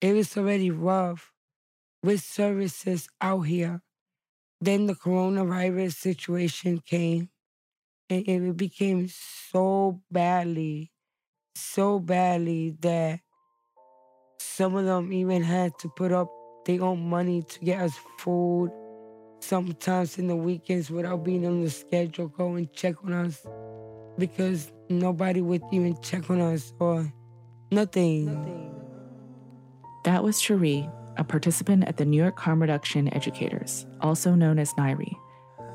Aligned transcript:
it 0.00 0.14
was 0.14 0.36
already 0.36 0.70
rough 0.70 1.32
with 2.02 2.22
services 2.22 3.08
out 3.20 3.42
here. 3.42 3.82
Then 4.60 4.86
the 4.86 4.94
coronavirus 4.94 5.94
situation 5.94 6.80
came 6.84 7.28
and 8.08 8.28
it 8.28 8.56
became 8.56 9.08
so 9.50 10.00
badly, 10.10 10.92
so 11.54 11.98
badly 11.98 12.76
that 12.80 13.20
some 14.38 14.76
of 14.76 14.84
them 14.84 15.12
even 15.12 15.42
had 15.42 15.78
to 15.80 15.88
put 15.88 16.12
up 16.12 16.30
their 16.64 16.82
own 16.82 17.08
money 17.08 17.42
to 17.42 17.60
get 17.60 17.80
us 17.80 17.98
food. 18.18 18.70
Sometimes 19.40 20.18
in 20.18 20.28
the 20.28 20.36
weekends 20.36 20.90
without 20.90 21.24
being 21.24 21.46
on 21.46 21.62
the 21.62 21.70
schedule, 21.70 22.28
go 22.28 22.54
and 22.54 22.72
check 22.72 22.96
on 23.04 23.12
us 23.12 23.46
because 24.18 24.72
nobody 24.88 25.42
would 25.42 25.62
even 25.72 26.00
check 26.00 26.30
on 26.30 26.40
us 26.40 26.72
or 26.80 27.12
nothing. 27.70 28.26
nothing. 28.26 28.75
That 30.06 30.22
was 30.22 30.40
Sheree, 30.40 30.88
a 31.16 31.24
participant 31.24 31.82
at 31.88 31.96
the 31.96 32.04
New 32.04 32.16
York 32.16 32.38
Harm 32.38 32.60
Reduction 32.60 33.12
Educators, 33.12 33.86
also 34.00 34.36
known 34.36 34.56
as 34.56 34.72
NYHRE, 34.74 35.12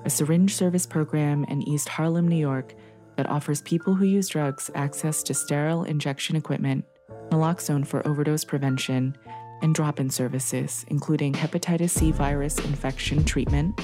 a 0.06 0.10
syringe 0.10 0.56
service 0.56 0.86
program 0.86 1.44
in 1.50 1.62
East 1.68 1.90
Harlem, 1.90 2.30
New 2.30 2.38
York 2.38 2.74
that 3.18 3.30
offers 3.30 3.62
people 3.62 3.94
who 3.94 4.06
use 4.06 4.30
drugs 4.30 4.72
access 4.74 5.22
to 5.24 5.34
sterile 5.34 5.84
injection 5.84 6.38
equipment, 6.38 6.86
naloxone 7.30 7.86
for 7.86 8.08
overdose 8.08 8.46
prevention, 8.46 9.18
and 9.62 9.76
drop 9.76 10.00
in 10.00 10.10
services, 10.10 10.86
including 10.88 11.34
hepatitis 11.34 11.90
C 11.90 12.14
virus 12.14 12.58
infection 12.60 13.26
treatment 13.26 13.82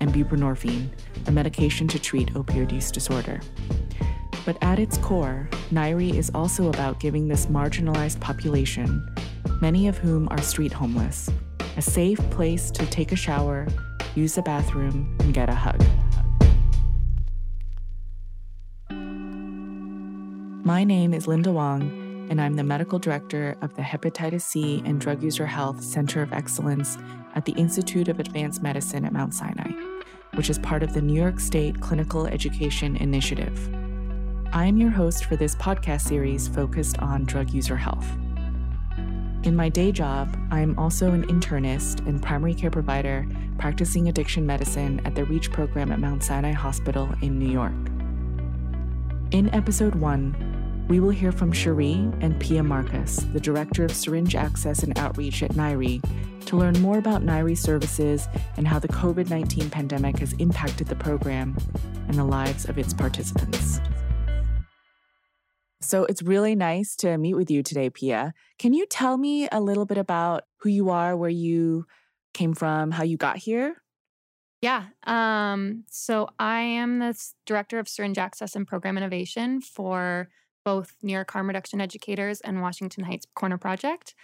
and 0.00 0.14
buprenorphine, 0.14 0.88
a 1.26 1.30
medication 1.30 1.86
to 1.88 1.98
treat 1.98 2.32
opioid 2.32 2.72
use 2.72 2.90
disorder. 2.90 3.38
But 4.46 4.56
at 4.62 4.78
its 4.78 4.96
core, 4.96 5.46
NYHRE 5.70 6.14
is 6.14 6.30
also 6.34 6.70
about 6.70 7.00
giving 7.00 7.28
this 7.28 7.44
marginalized 7.46 8.18
population, 8.20 9.06
many 9.60 9.88
of 9.88 9.98
whom 9.98 10.28
are 10.30 10.40
street 10.42 10.72
homeless, 10.72 11.30
a 11.76 11.82
safe 11.82 12.18
place 12.30 12.70
to 12.72 12.86
take 12.86 13.12
a 13.12 13.16
shower, 13.16 13.66
use 14.14 14.36
a 14.38 14.42
bathroom, 14.42 15.16
and 15.20 15.34
get 15.34 15.48
a 15.48 15.54
hug. 15.54 15.80
My 20.64 20.84
name 20.84 21.14
is 21.14 21.26
Linda 21.26 21.52
Wong, 21.52 22.28
and 22.30 22.40
I'm 22.40 22.54
the 22.54 22.62
medical 22.62 22.98
director 22.98 23.56
of 23.60 23.74
the 23.74 23.82
Hepatitis 23.82 24.42
C 24.42 24.82
and 24.84 25.00
Drug 25.00 25.22
User 25.22 25.46
Health 25.46 25.82
Center 25.82 26.22
of 26.22 26.32
Excellence 26.32 26.96
at 27.34 27.44
the 27.44 27.52
Institute 27.52 28.08
of 28.08 28.20
Advanced 28.20 28.62
Medicine 28.62 29.04
at 29.04 29.12
Mount 29.12 29.34
Sinai, 29.34 29.70
which 30.34 30.48
is 30.48 30.58
part 30.58 30.82
of 30.82 30.94
the 30.94 31.02
New 31.02 31.20
York 31.20 31.40
State 31.40 31.80
Clinical 31.80 32.26
Education 32.26 32.96
Initiative. 32.96 33.68
I'm 34.52 34.76
your 34.76 34.90
host 34.90 35.24
for 35.24 35.36
this 35.36 35.54
podcast 35.56 36.02
series 36.02 36.48
focused 36.48 36.98
on 36.98 37.24
drug 37.24 37.50
user 37.50 37.76
health. 37.76 38.06
In 39.42 39.56
my 39.56 39.70
day 39.70 39.90
job, 39.90 40.36
I'm 40.50 40.78
also 40.78 41.12
an 41.12 41.26
internist 41.28 42.06
and 42.06 42.22
primary 42.22 42.52
care 42.52 42.70
provider 42.70 43.26
practicing 43.58 44.08
addiction 44.08 44.44
medicine 44.44 45.00
at 45.06 45.14
the 45.14 45.24
REACH 45.24 45.50
program 45.50 45.90
at 45.92 45.98
Mount 45.98 46.22
Sinai 46.22 46.52
Hospital 46.52 47.08
in 47.22 47.38
New 47.38 47.50
York. 47.50 47.72
In 49.30 49.48
episode 49.54 49.94
one, 49.94 50.84
we 50.88 51.00
will 51.00 51.08
hear 51.08 51.32
from 51.32 51.52
Sheree 51.52 52.12
and 52.22 52.38
Pia 52.38 52.62
Marcus, 52.62 53.16
the 53.32 53.40
Director 53.40 53.82
of 53.82 53.92
Syringe 53.92 54.34
Access 54.34 54.82
and 54.82 54.98
Outreach 54.98 55.42
at 55.42 55.52
NYHRE, 55.52 56.44
to 56.44 56.56
learn 56.58 56.78
more 56.82 56.98
about 56.98 57.22
NYHRE 57.22 57.56
services 57.56 58.28
and 58.58 58.68
how 58.68 58.78
the 58.78 58.88
COVID 58.88 59.30
19 59.30 59.70
pandemic 59.70 60.18
has 60.18 60.34
impacted 60.34 60.86
the 60.88 60.96
program 60.96 61.56
and 62.08 62.18
the 62.18 62.24
lives 62.24 62.68
of 62.68 62.76
its 62.76 62.92
participants. 62.92 63.80
So 65.82 66.04
it's 66.04 66.22
really 66.22 66.54
nice 66.54 66.94
to 66.96 67.16
meet 67.16 67.34
with 67.34 67.50
you 67.50 67.62
today, 67.62 67.88
Pia. 67.88 68.34
Can 68.58 68.74
you 68.74 68.86
tell 68.86 69.16
me 69.16 69.48
a 69.50 69.60
little 69.60 69.86
bit 69.86 69.98
about 69.98 70.44
who 70.58 70.68
you 70.68 70.90
are, 70.90 71.16
where 71.16 71.30
you 71.30 71.86
came 72.34 72.54
from, 72.54 72.90
how 72.90 73.02
you 73.02 73.16
got 73.16 73.38
here? 73.38 73.76
Yeah. 74.60 74.84
Um, 75.04 75.84
so 75.90 76.28
I 76.38 76.60
am 76.60 76.98
the 76.98 77.18
director 77.46 77.78
of 77.78 77.88
syringe 77.88 78.18
access 78.18 78.54
and 78.54 78.66
program 78.66 78.98
innovation 78.98 79.62
for 79.62 80.28
both 80.64 80.96
New 81.02 81.12
York 81.14 81.30
Harm 81.30 81.46
Reduction 81.46 81.80
Educators 81.80 82.42
and 82.42 82.60
Washington 82.60 83.04
Heights 83.04 83.26
Corner 83.34 83.56
Project. 83.56 84.14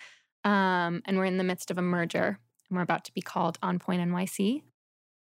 Um, 0.45 1.03
and 1.07 1.17
we're 1.17 1.25
in 1.25 1.39
the 1.39 1.45
midst 1.45 1.71
of 1.71 1.79
a 1.79 1.83
merger, 1.83 2.39
and 2.69 2.77
we're 2.77 2.83
about 2.83 3.05
to 3.07 3.15
be 3.15 3.23
called 3.23 3.59
On 3.63 3.79
Point 3.79 4.03
NYC. 4.03 4.63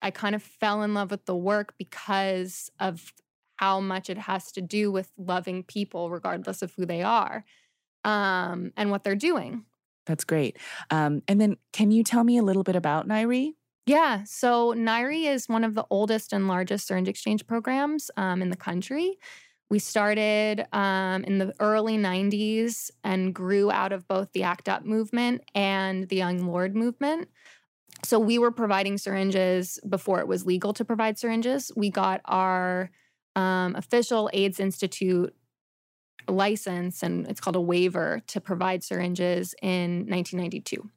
I 0.01 0.11
kind 0.11 0.35
of 0.35 0.41
fell 0.41 0.81
in 0.81 0.93
love 0.93 1.11
with 1.11 1.25
the 1.25 1.35
work 1.35 1.75
because 1.77 2.69
of 2.79 3.13
how 3.63 3.79
much 3.79 4.09
it 4.09 4.17
has 4.17 4.51
to 4.51 4.61
do 4.61 4.91
with 4.91 5.09
loving 5.17 5.63
people, 5.63 6.09
regardless 6.09 6.61
of 6.61 6.73
who 6.73 6.85
they 6.85 7.01
are 7.01 7.45
um, 8.03 8.73
and 8.75 8.91
what 8.91 9.05
they're 9.05 9.15
doing. 9.15 9.63
That's 10.05 10.25
great. 10.25 10.57
Um, 10.89 11.21
and 11.29 11.39
then, 11.39 11.55
can 11.71 11.89
you 11.89 12.03
tell 12.03 12.25
me 12.25 12.37
a 12.37 12.43
little 12.43 12.63
bit 12.63 12.75
about 12.75 13.07
NYHRE? 13.07 13.53
Yeah, 13.85 14.25
so 14.25 14.73
NYHRE 14.73 15.33
is 15.33 15.47
one 15.47 15.63
of 15.63 15.75
the 15.75 15.85
oldest 15.89 16.33
and 16.33 16.49
largest 16.49 16.87
syringe 16.87 17.07
exchange 17.07 17.47
programs 17.47 18.11
um, 18.17 18.41
in 18.41 18.49
the 18.49 18.57
country. 18.57 19.17
We 19.69 19.79
started 19.79 20.65
um, 20.73 21.23
in 21.23 21.37
the 21.37 21.53
early 21.61 21.97
90s 21.97 22.91
and 23.05 23.33
grew 23.33 23.71
out 23.71 23.93
of 23.93 24.05
both 24.09 24.33
the 24.33 24.43
ACT 24.43 24.67
UP 24.67 24.83
movement 24.83 25.41
and 25.55 26.09
the 26.09 26.17
Young 26.17 26.47
Lord 26.47 26.75
movement. 26.75 27.29
So 28.03 28.19
we 28.19 28.39
were 28.39 28.51
providing 28.51 28.97
syringes 28.97 29.79
before 29.87 30.19
it 30.19 30.27
was 30.27 30.45
legal 30.45 30.73
to 30.73 30.83
provide 30.83 31.17
syringes. 31.17 31.71
We 31.77 31.89
got 31.89 32.19
our 32.25 32.91
um, 33.35 33.75
official 33.75 34.29
AIDS 34.33 34.59
Institute 34.59 35.33
license, 36.27 37.03
and 37.03 37.27
it's 37.27 37.41
called 37.41 37.55
a 37.55 37.61
waiver 37.61 38.21
to 38.27 38.39
provide 38.39 38.83
syringes 38.83 39.53
in 39.61 40.05
1992. 40.07 40.89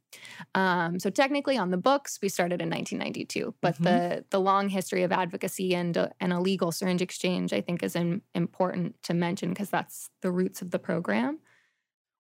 Um, 0.55 0.99
so 0.99 1.11
technically, 1.11 1.59
on 1.59 1.71
the 1.71 1.77
books, 1.77 2.19
we 2.23 2.29
started 2.29 2.63
in 2.63 2.71
1992, 2.71 3.55
but 3.61 3.75
mm-hmm. 3.75 3.85
the 3.85 4.25
the 4.31 4.41
long 4.41 4.69
history 4.69 5.03
of 5.03 5.13
advocacy 5.13 5.75
and 5.75 5.97
uh, 5.97 6.09
and 6.21 6.33
a 6.33 6.41
legal 6.41 6.73
syringe 6.73 7.03
exchange, 7.03 7.53
I 7.53 7.61
think, 7.61 7.83
is 7.83 7.97
in, 7.97 8.23
important 8.35 9.03
to 9.05 9.15
mention 9.15 9.51
because 9.51 9.71
that's 9.71 10.11
the 10.23 10.31
roots 10.31 10.63
of 10.63 10.71
the 10.71 10.79
program. 10.79 11.39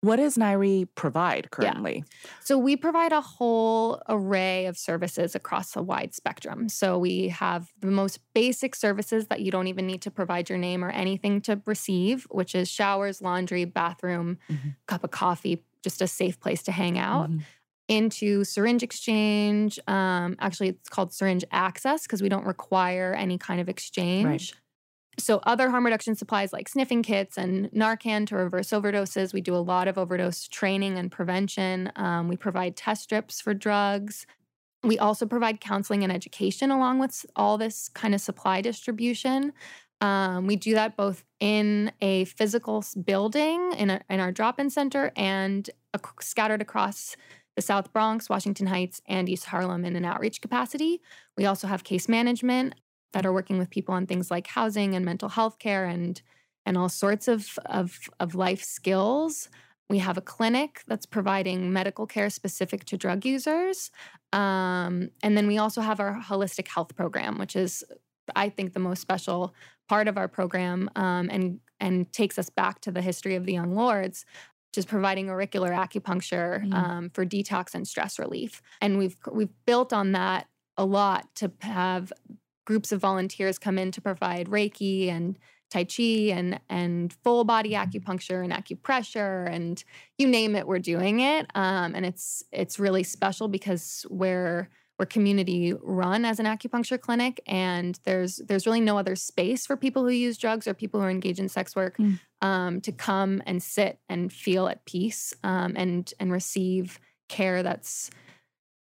What 0.02 0.16
does 0.16 0.36
NYHRE 0.36 0.88
provide 0.96 1.52
currently? 1.52 1.98
Yeah. 2.04 2.30
So 2.40 2.58
we 2.58 2.76
provide 2.76 3.12
a 3.12 3.20
whole 3.20 4.02
array 4.08 4.66
of 4.66 4.76
services 4.76 5.36
across 5.36 5.76
a 5.76 5.82
wide 5.82 6.12
spectrum. 6.12 6.68
So 6.68 6.98
we 6.98 7.28
have 7.28 7.72
the 7.80 7.86
most 7.86 8.18
basic 8.34 8.74
services 8.74 9.28
that 9.28 9.42
you 9.42 9.52
don't 9.52 9.68
even 9.68 9.86
need 9.86 10.02
to 10.02 10.10
provide 10.10 10.48
your 10.48 10.58
name 10.58 10.84
or 10.84 10.90
anything 10.90 11.40
to 11.42 11.62
receive, 11.66 12.26
which 12.30 12.56
is 12.56 12.68
showers, 12.68 13.22
laundry, 13.22 13.64
bathroom, 13.64 14.38
mm-hmm. 14.50 14.70
cup 14.88 15.04
of 15.04 15.12
coffee, 15.12 15.62
just 15.84 16.02
a 16.02 16.08
safe 16.08 16.40
place 16.40 16.64
to 16.64 16.72
hang 16.72 16.98
out. 16.98 17.30
Mm-hmm. 17.30 17.40
Into 17.88 18.42
syringe 18.42 18.82
exchange. 18.82 19.78
Um, 19.86 20.36
actually, 20.40 20.70
it's 20.70 20.88
called 20.88 21.12
syringe 21.12 21.44
access 21.52 22.04
because 22.04 22.22
we 22.22 22.28
don't 22.28 22.46
require 22.46 23.12
any 23.12 23.38
kind 23.38 23.60
of 23.60 23.68
exchange. 23.68 24.24
Right. 24.24 24.61
So, 25.18 25.40
other 25.44 25.68
harm 25.68 25.84
reduction 25.84 26.14
supplies 26.14 26.52
like 26.52 26.68
sniffing 26.68 27.02
kits 27.02 27.36
and 27.36 27.70
Narcan 27.70 28.26
to 28.28 28.36
reverse 28.36 28.70
overdoses. 28.70 29.34
We 29.34 29.42
do 29.42 29.54
a 29.54 29.58
lot 29.58 29.86
of 29.86 29.98
overdose 29.98 30.48
training 30.48 30.96
and 30.98 31.12
prevention. 31.12 31.92
Um, 31.96 32.28
we 32.28 32.36
provide 32.36 32.76
test 32.76 33.02
strips 33.02 33.40
for 33.40 33.52
drugs. 33.52 34.26
We 34.82 34.98
also 34.98 35.26
provide 35.26 35.60
counseling 35.60 36.02
and 36.02 36.12
education 36.12 36.70
along 36.70 36.98
with 36.98 37.26
all 37.36 37.58
this 37.58 37.88
kind 37.90 38.14
of 38.14 38.20
supply 38.20 38.62
distribution. 38.62 39.52
Um, 40.00 40.48
we 40.48 40.56
do 40.56 40.74
that 40.74 40.96
both 40.96 41.24
in 41.38 41.92
a 42.00 42.24
physical 42.24 42.84
building 43.04 43.72
in, 43.74 43.90
a, 43.90 44.00
in 44.10 44.18
our 44.18 44.32
drop 44.32 44.58
in 44.58 44.68
center 44.68 45.12
and 45.14 45.70
scattered 46.20 46.60
across 46.60 47.16
the 47.54 47.62
South 47.62 47.92
Bronx, 47.92 48.28
Washington 48.28 48.66
Heights, 48.66 49.00
and 49.06 49.28
East 49.28 49.44
Harlem 49.44 49.84
in 49.84 49.94
an 49.94 50.04
outreach 50.04 50.40
capacity. 50.40 51.00
We 51.36 51.44
also 51.44 51.68
have 51.68 51.84
case 51.84 52.08
management 52.08 52.74
that 53.12 53.26
are 53.26 53.32
working 53.32 53.58
with 53.58 53.70
people 53.70 53.94
on 53.94 54.06
things 54.06 54.30
like 54.30 54.46
housing 54.46 54.94
and 54.94 55.04
mental 55.04 55.28
health 55.28 55.58
care 55.58 55.84
and 55.84 56.22
and 56.64 56.78
all 56.78 56.88
sorts 56.88 57.28
of, 57.28 57.58
of, 57.66 57.98
of 58.20 58.34
life 58.34 58.62
skills. 58.62 59.48
We 59.88 59.98
have 59.98 60.16
a 60.16 60.22
clinic 60.22 60.82
that's 60.86 61.06
providing 61.06 61.72
medical 61.72 62.06
care 62.06 62.30
specific 62.30 62.84
to 62.86 62.96
drug 62.96 63.24
users. 63.24 63.90
Um, 64.32 65.10
and 65.22 65.36
then 65.36 65.46
we 65.46 65.58
also 65.58 65.80
have 65.80 66.00
our 66.00 66.20
holistic 66.20 66.68
health 66.68 66.94
program, 66.94 67.38
which 67.38 67.56
is, 67.56 67.84
I 68.34 68.48
think, 68.48 68.72
the 68.72 68.80
most 68.80 69.00
special 69.00 69.54
part 69.88 70.08
of 70.08 70.16
our 70.16 70.28
program 70.28 70.88
um, 70.96 71.28
and, 71.30 71.60
and 71.80 72.10
takes 72.12 72.38
us 72.38 72.48
back 72.48 72.80
to 72.82 72.92
the 72.92 73.02
history 73.02 73.34
of 73.34 73.44
the 73.44 73.52
Young 73.52 73.74
Lords, 73.74 74.24
which 74.70 74.78
is 74.78 74.86
providing 74.86 75.28
auricular 75.28 75.72
acupuncture 75.72 76.64
mm. 76.64 76.72
um, 76.72 77.10
for 77.10 77.26
detox 77.26 77.74
and 77.74 77.86
stress 77.86 78.18
relief. 78.18 78.62
And 78.80 78.96
we've, 78.96 79.16
we've 79.30 79.52
built 79.66 79.92
on 79.92 80.12
that 80.12 80.46
a 80.78 80.86
lot 80.86 81.34
to 81.34 81.52
have 81.60 82.12
groups 82.64 82.92
of 82.92 83.00
volunteers 83.00 83.58
come 83.58 83.78
in 83.78 83.90
to 83.92 84.00
provide 84.00 84.48
Reiki 84.48 85.08
and 85.08 85.38
Tai 85.70 85.84
Chi 85.84 86.02
and 86.30 86.60
and 86.68 87.12
full 87.24 87.44
body 87.44 87.70
mm-hmm. 87.70 87.90
acupuncture 87.90 88.44
and 88.44 88.52
acupressure 88.52 89.48
and 89.50 89.82
you 90.18 90.28
name 90.28 90.54
it, 90.54 90.66
we're 90.66 90.78
doing 90.78 91.20
it. 91.20 91.46
Um, 91.54 91.94
and 91.94 92.04
it's 92.04 92.44
it's 92.52 92.78
really 92.78 93.02
special 93.02 93.48
because 93.48 94.06
we're 94.10 94.68
we're 94.98 95.06
community 95.06 95.74
run 95.82 96.24
as 96.24 96.38
an 96.38 96.46
acupuncture 96.46 97.00
clinic, 97.00 97.40
and 97.46 97.98
there's 98.04 98.36
there's 98.36 98.66
really 98.66 98.80
no 98.80 98.98
other 98.98 99.16
space 99.16 99.66
for 99.66 99.76
people 99.76 100.04
who 100.04 100.10
use 100.10 100.36
drugs 100.36 100.68
or 100.68 100.74
people 100.74 101.00
who 101.00 101.06
are 101.06 101.10
engaged 101.10 101.40
in 101.40 101.48
sex 101.48 101.74
work 101.74 101.96
mm. 101.96 102.20
um, 102.42 102.80
to 102.82 102.92
come 102.92 103.42
and 103.46 103.62
sit 103.62 103.98
and 104.08 104.32
feel 104.32 104.68
at 104.68 104.84
peace 104.84 105.34
um, 105.42 105.72
and 105.76 106.12
and 106.20 106.30
receive 106.30 107.00
care 107.28 107.62
that's 107.62 108.10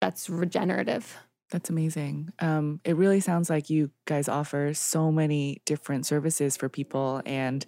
that's 0.01 0.29
regenerative. 0.29 1.17
That's 1.51 1.71
amazing. 1.71 2.31
Um, 2.39 2.81
it 2.85 2.97
really 2.97 3.21
sounds 3.21 3.51
like 3.51 3.71
you 3.71 3.91
guys 4.07 4.29
offer 4.29 4.75
so 4.75 5.13
many 5.13 5.63
different 5.67 6.07
services 6.07 6.57
for 6.57 6.69
people, 6.69 7.23
and 7.27 7.65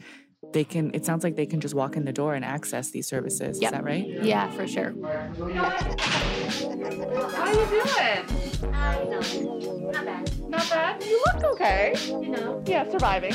they 0.52 0.64
can. 0.64 0.90
It 0.94 1.04
sounds 1.04 1.22
like 1.22 1.36
they 1.36 1.46
can 1.46 1.60
just 1.60 1.74
walk 1.74 1.96
in 1.96 2.04
the 2.04 2.12
door 2.12 2.34
and 2.34 2.44
access 2.44 2.90
these 2.90 3.06
services. 3.06 3.60
Yep. 3.60 3.68
Is 3.68 3.70
that 3.72 3.84
right? 3.84 4.06
Yeah, 4.22 4.50
for 4.50 4.66
sure. 4.66 4.94
How 5.02 5.78
are 7.42 7.52
you 7.52 7.66
doing? 7.66 8.46
Not 9.92 10.04
bad. 10.04 10.48
Not 10.48 10.70
bad. 10.70 11.04
You 11.04 11.22
look 11.26 11.44
okay. 11.52 11.94
You 12.08 12.30
know. 12.30 12.62
Yeah, 12.66 12.90
surviving. 12.90 13.34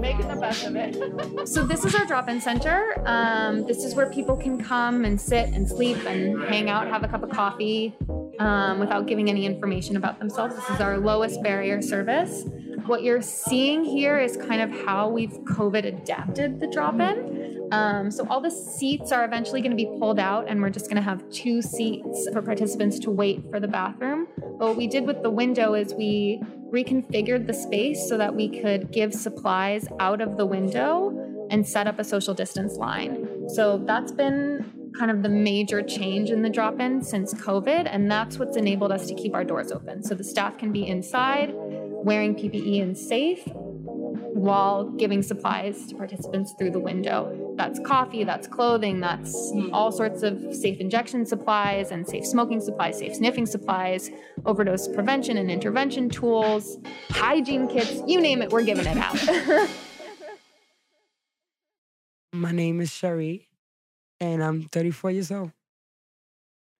Making 0.00 0.28
the 0.28 0.36
best 0.40 0.64
of 0.64 0.74
it. 0.74 0.96
So 1.46 1.66
this 1.66 1.84
is 1.84 1.94
our 1.94 2.06
drop-in 2.06 2.40
center. 2.40 3.02
Um, 3.04 3.66
this 3.66 3.84
is 3.84 3.94
where 3.94 4.08
people 4.08 4.36
can 4.36 4.62
come 4.62 5.04
and 5.04 5.20
sit 5.20 5.48
and 5.48 5.68
sleep 5.68 5.98
and 6.06 6.42
hang 6.44 6.70
out, 6.70 6.86
have 6.88 7.02
a 7.02 7.08
cup 7.08 7.22
of 7.22 7.30
coffee 7.30 7.94
um, 8.40 8.80
without 8.80 9.06
giving 9.06 9.28
any 9.28 9.46
information 9.46 9.96
about 9.96 10.18
themselves. 10.18 10.56
This 10.56 10.68
is 10.70 10.80
our 10.80 10.98
lowest 10.98 11.42
barrier 11.42 11.80
service. 11.80 12.44
What 12.86 13.02
you're 13.02 13.22
seeing 13.22 13.84
here 13.84 14.18
is 14.18 14.36
kind 14.36 14.62
of 14.62 14.70
how 14.84 15.08
we've 15.10 15.38
COVID 15.44 15.84
adapted 15.84 16.58
the 16.58 16.66
drop-in. 16.66 17.68
Um, 17.70 18.10
so 18.10 18.26
all 18.28 18.40
the 18.40 18.50
seats 18.50 19.12
are 19.12 19.24
eventually 19.24 19.60
going 19.60 19.70
to 19.70 19.76
be 19.76 19.86
pulled 19.98 20.18
out, 20.18 20.48
and 20.48 20.60
we're 20.60 20.70
just 20.70 20.86
going 20.86 20.96
to 20.96 21.02
have 21.02 21.28
two 21.30 21.62
seats 21.62 22.28
for 22.32 22.42
participants 22.42 22.98
to 23.00 23.10
wait 23.10 23.48
for 23.50 23.60
the 23.60 23.68
bathroom. 23.68 24.26
But 24.36 24.68
what 24.68 24.76
we 24.76 24.88
did 24.88 25.06
with 25.06 25.22
the 25.22 25.30
window 25.30 25.74
is 25.74 25.94
we 25.94 26.42
reconfigured 26.72 27.46
the 27.46 27.52
space 27.52 28.08
so 28.08 28.16
that 28.16 28.34
we 28.34 28.48
could 28.48 28.90
give 28.90 29.12
supplies 29.12 29.86
out 30.00 30.20
of 30.20 30.36
the 30.36 30.46
window 30.46 31.46
and 31.50 31.68
set 31.68 31.86
up 31.86 31.98
a 31.98 32.04
social 32.04 32.32
distance 32.32 32.76
line. 32.76 33.48
So 33.48 33.78
that's 33.78 34.12
been 34.12 34.59
kind 35.00 35.10
of 35.10 35.22
the 35.22 35.30
major 35.30 35.80
change 35.80 36.28
in 36.28 36.42
the 36.42 36.50
drop 36.50 36.78
in 36.78 37.02
since 37.02 37.32
COVID, 37.32 37.88
and 37.90 38.10
that's 38.10 38.38
what's 38.38 38.58
enabled 38.58 38.92
us 38.92 39.06
to 39.06 39.14
keep 39.14 39.34
our 39.34 39.44
doors 39.44 39.72
open. 39.72 40.02
So 40.02 40.14
the 40.14 40.22
staff 40.22 40.58
can 40.58 40.72
be 40.72 40.86
inside 40.86 41.52
wearing 41.54 42.34
PPE 42.34 42.82
and 42.82 42.96
safe 42.98 43.40
while 43.46 44.84
giving 44.84 45.22
supplies 45.22 45.86
to 45.86 45.94
participants 45.94 46.52
through 46.58 46.72
the 46.72 46.78
window. 46.78 47.54
That's 47.56 47.80
coffee, 47.80 48.24
that's 48.24 48.46
clothing, 48.46 49.00
that's 49.00 49.34
all 49.72 49.90
sorts 49.90 50.22
of 50.22 50.54
safe 50.54 50.80
injection 50.80 51.24
supplies 51.24 51.92
and 51.92 52.06
safe 52.06 52.26
smoking 52.26 52.60
supplies, 52.60 52.98
safe 52.98 53.14
sniffing 53.14 53.46
supplies, 53.46 54.10
overdose 54.44 54.86
prevention 54.86 55.38
and 55.38 55.50
intervention 55.50 56.10
tools, 56.10 56.76
hygiene 57.08 57.68
kits, 57.68 58.02
you 58.06 58.20
name 58.20 58.42
it, 58.42 58.50
we're 58.50 58.64
giving 58.64 58.84
it 58.86 58.98
out. 58.98 59.16
My 62.34 62.52
name 62.52 62.82
is 62.82 62.90
Sheree, 62.90 63.46
and 64.20 64.42
I'm 64.42 64.64
34 64.64 65.10
years 65.12 65.30
old. 65.30 65.52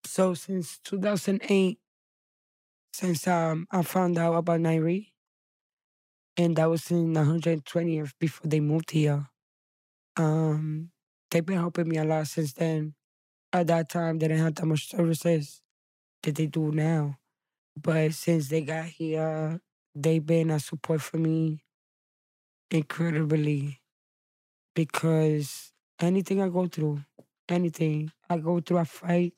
So 0.05 0.33
since 0.33 0.79
2008, 0.83 1.79
since 2.93 3.27
um, 3.27 3.67
I 3.71 3.81
found 3.83 4.17
out 4.17 4.35
about 4.35 4.59
NYHRE, 4.59 5.07
and 6.37 6.55
that 6.55 6.69
was 6.69 6.89
in 6.91 7.13
120th 7.13 8.13
before 8.19 8.47
they 8.49 8.59
moved 8.59 8.91
here. 8.91 9.27
Um, 10.17 10.91
they've 11.29 11.45
been 11.45 11.57
helping 11.57 11.87
me 11.87 11.97
a 11.97 12.03
lot 12.03 12.27
since 12.27 12.53
then. 12.53 12.95
At 13.53 13.67
that 13.67 13.89
time, 13.89 14.19
they 14.19 14.27
didn't 14.27 14.43
have 14.43 14.55
that 14.55 14.65
much 14.65 14.89
services 14.89 15.61
that 16.23 16.35
they 16.35 16.47
do 16.47 16.71
now. 16.71 17.17
But 17.81 18.13
since 18.13 18.47
they 18.49 18.61
got 18.61 18.85
here, 18.85 19.59
they've 19.93 20.25
been 20.25 20.51
a 20.51 20.59
support 20.59 21.01
for 21.01 21.17
me 21.17 21.63
incredibly 22.69 23.81
because 24.73 25.73
anything 25.99 26.41
I 26.41 26.49
go 26.49 26.67
through, 26.67 27.01
anything 27.51 28.11
I 28.29 28.37
go 28.37 28.59
through, 28.59 28.79
a 28.79 28.85
fight, 28.85 29.33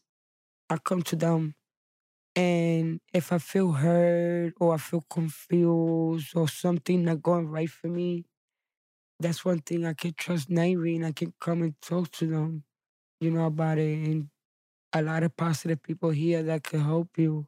I 0.69 0.77
come 0.77 1.01
to 1.03 1.15
them. 1.15 1.55
And 2.35 2.99
if 3.13 3.31
I 3.31 3.37
feel 3.37 3.71
hurt 3.73 4.53
or 4.59 4.73
I 4.73 4.77
feel 4.77 5.03
confused 5.09 6.35
or 6.35 6.47
something 6.47 7.03
not 7.03 7.21
going 7.21 7.47
right 7.47 7.69
for 7.69 7.87
me, 7.87 8.25
that's 9.19 9.45
one 9.45 9.59
thing 9.59 9.85
I 9.85 9.93
can 9.93 10.13
trust 10.17 10.49
NYHRE 10.49 10.95
and 10.95 11.05
I 11.05 11.11
can 11.11 11.33
come 11.39 11.61
and 11.61 11.75
talk 11.81 12.11
to 12.13 12.27
them, 12.27 12.63
you 13.19 13.31
know, 13.31 13.45
about 13.45 13.77
it. 13.77 14.07
And 14.07 14.29
a 14.93 15.01
lot 15.01 15.23
of 15.23 15.35
positive 15.37 15.81
people 15.83 16.09
here 16.09 16.43
that 16.43 16.63
can 16.63 16.81
help 16.81 17.09
you 17.17 17.47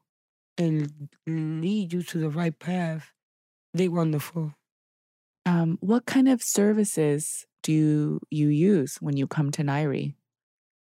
and 0.57 1.09
lead 1.27 1.93
you 1.93 2.01
to 2.01 2.17
the 2.17 2.29
right 2.29 2.57
path. 2.57 3.11
They 3.73 3.87
wonderful. 3.87 4.53
Um, 5.45 5.77
what 5.81 6.05
kind 6.05 6.29
of 6.29 6.41
services 6.41 7.45
do 7.61 7.71
you, 7.71 8.19
you 8.31 8.47
use 8.47 8.97
when 9.01 9.17
you 9.17 9.27
come 9.27 9.51
to 9.51 9.63
NYHRE? 9.63 10.13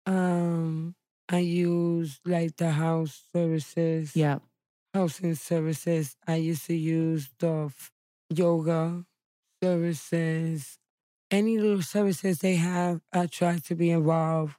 Um, 0.07 0.95
I 1.30 1.39
use 1.39 2.21
like 2.25 2.57
the 2.57 2.71
house 2.71 3.27
services. 3.36 4.15
Yeah. 4.15 4.39
Housing 4.94 5.36
services. 5.36 6.18
I 6.27 6.38
used 6.38 6.68
to 6.68 6.75
use 6.75 7.31
the 7.39 7.65
f- 7.68 7.92
yoga 8.30 9.06
services. 9.63 10.80
Any 11.31 11.59
little 11.59 11.81
services 11.83 12.39
they 12.39 12.56
have, 12.56 13.01
I 13.13 13.27
try 13.27 13.59
to 13.59 13.75
be 13.75 13.92
involved 13.92 14.56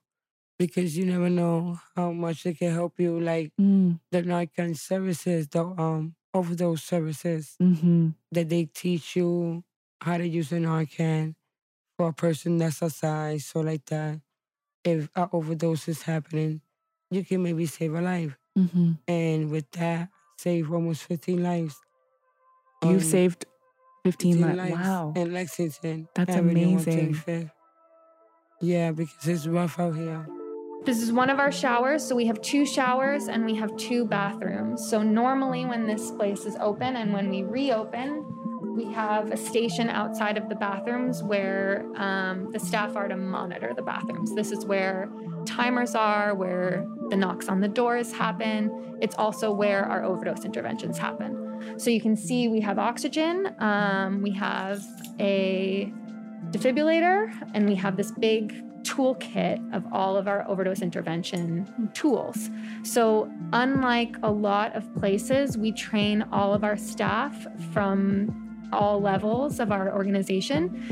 because 0.58 0.96
you 0.98 1.06
never 1.06 1.30
know 1.30 1.80
how 1.96 2.12
much 2.12 2.46
it 2.46 2.58
can 2.58 2.72
help 2.72 2.98
you. 3.00 3.20
Like 3.20 3.52
Mm, 3.60 4.00
the 4.12 4.22
Narcan 4.22 4.76
services, 4.78 5.48
the 5.48 5.64
um 5.64 6.16
overdose 6.34 6.84
services 6.84 7.56
hmm 7.60 8.10
that 8.32 8.48
they 8.50 8.66
teach 8.66 9.16
you 9.16 9.64
how 10.02 10.18
to 10.18 10.28
use 10.28 10.52
an 10.52 10.64
Narcan 10.64 11.34
for 11.98 12.08
a 12.08 12.12
person 12.14 12.58
that's 12.58 12.82
outside, 12.82 13.42
so 13.42 13.60
like 13.60 13.84
that. 13.86 14.20
If 14.88 15.08
an 15.14 15.28
overdose 15.32 15.88
is 15.88 16.02
happening, 16.02 16.60
you 17.10 17.24
can 17.24 17.42
maybe 17.42 17.66
save 17.66 17.94
a 17.94 18.00
life. 18.00 18.36
hmm 18.56 18.92
And 19.06 19.50
with 19.50 19.70
that, 19.72 20.08
save 20.38 20.72
almost 20.72 21.02
15 21.04 21.42
lives. 21.42 21.76
You've 22.82 23.02
Um, 23.02 23.10
saved 23.16 23.44
15 24.04 24.34
15 24.38 24.56
lives. 24.56 24.72
Wow. 24.72 25.12
In 25.16 25.32
Lexington. 25.32 26.08
That's 26.14 26.34
amazing. 26.36 27.16
Yeah, 28.60 28.92
because 28.92 29.26
it's 29.28 29.46
rough 29.46 29.78
out 29.78 29.94
here. 29.94 30.26
This 30.84 31.02
is 31.02 31.12
one 31.12 31.28
of 31.28 31.38
our 31.38 31.52
showers. 31.52 32.04
So 32.06 32.14
we 32.16 32.26
have 32.26 32.40
two 32.40 32.64
showers 32.64 33.28
and 33.28 33.44
we 33.44 33.54
have 33.56 33.76
two 33.76 34.04
bathrooms. 34.06 34.88
So 34.88 35.02
normally, 35.02 35.64
when 35.66 35.86
this 35.86 36.10
place 36.12 36.44
is 36.46 36.56
open 36.60 36.96
and 36.96 37.12
when 37.12 37.28
we 37.30 37.42
reopen, 37.42 38.24
we 38.78 38.92
have 38.92 39.32
a 39.32 39.36
station 39.36 39.90
outside 39.90 40.38
of 40.38 40.48
the 40.48 40.54
bathrooms 40.54 41.20
where 41.20 41.84
um, 41.96 42.52
the 42.52 42.60
staff 42.60 42.94
are 42.94 43.08
to 43.08 43.16
monitor 43.16 43.72
the 43.74 43.82
bathrooms. 43.82 44.32
This 44.36 44.52
is 44.52 44.64
where 44.64 45.10
timers 45.44 45.96
are, 45.96 46.32
where 46.36 46.86
the 47.08 47.16
knocks 47.16 47.48
on 47.48 47.60
the 47.60 47.66
doors 47.66 48.12
happen. 48.12 48.96
It's 49.00 49.16
also 49.16 49.50
where 49.50 49.84
our 49.84 50.04
overdose 50.04 50.44
interventions 50.44 50.96
happen. 50.96 51.76
So 51.76 51.90
you 51.90 52.00
can 52.00 52.14
see 52.14 52.46
we 52.46 52.60
have 52.60 52.78
oxygen, 52.78 53.52
um, 53.58 54.22
we 54.22 54.30
have 54.30 54.80
a 55.18 55.92
defibrillator, 56.50 57.32
and 57.54 57.68
we 57.68 57.74
have 57.74 57.96
this 57.96 58.12
big 58.12 58.64
toolkit 58.84 59.74
of 59.74 59.84
all 59.92 60.16
of 60.16 60.28
our 60.28 60.48
overdose 60.48 60.82
intervention 60.82 61.90
tools. 61.94 62.48
So, 62.84 63.28
unlike 63.52 64.14
a 64.22 64.30
lot 64.30 64.76
of 64.76 64.94
places, 64.94 65.58
we 65.58 65.72
train 65.72 66.24
all 66.30 66.54
of 66.54 66.62
our 66.62 66.76
staff 66.76 67.34
from 67.72 68.47
all 68.72 69.00
levels 69.00 69.60
of 69.60 69.72
our 69.72 69.92
organization 69.94 70.84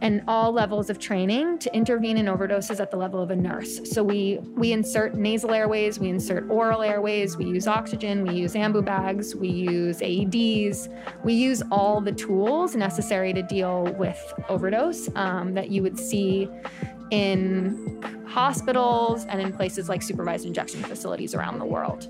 and 0.00 0.22
all 0.28 0.52
levels 0.52 0.90
of 0.90 0.98
training 0.98 1.58
to 1.58 1.74
intervene 1.74 2.18
in 2.18 2.26
overdoses 2.26 2.80
at 2.80 2.90
the 2.90 2.96
level 2.96 3.20
of 3.20 3.30
a 3.30 3.36
nurse. 3.36 3.80
So 3.90 4.02
we 4.02 4.38
we 4.54 4.72
insert 4.72 5.14
nasal 5.14 5.52
airways, 5.52 5.98
we 5.98 6.10
insert 6.10 6.48
oral 6.50 6.82
airways, 6.82 7.36
we 7.36 7.46
use 7.46 7.66
oxygen, 7.66 8.22
we 8.26 8.34
use 8.34 8.54
ambu 8.54 8.84
bags, 8.84 9.34
we 9.34 9.48
use 9.48 10.00
AEDs, 10.00 10.88
we 11.24 11.32
use 11.32 11.62
all 11.70 12.00
the 12.00 12.12
tools 12.12 12.76
necessary 12.76 13.32
to 13.32 13.42
deal 13.42 13.84
with 13.98 14.20
overdose 14.48 15.08
um, 15.16 15.54
that 15.54 15.70
you 15.70 15.82
would 15.82 15.98
see 15.98 16.48
in 17.10 18.15
hospitals 18.40 19.24
and 19.30 19.40
in 19.40 19.50
places 19.50 19.88
like 19.88 20.02
supervised 20.02 20.44
injection 20.44 20.82
facilities 20.82 21.34
around 21.34 21.58
the 21.58 21.64
world. 21.64 22.06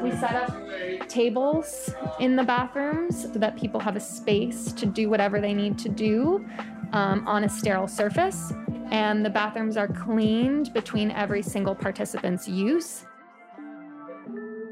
We 0.00 0.12
set 0.12 0.36
up 0.36 1.08
tables 1.08 1.90
in 2.20 2.36
the 2.36 2.44
bathrooms 2.44 3.22
so 3.22 3.38
that 3.40 3.56
people 3.56 3.80
have 3.80 3.96
a 3.96 4.00
space 4.00 4.70
to 4.74 4.86
do 4.86 5.10
whatever 5.10 5.40
they 5.40 5.52
need 5.52 5.76
to 5.80 5.88
do 5.88 6.46
um, 6.92 7.26
on 7.26 7.42
a 7.42 7.48
sterile 7.48 7.88
surface. 7.88 8.52
And 8.92 9.26
the 9.26 9.30
bathrooms 9.30 9.76
are 9.76 9.88
cleaned 9.88 10.72
between 10.72 11.10
every 11.10 11.42
single 11.42 11.74
participant's 11.74 12.46
use. 12.46 13.04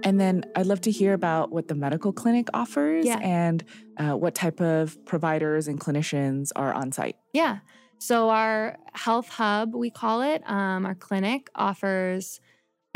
And 0.04 0.21
then 0.21 0.44
I'd 0.54 0.66
love 0.66 0.80
to 0.82 0.90
hear 0.90 1.14
about 1.14 1.50
what 1.50 1.66
the 1.66 1.75
medical 1.75 2.12
clinic 2.12 2.47
offers 2.54 3.06
Yeah. 3.06 3.18
and 3.18 3.64
uh, 3.97 4.12
what 4.12 4.35
type 4.37 4.61
of 4.61 5.04
providers 5.04 5.66
and 5.66 5.80
clinicians 5.80 6.50
are 6.54 6.73
on 6.73 6.92
site. 6.92 7.16
Yeah. 7.32 7.59
So 8.02 8.30
our 8.30 8.78
health 8.94 9.28
hub, 9.28 9.76
we 9.76 9.88
call 9.88 10.23
it, 10.23 10.42
um, 10.50 10.85
our 10.85 10.97
clinic 10.97 11.49
offers 11.54 12.40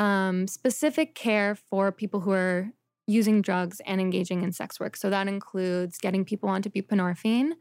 um, 0.00 0.48
specific 0.48 1.14
care 1.14 1.54
for 1.54 1.92
people 1.92 2.18
who 2.18 2.32
are 2.32 2.72
using 3.06 3.40
drugs 3.40 3.80
and 3.86 4.00
engaging 4.00 4.42
in 4.42 4.50
sex 4.50 4.80
work. 4.80 4.96
So 4.96 5.08
that 5.10 5.28
includes 5.28 5.98
getting 5.98 6.24
people 6.24 6.48
onto 6.48 6.68
buprenorphine, 6.68 7.52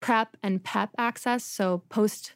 PrEP 0.00 0.36
and 0.44 0.62
PEP 0.62 0.90
access, 0.96 1.42
so 1.42 1.82
post 1.88 2.34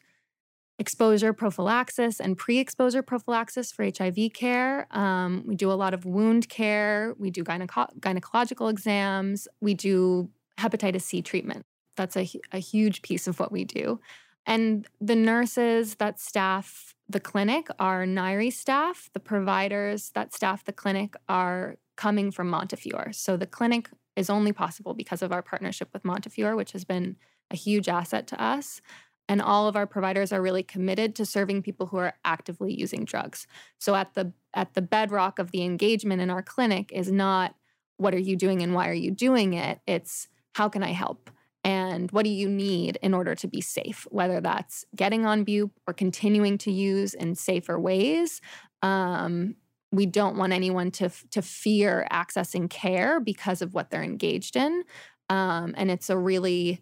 exposure 0.77 1.31
prophylaxis 1.31 2.19
and 2.19 2.37
pre 2.37 2.57
exposure 2.57 3.01
prophylaxis 3.01 3.71
for 3.71 3.85
HIV 3.85 4.33
care. 4.33 4.85
Um, 4.91 5.43
we 5.47 5.55
do 5.55 5.71
a 5.71 5.79
lot 5.79 5.93
of 5.93 6.03
wound 6.03 6.49
care. 6.49 7.15
We 7.17 7.31
do 7.31 7.41
gyneco- 7.41 7.97
gynecological 8.01 8.69
exams. 8.69 9.47
We 9.61 9.75
do 9.75 10.29
hepatitis 10.59 11.03
C 11.03 11.21
treatment. 11.21 11.65
That's 11.95 12.17
a, 12.17 12.29
a 12.51 12.59
huge 12.59 13.01
piece 13.01 13.27
of 13.27 13.39
what 13.39 13.53
we 13.53 13.63
do. 13.63 14.01
And 14.47 14.87
the 15.01 15.15
nurses 15.15 15.95
that 15.95 16.19
staff 16.19 16.95
the 17.09 17.19
clinic 17.19 17.67
are 17.79 18.05
NYHRE 18.05 18.51
staff. 18.51 19.09
The 19.13 19.19
providers 19.19 20.11
that 20.15 20.33
staff 20.33 20.63
the 20.63 20.73
clinic 20.73 21.15
are 21.27 21.75
coming 21.97 22.31
from 22.31 22.49
Montefiore. 22.49 23.11
So 23.11 23.35
the 23.35 23.45
clinic 23.45 23.89
is 24.15 24.29
only 24.29 24.53
possible 24.53 24.93
because 24.93 25.21
of 25.21 25.31
our 25.31 25.41
partnership 25.41 25.89
with 25.93 26.05
Montefiore, 26.05 26.55
which 26.55 26.71
has 26.71 26.85
been 26.85 27.17
a 27.51 27.55
huge 27.55 27.89
asset 27.89 28.25
to 28.27 28.41
us. 28.41 28.81
And 29.29 29.41
all 29.41 29.67
of 29.67 29.75
our 29.75 29.85
providers 29.85 30.31
are 30.31 30.41
really 30.41 30.63
committed 30.63 31.13
to 31.15 31.25
serving 31.25 31.61
people 31.61 31.87
who 31.87 31.97
are 31.97 32.13
actively 32.23 32.73
using 32.73 33.03
drugs. 33.03 33.45
So 33.77 33.95
at 33.95 34.13
the 34.13 34.31
at 34.53 34.73
the 34.73 34.81
bedrock 34.81 35.37
of 35.39 35.51
the 35.51 35.63
engagement 35.63 36.21
in 36.21 36.29
our 36.29 36.41
clinic 36.41 36.91
is 36.93 37.11
not 37.11 37.55
what 37.97 38.13
are 38.13 38.19
you 38.19 38.37
doing 38.37 38.61
and 38.61 38.73
why 38.73 38.87
are 38.89 38.93
you 38.93 39.11
doing 39.11 39.53
it? 39.53 39.81
It's 39.85 40.29
how 40.55 40.69
can 40.69 40.83
I 40.83 40.91
help? 40.91 41.29
And 41.67 42.09
what 42.13 42.23
do 42.23 42.29
you 42.29 42.47
need 42.47 42.97
in 43.01 43.13
order 43.13 43.35
to 43.35 43.45
be 43.45 43.59
safe? 43.59 44.07
Whether 44.09 44.39
that's 44.39 44.85
getting 44.95 45.25
on 45.25 45.43
Bupe 45.43 45.73
or 45.85 45.93
continuing 45.93 46.57
to 46.59 46.71
use 46.71 47.13
in 47.13 47.35
safer 47.35 47.77
ways. 47.77 48.39
Um, 48.81 49.57
we 49.91 50.05
don't 50.05 50.37
want 50.37 50.53
anyone 50.53 50.91
to 50.91 51.09
to 51.31 51.41
fear 51.41 52.07
accessing 52.09 52.69
care 52.69 53.19
because 53.19 53.61
of 53.61 53.73
what 53.73 53.89
they're 53.89 54.01
engaged 54.01 54.55
in. 54.55 54.85
Um, 55.29 55.75
and 55.77 55.91
it's 55.91 56.09
a 56.09 56.17
really 56.17 56.81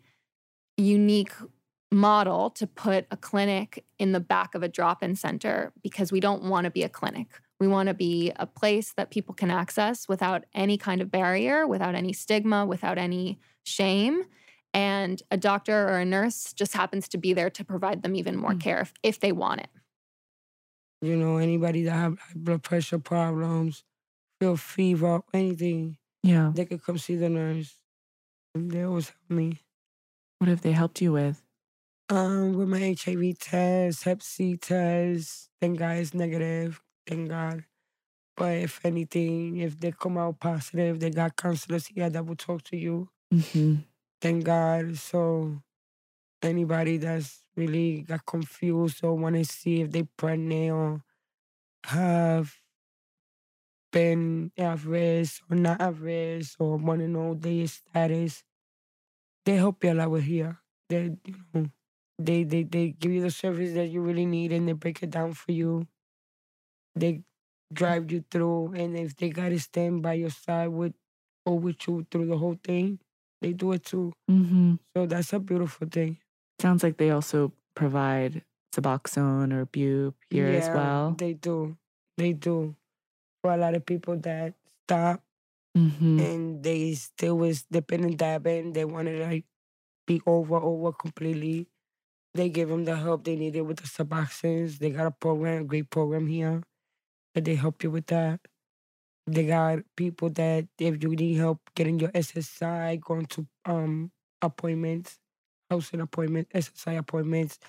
unique 0.77 1.33
model 1.91 2.51
to 2.51 2.67
put 2.67 3.07
a 3.09 3.17
clinic 3.17 3.83
in 3.97 4.11
the 4.11 4.19
back 4.19 4.53
of 4.53 4.61
a 4.61 4.67
drop 4.67 5.01
in 5.01 5.15
center 5.15 5.73
because 5.81 6.11
we 6.11 6.19
don't 6.19 6.43
want 6.43 6.65
to 6.65 6.71
be 6.71 6.83
a 6.83 6.89
clinic. 6.89 7.27
We 7.59 7.67
want 7.67 7.87
to 7.87 7.95
be 7.95 8.31
a 8.35 8.45
place 8.45 8.93
that 8.97 9.09
people 9.09 9.33
can 9.33 9.49
access 9.49 10.07
without 10.07 10.43
any 10.53 10.77
kind 10.77 11.01
of 11.01 11.09
barrier, 11.09 11.65
without 11.65 11.95
any 11.95 12.13
stigma, 12.13 12.67
without 12.67 12.99
any 12.99 13.39
shame. 13.63 14.25
And 14.75 15.23
a 15.31 15.37
doctor 15.37 15.87
or 15.87 15.99
a 15.99 16.05
nurse 16.05 16.51
just 16.51 16.73
happens 16.73 17.07
to 17.07 17.17
be 17.17 17.31
there 17.31 17.49
to 17.49 17.63
provide 17.63 18.03
them 18.03 18.13
even 18.13 18.35
more 18.35 18.51
mm. 18.51 18.59
care 18.59 18.81
if, 18.81 18.93
if 19.03 19.19
they 19.21 19.31
want 19.31 19.61
it. 19.61 19.69
You 21.01 21.15
know, 21.15 21.37
anybody 21.37 21.83
that 21.83 21.91
have 21.93 22.19
blood 22.35 22.61
pressure 22.61 22.99
problems, 22.99 23.85
feel 24.41 24.57
fever, 24.57 25.21
anything, 25.33 25.95
yeah, 26.23 26.51
they 26.53 26.65
could 26.65 26.83
come 26.83 26.97
see 26.97 27.15
the 27.15 27.29
nurse. 27.29 27.73
They 28.53 28.83
always 28.83 29.09
help 29.09 29.29
me. 29.29 29.61
What 30.39 30.49
have 30.49 30.61
they 30.61 30.73
helped 30.73 31.01
you 31.01 31.13
with? 31.13 31.41
Um, 32.09 32.53
with 32.53 32.67
my 32.67 32.97
HIV 33.01 33.39
test, 33.39 34.03
Hep 34.03 34.21
C 34.21 34.57
test, 34.57 35.51
thank 35.61 35.79
God 35.79 35.99
it's 35.99 36.13
negative. 36.13 36.81
Thank 37.07 37.29
God. 37.29 37.63
But 38.35 38.57
if 38.57 38.85
anything, 38.85 39.57
if 39.57 39.79
they 39.79 39.93
come 39.93 40.17
out 40.17 40.41
positive, 40.41 40.99
they 40.99 41.11
got 41.11 41.37
counselors 41.37 41.87
here 41.87 42.09
that 42.09 42.25
will 42.25 42.35
talk 42.35 42.63
to 42.63 42.77
you. 42.77 43.07
Mm-hmm. 43.33 43.75
Thank 44.25 44.43
God. 44.45 44.97
So 44.97 45.61
anybody 46.41 46.97
that's 46.97 47.43
really 47.55 48.01
got 48.01 48.25
confused 48.25 49.03
or 49.03 49.15
want 49.15 49.35
to 49.35 49.45
see 49.45 49.81
if 49.81 49.91
they 49.91 50.03
pregnant 50.17 50.71
or 50.71 51.03
have 51.85 52.55
been 53.91 54.51
at 54.57 54.83
risk 54.83 55.41
or 55.49 55.55
not 55.55 55.79
at 55.81 55.97
risk 55.99 56.55
or 56.59 56.77
want 56.77 57.01
to 57.01 57.07
know 57.07 57.33
their 57.33 57.67
status, 57.67 58.43
they 59.45 59.55
help 59.55 59.83
you 59.83 59.91
a 59.91 59.93
lot 59.93 60.11
with 60.11 60.23
here. 60.23 60.59
They, 60.89 61.15
you 61.25 61.35
know, 61.53 61.67
they, 62.19 62.43
they, 62.43 62.63
they 62.63 62.89
give 62.89 63.11
you 63.11 63.21
the 63.21 63.31
service 63.31 63.73
that 63.73 63.87
you 63.87 64.01
really 64.01 64.25
need 64.25 64.51
and 64.51 64.67
they 64.67 64.73
break 64.73 65.01
it 65.03 65.11
down 65.11 65.33
for 65.33 65.51
you. 65.51 65.87
They 66.95 67.21
drive 67.71 68.11
you 68.11 68.23
through, 68.31 68.73
and 68.73 68.97
if 68.97 69.15
they 69.15 69.29
got 69.29 69.49
to 69.49 69.59
stand 69.59 70.01
by 70.01 70.13
your 70.13 70.29
side 70.29 70.69
with 70.69 70.93
or 71.45 71.59
with 71.59 71.87
you 71.87 72.05
through 72.09 72.27
the 72.27 72.37
whole 72.37 72.59
thing, 72.63 72.99
they 73.41 73.53
do 73.53 73.71
it 73.73 73.83
too. 73.83 74.13
Mm-hmm. 74.29 74.75
So 74.95 75.05
that's 75.05 75.33
a 75.33 75.39
beautiful 75.39 75.87
thing. 75.87 76.17
Sounds 76.59 76.83
like 76.83 76.97
they 76.97 77.11
also 77.11 77.51
provide 77.75 78.43
Suboxone 78.75 79.53
or 79.53 79.65
Bupe 79.65 80.15
here 80.29 80.51
yeah, 80.51 80.59
as 80.59 80.69
well. 80.69 81.15
They 81.17 81.33
do. 81.33 81.77
They 82.17 82.33
do. 82.33 82.75
For 83.41 83.53
a 83.53 83.57
lot 83.57 83.75
of 83.75 83.85
people 83.85 84.17
that 84.17 84.53
stop 84.87 85.21
mm-hmm. 85.77 86.19
and 86.19 86.63
they 86.63 86.93
still 86.93 87.37
was 87.37 87.63
dipping 87.71 88.03
and 88.03 88.17
dabbing, 88.17 88.73
they 88.73 88.85
want 88.85 89.07
to 89.07 89.23
like 89.23 89.45
be 90.07 90.21
over, 90.25 90.55
over 90.55 90.91
completely. 90.91 91.67
They 92.33 92.49
give 92.49 92.69
them 92.69 92.85
the 92.85 92.97
help 92.97 93.23
they 93.23 93.35
needed 93.35 93.61
with 93.61 93.77
the 93.77 93.87
Suboxones. 93.87 94.79
They 94.79 94.89
got 94.89 95.07
a 95.07 95.11
program, 95.11 95.61
a 95.61 95.65
great 95.65 95.89
program 95.89 96.27
here, 96.27 96.63
that 97.33 97.45
they 97.45 97.55
help 97.55 97.83
you 97.83 97.91
with 97.91 98.07
that. 98.07 98.41
They 99.27 99.47
got 99.47 99.79
people 99.95 100.29
that 100.31 100.67
if 100.77 101.01
you 101.03 101.09
need 101.09 101.35
help 101.35 101.59
getting 101.75 101.99
your 101.99 102.11
SSI, 102.11 102.99
going 103.01 103.25
to 103.27 103.47
um 103.65 104.11
appointments, 104.41 105.19
housing 105.69 106.01
appointments, 106.01 106.51
SSI 106.53 106.97
appointments, 106.97 107.59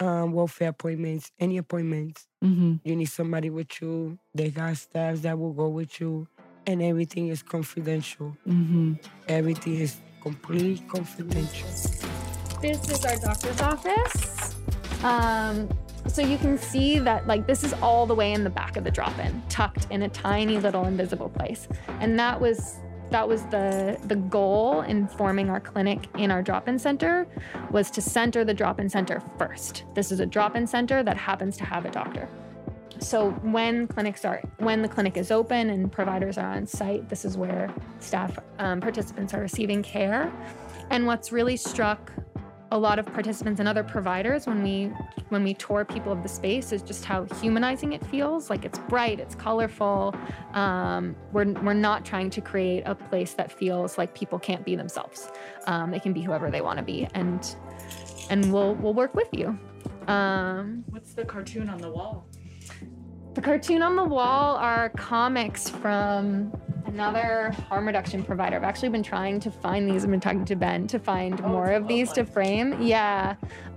um, 0.00 0.32
welfare 0.32 0.68
appointments, 0.68 1.30
any 1.38 1.58
appointments. 1.58 2.26
Mm-hmm. 2.44 2.76
You 2.84 2.96
need 2.96 3.06
somebody 3.06 3.50
with 3.50 3.80
you. 3.80 4.18
They 4.34 4.50
got 4.50 4.76
staff 4.76 5.18
that 5.22 5.38
will 5.38 5.52
go 5.52 5.68
with 5.68 6.00
you, 6.00 6.28
and 6.66 6.82
everything 6.82 7.28
is 7.28 7.42
confidential. 7.42 8.36
Mm-hmm. 8.46 8.94
Everything 9.28 9.76
is 9.76 9.96
completely 10.20 10.84
confidential. 10.88 11.68
This 12.60 12.88
is 12.90 13.04
our 13.04 13.16
doctor's 13.16 13.60
office. 13.60 14.56
Um, 15.04 15.68
so 16.08 16.22
you 16.22 16.38
can 16.38 16.56
see 16.58 16.98
that 16.98 17.26
like 17.26 17.46
this 17.46 17.64
is 17.64 17.72
all 17.74 18.06
the 18.06 18.14
way 18.14 18.32
in 18.32 18.44
the 18.44 18.50
back 18.50 18.76
of 18.76 18.84
the 18.84 18.90
drop-in, 18.90 19.42
tucked 19.48 19.86
in 19.90 20.02
a 20.02 20.08
tiny 20.08 20.58
little 20.58 20.84
invisible 20.84 21.28
place. 21.28 21.68
And 22.00 22.18
that 22.18 22.40
was 22.40 22.76
that 23.10 23.26
was 23.28 23.42
the 23.46 23.98
the 24.06 24.16
goal 24.16 24.80
in 24.82 25.06
forming 25.06 25.48
our 25.50 25.60
clinic 25.60 26.08
in 26.16 26.30
our 26.30 26.42
drop-in 26.42 26.78
center 26.78 27.26
was 27.70 27.90
to 27.92 28.00
center 28.00 28.44
the 28.44 28.54
drop-in 28.54 28.88
center 28.88 29.22
first. 29.38 29.84
This 29.94 30.10
is 30.10 30.20
a 30.20 30.26
drop-in 30.26 30.66
center 30.66 31.02
that 31.02 31.16
happens 31.16 31.56
to 31.58 31.64
have 31.64 31.84
a 31.84 31.90
doctor. 31.90 32.28
So 32.98 33.30
when 33.42 33.86
clinics 33.86 34.24
are 34.24 34.42
when 34.58 34.82
the 34.82 34.88
clinic 34.88 35.16
is 35.16 35.30
open 35.30 35.70
and 35.70 35.90
providers 35.92 36.38
are 36.38 36.50
on 36.50 36.66
site, 36.66 37.08
this 37.08 37.24
is 37.24 37.36
where 37.36 37.72
staff 38.00 38.38
um, 38.58 38.80
participants 38.80 39.34
are 39.34 39.40
receiving 39.40 39.82
care. 39.82 40.32
And 40.90 41.06
what's 41.06 41.32
really 41.32 41.56
struck 41.56 42.12
a 42.72 42.78
lot 42.78 42.98
of 42.98 43.06
participants 43.06 43.60
and 43.60 43.68
other 43.68 43.84
providers 43.84 44.46
when 44.46 44.62
we 44.62 44.92
when 45.28 45.44
we 45.44 45.54
tour 45.54 45.84
people 45.84 46.12
of 46.12 46.22
the 46.22 46.28
space 46.28 46.72
is 46.72 46.82
just 46.82 47.04
how 47.04 47.24
humanizing 47.40 47.92
it 47.92 48.04
feels. 48.06 48.50
Like 48.50 48.64
it's 48.64 48.78
bright 48.80 49.20
it's 49.20 49.34
colorful. 49.34 50.14
Um, 50.52 51.14
we're, 51.32 51.52
we're 51.62 51.74
not 51.74 52.04
trying 52.04 52.30
to 52.30 52.40
create 52.40 52.82
a 52.86 52.94
place 52.94 53.34
that 53.34 53.52
feels 53.52 53.98
like 53.98 54.14
people 54.14 54.38
can't 54.38 54.64
be 54.64 54.76
themselves. 54.76 55.30
Um, 55.66 55.90
they 55.90 56.00
can 56.00 56.12
be 56.12 56.22
whoever 56.22 56.50
they 56.50 56.60
want 56.60 56.78
to 56.78 56.84
be 56.84 57.08
and 57.14 57.56
and 58.30 58.52
we'll 58.52 58.74
we'll 58.76 58.94
work 58.94 59.14
with 59.14 59.28
you. 59.32 59.58
Um, 60.08 60.84
what's 60.88 61.14
the 61.14 61.24
cartoon 61.24 61.68
on 61.68 61.78
the 61.78 61.90
wall? 61.90 62.26
the 63.36 63.42
cartoon 63.42 63.82
on 63.82 63.96
the 63.96 64.04
wall 64.04 64.56
are 64.56 64.88
comics 64.96 65.68
from 65.68 66.50
another 66.86 67.54
harm 67.68 67.86
reduction 67.86 68.22
provider. 68.22 68.56
I've 68.56 68.64
actually 68.64 68.88
been 68.90 69.02
trying 69.02 69.40
to 69.40 69.50
find 69.50 69.88
these. 69.88 70.04
I've 70.04 70.10
been 70.10 70.20
talking 70.20 70.44
to 70.44 70.56
Ben 70.56 70.86
to 70.88 70.98
find 70.98 71.40
oh, 71.42 71.48
more 71.48 71.72
of 71.72 71.84
oh 71.84 71.88
these 71.88 72.12
to 72.12 72.24
frame. 72.24 72.80
Yeah. 72.82 73.36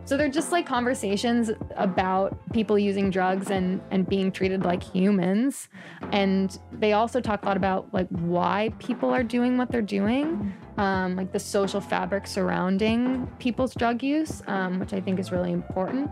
So 0.10 0.18
they're 0.18 0.28
just 0.28 0.51
like 0.51 0.66
conversations 0.66 1.51
about 1.75 2.36
people 2.51 2.80
using 2.80 3.12
drugs 3.12 3.51
and 3.51 3.80
and 3.92 4.10
being 4.10 4.32
treated 4.32 4.66
like 4.66 4.82
humans. 4.82 5.70
And 6.12 6.58
they 6.72 6.94
also 6.94 7.22
talk 7.22 7.44
a 7.44 7.46
lot 7.46 7.58
about 7.58 7.94
like 7.94 8.08
why 8.08 8.74
people 8.80 9.12
are 9.12 9.22
doing 9.22 9.56
what 9.56 9.70
they're 9.70 9.84
doing, 9.84 10.51
um, 10.78 11.16
like 11.16 11.32
the 11.32 11.38
social 11.38 11.80
fabric 11.80 12.25
surrounding 12.25 13.28
people's 13.38 13.75
drug 13.75 14.01
use, 14.01 14.42
um, 14.48 14.80
which 14.80 14.94
I 14.94 15.00
think 15.00 15.20
is 15.20 15.32
really 15.32 15.51
important. 15.51 16.10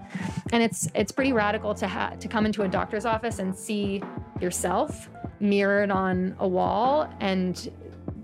And 0.51 0.62
it's 0.62 0.88
it's 0.94 1.12
pretty 1.12 1.34
radical 1.34 1.74
to 1.74 1.88
ha- 1.88 2.13
to 2.20 2.27
come 2.27 2.46
into 2.46 2.62
a 2.62 2.68
doctor's 2.68 3.04
office 3.04 3.39
and 3.39 3.58
see 3.58 4.04
yourself 4.39 5.10
mirrored 5.39 5.89
on 5.89 6.36
a 6.38 6.48
wall 6.48 7.12
and 7.20 7.72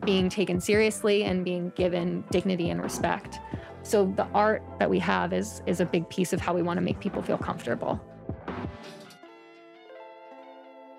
being 0.06 0.30
taken 0.30 0.62
seriously 0.62 1.24
and 1.24 1.44
being 1.44 1.72
given 1.76 2.24
dignity 2.30 2.70
and 2.70 2.80
respect. 2.80 3.40
So 3.84 4.12
the 4.16 4.26
art 4.34 4.64
that 4.80 4.90
we 4.90 5.00
have 5.00 5.34
is 5.34 5.62
is 5.66 5.82
a 5.82 5.86
big 5.86 6.10
piece 6.10 6.34
of 6.34 6.40
how 6.40 6.54
we 6.54 6.62
want 6.62 6.78
to 6.78 6.82
make 6.82 7.00
people 7.00 7.22
feel 7.22 7.38
comfortable. 7.38 8.02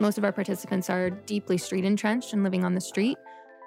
Most 0.00 0.18
of 0.18 0.24
our 0.24 0.32
participants 0.32 0.90
are 0.90 1.08
deeply 1.08 1.56
street 1.56 1.84
entrenched 1.84 2.32
and 2.34 2.44
living 2.44 2.64
on 2.64 2.74
the 2.74 2.80
street 2.80 3.16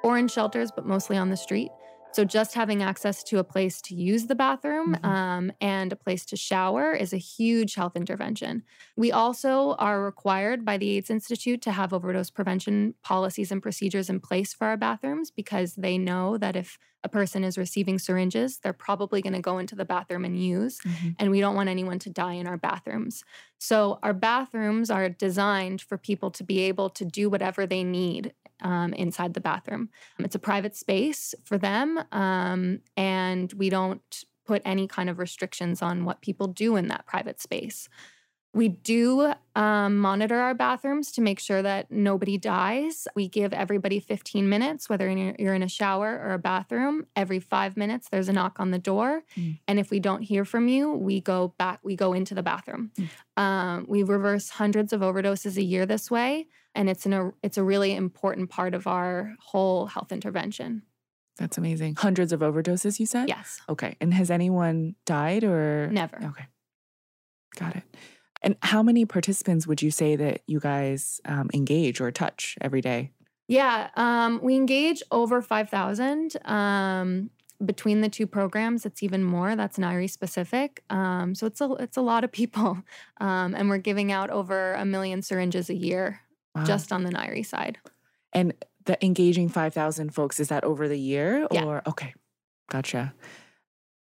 or 0.03 0.17
in 0.17 0.27
shelters, 0.27 0.71
but 0.71 0.85
mostly 0.85 1.17
on 1.17 1.29
the 1.29 1.37
street. 1.37 1.71
So 2.11 2.25
just 2.25 2.55
having 2.55 2.81
access 2.81 3.23
to 3.25 3.37
a 3.37 3.43
place 3.43 3.79
to 3.83 3.93
use 3.95 4.25
the 4.25 4.33
bathroom 4.33 4.95
Mhm. 4.95 4.99
um, 5.03 5.51
and 5.61 5.93
a 5.93 5.95
place 5.95 6.25
to 6.27 6.37
shower 6.37 6.93
is 6.93 7.13
a 7.13 7.17
huge 7.17 7.75
health 7.75 7.95
intervention. 7.95 8.63
We 8.95 9.11
also 9.11 9.73
are 9.75 10.01
required 10.03 10.65
by 10.65 10.77
the 10.77 10.89
AIDS 10.97 11.11
Institute 11.11 11.61
to 11.63 11.71
have 11.71 11.93
overdose 11.93 12.31
prevention 12.31 12.95
policies 13.03 13.51
and 13.51 13.61
procedures 13.61 14.09
in 14.09 14.19
place 14.19 14.51
for 14.53 14.65
our 14.65 14.77
bathrooms 14.77 15.29
because 15.29 15.75
they 15.75 15.99
know 15.99 16.37
that 16.39 16.55
if 16.55 16.79
a 17.03 17.09
person 17.09 17.43
is 17.43 17.57
receiving 17.57 17.99
syringes, 17.99 18.59
they're 18.59 18.73
probably 18.73 19.21
going 19.21 19.33
to 19.33 19.39
go 19.39 19.59
into 19.59 19.75
the 19.75 19.85
bathroom 19.85 20.25
and 20.25 20.41
use 20.43 20.81
Mhm. 20.83 21.17
and 21.19 21.29
we 21.29 21.39
don't 21.39 21.55
want 21.55 21.69
anyone 21.69 21.99
to 21.99 22.09
die 22.09 22.33
in 22.33 22.47
our 22.47 22.57
bathrooms. 22.57 23.23
So, 23.59 23.99
our 24.03 24.13
bathrooms 24.13 24.89
are 24.89 25.09
designed 25.09 25.81
for 25.81 25.97
people 25.97 26.31
to 26.31 26.43
be 26.43 26.59
able 26.61 26.89
to 26.91 27.05
do 27.05 27.29
whatever 27.29 27.67
they 27.67 27.83
need 27.83 28.33
um, 28.61 28.93
inside 28.93 29.33
the 29.33 29.41
bathroom. 29.41 29.89
It's 30.19 30.35
a 30.35 30.39
private 30.39 30.75
space 30.75 31.35
for 31.43 31.57
them, 31.57 31.99
um, 32.11 32.79
and 32.95 33.51
we 33.53 33.69
don't 33.69 34.23
put 34.45 34.61
any 34.65 34.87
kind 34.87 35.09
of 35.09 35.19
restrictions 35.19 35.81
on 35.81 36.05
what 36.05 36.21
people 36.21 36.47
do 36.47 36.75
in 36.75 36.87
that 36.87 37.05
private 37.05 37.41
space. 37.41 37.89
We 38.53 38.69
do 38.69 39.33
um, 39.55 39.99
monitor 39.99 40.39
our 40.39 40.55
bathrooms 40.55 41.11
to 41.11 41.21
make 41.21 41.39
sure 41.39 41.61
that 41.61 41.91
nobody 41.91 42.39
dies. 42.39 43.07
We 43.13 43.27
give 43.27 43.53
everybody 43.53 43.99
15 43.99 44.49
minutes, 44.49 44.89
whether 44.89 45.07
you're 45.07 45.53
in 45.53 45.61
a 45.61 45.67
shower 45.67 46.19
or 46.25 46.33
a 46.33 46.39
bathroom. 46.39 47.05
Every 47.15 47.39
five 47.39 47.77
minutes, 47.77 48.09
there's 48.09 48.29
a 48.29 48.33
knock 48.33 48.59
on 48.59 48.71
the 48.71 48.79
door. 48.79 49.21
Mm. 49.35 49.59
And 49.67 49.79
if 49.79 49.91
we 49.91 49.99
don't 49.99 50.23
hear 50.23 50.43
from 50.43 50.67
you, 50.67 50.91
we 50.91 51.21
go 51.21 51.53
back, 51.59 51.81
we 51.83 51.95
go 51.95 52.13
into 52.13 52.33
the 52.33 52.41
bathroom. 52.41 52.91
Um, 53.35 53.85
we 53.87 54.01
reverse 54.01 54.49
hundreds 54.49 54.91
of 54.91 55.01
overdoses 55.01 55.57
a 55.57 55.63
year 55.63 55.85
this 55.85 56.09
way. 56.09 56.47
And 56.77 56.89
it's, 56.89 57.05
an, 57.07 57.13
a, 57.13 57.31
it's 57.41 57.57
a 57.57 57.63
really 57.63 57.95
important 57.95 58.49
part 58.51 58.75
of 58.75 58.85
our 58.85 59.33
whole 59.39 59.87
health 59.87 60.11
intervention. 60.11 60.83
That's 61.37 61.57
amazing. 61.57 61.95
Hundreds 61.95 62.31
of 62.31 62.41
overdoses, 62.41 62.99
you 62.99 63.05
said? 63.05 63.27
Yes, 63.27 63.59
Okay. 63.67 63.97
And 63.99 64.13
has 64.13 64.31
anyone 64.31 64.95
died 65.05 65.43
or? 65.43 65.89
never. 65.91 66.17
Okay. 66.23 66.45
Got 67.59 67.75
it. 67.75 67.83
And 68.43 68.55
how 68.61 68.83
many 68.83 69.05
participants 69.05 69.65
would 69.65 69.81
you 69.81 69.89
say 69.89 70.15
that 70.15 70.41
you 70.45 70.59
guys 70.59 71.19
um, 71.25 71.49
engage 71.53 71.99
or 71.99 72.11
touch 72.11 72.55
every 72.61 72.81
day? 72.81 73.11
Yeah, 73.47 73.89
um, 73.95 74.39
we 74.43 74.55
engage 74.55 75.01
over 75.11 75.41
5,000. 75.41 76.37
Um, 76.45 77.31
between 77.65 78.01
the 78.01 78.09
two 78.09 78.27
programs, 78.27 78.85
it's 78.85 79.01
even 79.01 79.23
more. 79.23 79.55
That's 79.55 79.79
NYHRE 79.79 80.11
specific. 80.11 80.83
Um, 80.91 81.33
so 81.33 81.47
it's 81.47 81.59
a, 81.59 81.71
it's 81.79 81.97
a 81.97 82.01
lot 82.01 82.23
of 82.23 82.31
people. 82.31 82.77
Um, 83.19 83.55
and 83.55 83.67
we're 83.67 83.79
giving 83.79 84.11
out 84.11 84.29
over 84.29 84.75
a 84.75 84.85
million 84.85 85.23
syringes 85.23 85.71
a 85.71 85.73
year 85.73 86.21
Wow. 86.57 86.63
just 86.65 86.91
on 86.91 87.03
the 87.03 87.11
NYHRE 87.11 87.45
side. 87.45 87.77
and 88.33 88.53
the 88.85 89.03
engaging 89.05 89.49
5,000 89.49 90.13
folks, 90.13 90.39
is 90.39 90.47
that 90.49 90.63
over 90.63 90.87
the 90.87 90.97
year 90.99 91.47
Yeah. 91.51 91.63
or? 91.65 91.81
Okay. 91.87 92.13
Gotcha. 92.69 93.13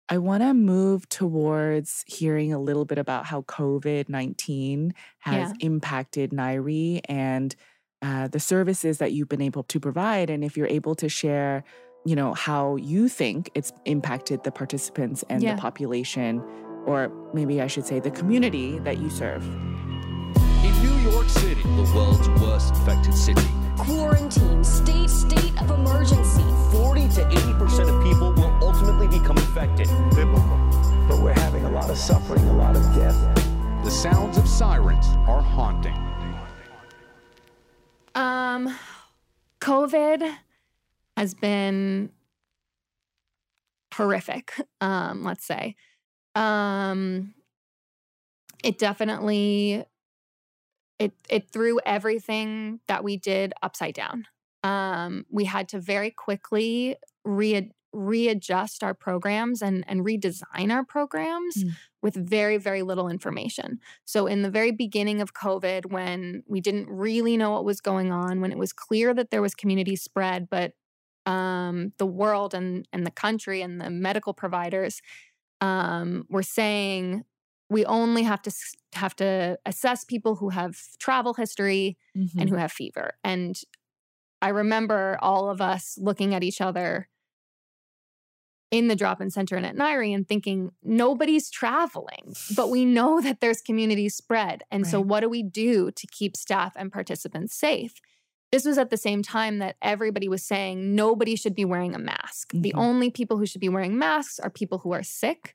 I 0.08 0.18
want 0.18 0.42
to 0.42 0.52
move 0.52 1.08
towards 1.08 2.04
hearing 2.06 2.52
a 2.52 2.58
little 2.58 2.84
bit 2.84 2.98
about 2.98 3.26
how 3.26 3.42
COVID 3.42 4.08
19 4.08 4.92
has 5.20 5.50
Yeah. 5.50 5.66
impacted 5.66 6.30
NYHRE 6.32 7.00
and 7.08 7.54
uh, 8.02 8.28
the 8.28 8.40
services 8.40 8.98
that 8.98 9.12
you've 9.12 9.28
been 9.30 9.40
able 9.40 9.62
to 9.64 9.80
provide. 9.80 10.28
And 10.28 10.44
if 10.44 10.56
you're 10.56 10.66
able 10.66 10.94
to 10.96 11.08
share, 11.08 11.64
you 12.04 12.14
know, 12.14 12.34
how 12.34 12.76
you 12.76 13.08
think 13.08 13.50
it's 13.54 13.72
impacted 13.86 14.44
the 14.44 14.52
participants 14.52 15.24
and 15.30 15.42
Yeah. 15.42 15.54
the 15.54 15.60
population, 15.60 16.42
or 16.86 17.10
maybe 17.32 17.62
I 17.62 17.66
should 17.66 17.86
say 17.86 18.00
the 18.00 18.10
community 18.10 18.78
that 18.80 18.98
you 18.98 19.08
serve. 19.08 19.42
In 21.36 21.42
New 21.42 21.48
York 21.48 21.58
City, 21.58 21.62
the 21.62 21.96
world's 21.96 22.28
worst 22.40 22.74
infected 22.74 23.14
city, 23.14 23.48
Quarantine, 23.76 24.62
state, 24.62 25.10
state 25.10 25.60
of 25.60 25.70
emergency. 25.70 26.44
40 26.70 27.08
to 27.08 27.20
80% 27.22 27.88
of 27.88 28.02
people 28.04 28.32
will 28.32 28.56
ultimately 28.62 29.08
become 29.08 29.36
infected. 29.36 29.88
biblical. 30.14 30.70
But 31.08 31.20
we're 31.20 31.32
having 31.32 31.64
a 31.64 31.70
lot 31.70 31.90
of 31.90 31.96
suffering, 31.96 32.44
a 32.44 32.56
lot 32.56 32.76
of 32.76 32.82
death. 32.94 33.16
the 33.84 33.90
sounds 33.90 34.38
of 34.38 34.48
sirens 34.48 35.06
are 35.28 35.42
haunting. 35.42 35.94
Um, 38.14 38.74
COVID 39.60 40.36
has 41.16 41.34
been 41.34 42.10
horrific. 43.92 44.52
Um, 44.80 45.22
let's 45.24 45.44
say, 45.44 45.76
um, 46.34 47.34
it 48.62 48.78
definitely 48.78 49.84
it 50.98 51.12
it 51.28 51.50
threw 51.50 51.80
everything 51.84 52.80
that 52.88 53.04
we 53.04 53.16
did 53.16 53.52
upside 53.62 53.94
down. 53.94 54.26
Um, 54.62 55.26
we 55.30 55.44
had 55.44 55.68
to 55.70 55.78
very 55.80 56.10
quickly 56.10 56.96
re- 57.24 57.70
readjust 57.92 58.82
our 58.82 58.94
programs 58.94 59.62
and 59.62 59.84
and 59.86 60.04
redesign 60.04 60.72
our 60.72 60.84
programs 60.84 61.56
Mm. 61.56 61.70
with 62.02 62.14
very 62.14 62.56
very 62.56 62.82
little 62.82 63.08
information. 63.08 63.80
So, 64.04 64.26
in 64.26 64.42
the 64.42 64.50
very 64.50 64.72
beginning 64.72 65.20
of 65.20 65.32
COVID, 65.34 65.86
when 65.92 66.42
we 66.48 66.60
didn't 66.60 66.88
really 66.88 67.36
know 67.36 67.52
what 67.52 67.64
was 67.64 67.80
going 67.80 68.10
on, 68.12 68.40
when 68.40 68.52
it 68.52 68.58
was 68.58 68.72
clear 68.72 69.14
that 69.14 69.30
there 69.30 69.42
was 69.42 69.54
community 69.54 69.96
spread, 69.96 70.48
but 70.50 70.72
um, 71.26 71.92
the 71.98 72.06
world 72.06 72.52
and, 72.54 72.86
and 72.92 73.06
the 73.06 73.10
country 73.10 73.62
and 73.62 73.80
the 73.80 73.88
medical 73.90 74.34
providers 74.34 75.00
um, 75.60 76.26
were 76.28 76.42
saying 76.42 77.24
we 77.70 77.84
only 77.84 78.22
have 78.22 78.42
to 78.42 78.52
have 78.94 79.16
to 79.16 79.58
assess 79.66 80.04
people 80.04 80.36
who 80.36 80.50
have 80.50 80.78
travel 80.98 81.34
history 81.34 81.96
and 82.14 82.48
who 82.48 82.56
have 82.56 82.70
fever. 82.70 83.14
And 83.24 83.58
I 84.42 84.48
remember 84.48 85.18
all 85.20 85.48
of 85.50 85.60
us 85.60 85.98
looking 86.00 86.34
at 86.34 86.42
each 86.44 86.60
other 86.60 87.08
in 88.70 88.88
the 88.88 88.96
drop-in 88.96 89.30
center 89.30 89.56
and 89.56 89.64
at 89.64 89.76
NYHRE 89.76 90.14
and 90.14 90.28
thinking 90.28 90.72
nobody's 90.82 91.48
traveling, 91.48 92.34
but 92.56 92.70
we 92.70 92.84
know 92.84 93.20
that 93.20 93.40
there's 93.40 93.62
community 93.62 94.08
spread. 94.08 94.62
And 94.70 94.86
so 94.86 95.00
what 95.00 95.20
do 95.20 95.28
we 95.28 95.42
do 95.42 95.90
to 95.92 96.06
keep 96.08 96.36
staff 96.36 96.72
and 96.76 96.92
participants 96.92 97.54
safe? 97.54 97.94
This 98.50 98.64
was 98.64 98.78
at 98.78 98.90
the 98.90 98.96
same 98.96 99.22
time 99.22 99.58
that 99.58 99.76
everybody 99.80 100.28
was 100.28 100.44
saying 100.44 100.94
nobody 100.94 101.36
should 101.36 101.54
be 101.54 101.64
wearing 101.64 101.94
a 101.94 101.98
mask. 101.98 102.52
The 102.52 102.72
Mhm. 102.72 102.78
only 102.78 103.10
people 103.10 103.38
who 103.38 103.46
should 103.46 103.60
be 103.60 103.68
wearing 103.68 103.98
masks 103.98 104.38
are 104.38 104.50
people 104.50 104.78
who 104.78 104.92
are 104.92 105.02
sick. 105.02 105.54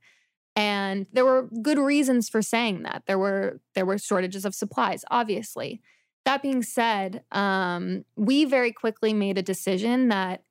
And 0.60 1.06
there 1.14 1.24
were 1.24 1.48
good 1.62 1.80
reasons 1.80 2.28
for 2.28 2.42
saying 2.42 2.84
that. 2.84 3.04
There 3.08 3.18
were 3.18 3.62
there 3.76 3.86
were 3.86 3.98
shortages 3.98 4.44
of 4.44 4.54
supplies, 4.54 5.06
obviously. 5.10 5.82
That 6.26 6.42
being 6.42 6.64
said, 6.64 7.24
um, 7.32 8.04
we 8.18 8.44
very 8.44 8.74
quickly 8.74 9.14
made 9.14 9.38
a 9.38 9.42
decision 9.42 10.10
that 10.10 10.44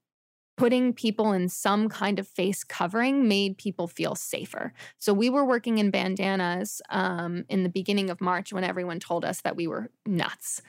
putting 0.57 0.95
people 0.95 1.33
in 1.33 1.51
some 1.51 1.91
kind 1.91 2.19
of 2.19 2.27
face 2.27 2.65
covering 2.65 3.29
made 3.29 3.59
people 3.59 3.87
feel 3.87 4.15
safer. 4.15 4.73
So 4.97 5.13
we 5.13 5.29
were 5.29 5.45
working 5.45 5.77
in 5.77 5.91
bandanas 5.91 6.81
um, 6.89 7.45
in 7.51 7.63
the 7.63 7.69
beginning 7.69 8.09
of 8.09 8.23
March 8.23 8.51
when 8.51 8.65
everyone 8.65 9.01
told 9.01 9.27
us 9.27 9.43
that 9.43 9.57
we 9.57 9.67
were 9.67 9.91
nuts. 10.07 10.63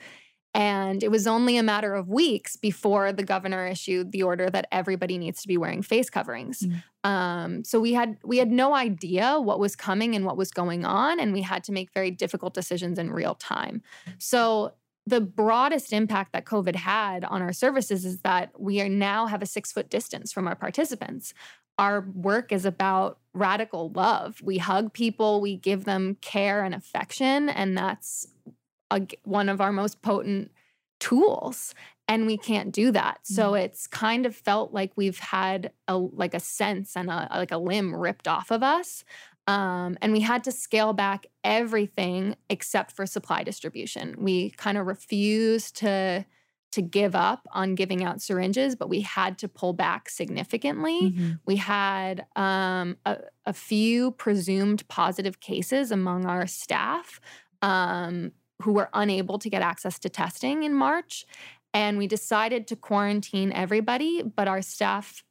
And 0.52 1.02
it 1.04 1.10
was 1.10 1.26
only 1.26 1.56
a 1.56 1.62
matter 1.62 1.94
of 1.94 2.08
weeks 2.08 2.56
before 2.56 3.12
the 3.12 3.22
governor 3.22 3.66
issued 3.66 4.10
the 4.10 4.24
order 4.24 4.50
that 4.50 4.66
everybody 4.72 5.16
needs 5.16 5.42
to 5.42 5.48
be 5.48 5.56
wearing 5.56 5.82
face 5.82 6.10
coverings. 6.10 6.66
Um, 7.04 7.62
so 7.62 7.78
we 7.78 7.92
had 7.92 8.18
we 8.24 8.38
had 8.38 8.50
no 8.50 8.74
idea 8.74 9.38
what 9.40 9.60
was 9.60 9.76
coming 9.76 10.16
and 10.16 10.24
what 10.24 10.36
was 10.36 10.50
going 10.50 10.84
on, 10.84 11.20
and 11.20 11.32
we 11.32 11.42
had 11.42 11.62
to 11.64 11.72
make 11.72 11.92
very 11.92 12.10
difficult 12.10 12.52
decisions 12.52 12.98
in 12.98 13.12
real 13.12 13.36
time. 13.36 13.82
So 14.18 14.72
the 15.06 15.20
broadest 15.20 15.92
impact 15.92 16.32
that 16.32 16.44
COVID 16.44 16.76
had 16.76 17.24
on 17.24 17.42
our 17.42 17.52
services 17.52 18.04
is 18.04 18.20
that 18.20 18.50
we 18.58 18.80
are 18.80 18.88
now 18.88 19.26
have 19.26 19.42
a 19.42 19.46
six 19.46 19.72
foot 19.72 19.88
distance 19.88 20.32
from 20.32 20.46
our 20.46 20.56
participants. 20.56 21.32
Our 21.78 22.02
work 22.12 22.52
is 22.52 22.66
about 22.66 23.18
radical 23.32 23.90
love. 23.92 24.42
We 24.42 24.58
hug 24.58 24.92
people, 24.92 25.40
we 25.40 25.56
give 25.56 25.84
them 25.84 26.16
care 26.20 26.62
and 26.64 26.74
affection, 26.74 27.48
and 27.48 27.78
that's 27.78 28.26
a, 28.90 29.06
one 29.24 29.48
of 29.48 29.60
our 29.60 29.72
most 29.72 30.02
potent 30.02 30.50
tools. 30.98 31.74
And 32.08 32.26
we 32.26 32.36
can't 32.36 32.72
do 32.72 32.90
that. 32.90 33.20
So 33.22 33.54
it's 33.54 33.86
kind 33.86 34.26
of 34.26 34.34
felt 34.34 34.72
like 34.72 34.92
we've 34.96 35.18
had 35.18 35.72
a 35.86 35.96
like 35.96 36.34
a 36.34 36.40
sense 36.40 36.96
and 36.96 37.08
a 37.08 37.28
like 37.30 37.52
a 37.52 37.58
limb 37.58 37.94
ripped 37.94 38.26
off 38.26 38.50
of 38.50 38.62
us. 38.64 39.04
Um, 39.46 39.96
and 40.02 40.12
we 40.12 40.20
had 40.20 40.44
to 40.44 40.52
scale 40.52 40.92
back 40.92 41.26
everything 41.44 42.36
except 42.48 42.92
for 42.92 43.06
supply 43.06 43.42
distribution. 43.44 44.16
We 44.18 44.50
kind 44.50 44.76
of 44.76 44.86
refused 44.86 45.76
to 45.78 46.26
to 46.72 46.82
give 46.82 47.16
up 47.16 47.48
on 47.52 47.74
giving 47.74 48.04
out 48.04 48.22
syringes, 48.22 48.76
but 48.76 48.88
we 48.88 49.00
had 49.00 49.38
to 49.38 49.48
pull 49.48 49.72
back 49.72 50.08
significantly. 50.08 51.12
Mhm. 51.16 51.40
We 51.44 51.56
had 51.56 52.26
um, 52.36 52.96
a, 53.04 53.18
a 53.44 53.52
few 53.52 54.12
presumed 54.12 54.86
positive 54.86 55.40
cases 55.40 55.90
among 55.90 56.26
our 56.26 56.46
staff 56.46 57.20
um, 57.60 58.32
who 58.62 58.72
were 58.72 58.88
unable 58.92 59.38
to 59.38 59.48
get 59.50 59.62
access 59.62 59.98
to 60.00 60.08
testing 60.08 60.62
in 60.62 60.74
March. 60.74 61.24
And 61.72 61.98
we 61.98 62.06
decided 62.06 62.66
to 62.68 62.76
quarantine 62.76 63.52
everybody, 63.52 64.22
but 64.22 64.48
our 64.48 64.62
staff 64.62 65.22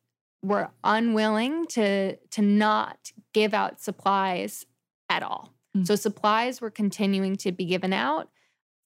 were 0.42 0.70
unwilling 0.84 1.68
to, 1.68 2.16
to 2.16 2.42
not 2.42 3.12
give 3.34 3.54
out 3.54 3.82
supplies 3.82 4.66
at 5.10 5.22
all. 5.22 5.54
Mm. 5.76 5.86
So 5.86 5.96
supplies 5.96 6.62
were 6.62 6.70
continuing 6.72 7.36
to 7.38 7.52
be 7.52 7.66
given 7.66 7.92
out 7.94 8.30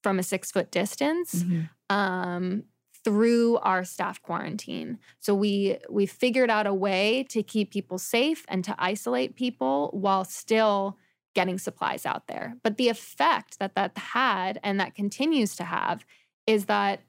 from 0.02 0.18
a 0.18 0.22
six 0.22 0.50
foot 0.50 0.70
distance 0.70 1.44
Mhm. 1.44 1.70
um, 1.90 2.64
through 3.04 3.58
our 3.58 3.84
staff 3.84 4.20
quarantine. 4.22 4.98
So 5.20 5.34
we 5.34 5.76
we 5.90 6.06
figured 6.06 6.50
out 6.50 6.66
a 6.66 6.74
way 6.74 7.24
to 7.30 7.42
keep 7.42 7.70
people 7.70 7.98
safe 7.98 8.44
and 8.48 8.64
to 8.64 8.74
isolate 8.78 9.36
people 9.36 9.90
while 9.92 10.24
still 10.24 10.98
getting 11.34 11.58
supplies 11.58 12.06
out 12.06 12.26
there. 12.26 12.56
But 12.62 12.76
the 12.76 12.88
effect 12.88 13.58
that 13.58 13.74
that 13.74 13.96
had 13.96 14.58
and 14.62 14.80
that 14.80 14.94
continues 14.94 15.56
to 15.56 15.64
have 15.64 16.06
is 16.46 16.66
that 16.66 17.00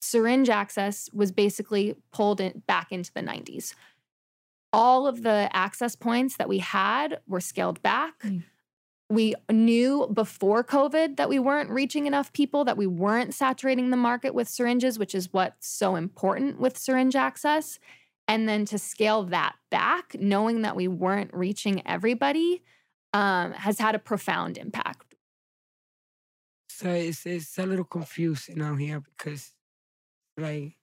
syringe 0.00 0.50
access 0.50 1.08
was 1.12 1.32
basically 1.32 1.94
pulled 2.12 2.40
in, 2.40 2.62
back 2.66 2.92
into 2.92 3.12
the 3.12 3.20
90s. 3.20 3.74
All 4.72 5.06
of 5.06 5.22
the 5.22 5.48
access 5.52 5.96
points 5.96 6.36
that 6.36 6.48
we 6.48 6.58
had 6.58 7.20
were 7.26 7.40
scaled 7.40 7.80
back. 7.82 8.20
Mm. 8.22 8.44
We 9.08 9.34
knew 9.50 10.08
before 10.12 10.64
COVID 10.64 11.16
that 11.16 11.28
we 11.28 11.38
weren't 11.38 11.68
reaching 11.70 12.06
enough 12.06 12.32
people, 12.32 12.64
that 12.64 12.78
we 12.78 12.86
weren't 12.86 13.34
saturating 13.34 13.90
the 13.90 13.96
market 13.96 14.34
with 14.34 14.48
syringes, 14.48 14.98
which 14.98 15.14
is 15.14 15.32
what's 15.32 15.68
so 15.68 15.96
important 15.96 16.58
with 16.58 16.78
syringe 16.78 17.14
access. 17.14 17.78
And 18.26 18.48
then 18.48 18.64
to 18.66 18.78
scale 18.78 19.24
that 19.24 19.56
back, 19.70 20.16
knowing 20.18 20.62
that 20.62 20.76
we 20.76 20.88
weren't 20.88 21.34
reaching 21.34 21.86
everybody, 21.86 22.62
um, 23.12 23.52
has 23.52 23.78
had 23.78 23.94
a 23.94 23.98
profound 23.98 24.56
impact. 24.58 25.14
So 26.68 26.88
it's 26.90 27.26
it's 27.26 27.58
a 27.58 27.66
little 27.66 27.84
confusing 27.84 28.60
out 28.62 28.76
here 28.80 29.00
because 29.00 29.52
like 30.36 30.76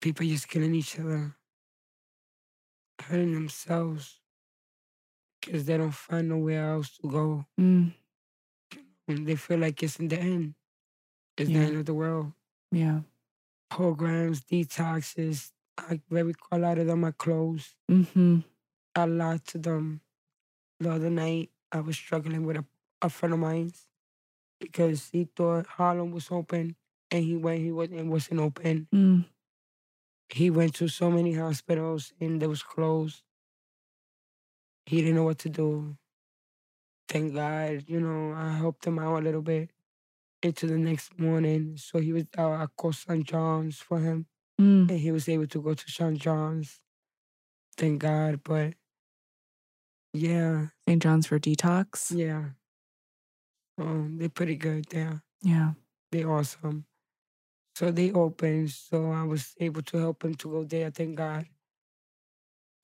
people 0.00 0.26
just 0.26 0.48
killing 0.48 0.74
each 0.74 0.98
other, 1.00 1.34
hurting 3.00 3.34
themselves 3.34 4.20
because 5.40 5.64
they 5.64 5.76
don't 5.76 5.90
find 5.94 6.28
nowhere 6.28 6.70
else 6.72 6.96
to 6.98 7.08
go. 7.08 7.44
Mm, 7.60 7.92
And 9.08 9.26
they 9.26 9.34
feel 9.36 9.58
like 9.58 9.82
it's 9.82 9.98
in 9.98 10.08
the 10.08 10.18
end. 10.18 10.54
It's 11.36 11.50
Yeah. 11.50 11.58
the 11.60 11.64
end 11.66 11.76
of 11.78 11.86
the 11.86 11.94
world. 11.94 12.32
yeah. 12.70 13.00
Programs, 13.70 14.42
detoxes, 14.42 15.50
I 15.78 16.00
very 16.10 16.34
a 16.52 16.58
lot 16.58 16.78
of 16.78 16.86
them 16.86 17.04
are 17.04 17.12
closed. 17.12 17.74
Mm-hmm. 17.90 18.40
A 18.94 19.06
lot 19.06 19.54
of 19.54 19.62
them. 19.62 20.02
The 20.78 20.90
other 20.92 21.08
night 21.10 21.50
I 21.72 21.80
was 21.80 21.96
struggling 21.96 22.44
with 22.44 22.56
a, 22.58 22.64
a 23.00 23.08
friend 23.08 23.32
of 23.32 23.40
mine 23.40 23.72
because 24.60 25.08
he 25.10 25.24
thought 25.36 25.66
Harlem 25.66 26.12
was 26.12 26.28
open 26.30 26.76
and 27.10 27.24
he 27.24 27.36
went 27.36 27.60
he 27.60 27.72
wasn't 27.72 28.00
it 28.00 28.06
wasn't 28.06 28.40
open. 28.40 28.88
Mm, 28.94 29.24
He 30.28 30.50
went 30.50 30.74
to 30.76 30.88
so 30.88 31.10
many 31.10 31.34
hospitals 31.34 32.12
and 32.20 32.40
they 32.40 32.46
was 32.46 32.62
closed. 32.62 33.22
He 34.86 34.98
didn't 35.00 35.16
know 35.16 35.24
what 35.24 35.38
to 35.40 35.48
do. 35.48 35.96
Thank 37.08 37.34
God, 37.34 37.84
you 37.86 38.00
know, 38.00 38.32
I 38.34 38.52
helped 38.52 38.86
him 38.86 38.98
out 38.98 39.18
a 39.20 39.24
little 39.24 39.42
bit 39.42 39.70
into 40.42 40.66
the 40.66 40.78
next 40.78 41.18
morning. 41.18 41.76
So 41.76 41.98
he 42.00 42.12
was 42.12 42.24
uh, 42.38 42.48
I 42.50 42.66
called 42.76 42.96
St. 42.96 43.24
John's 43.24 43.78
for 43.78 43.98
him 44.00 44.26
mm. 44.60 44.88
and 44.88 44.98
he 44.98 45.10
was 45.12 45.28
able 45.28 45.46
to 45.48 45.62
go 45.62 45.74
to 45.74 45.90
St. 45.90 46.18
John's. 46.18 46.80
Thank 47.76 48.00
God. 48.02 48.40
But 48.44 48.74
yeah, 50.12 50.66
St. 50.88 51.02
John's 51.02 51.26
for 51.26 51.38
detox. 51.38 52.14
yeah. 52.16 52.50
Um, 53.78 54.16
they're 54.18 54.28
pretty 54.28 54.56
good 54.56 54.84
there. 54.90 55.22
Yeah. 55.42 55.72
They're 56.10 56.30
awesome. 56.30 56.84
So 57.74 57.90
they 57.90 58.12
opened, 58.12 58.70
so 58.70 59.10
I 59.12 59.22
was 59.22 59.54
able 59.58 59.82
to 59.82 59.96
help 59.98 60.24
him 60.24 60.34
to 60.36 60.50
go 60.50 60.64
there. 60.64 60.90
Thank 60.90 61.16
God. 61.16 61.46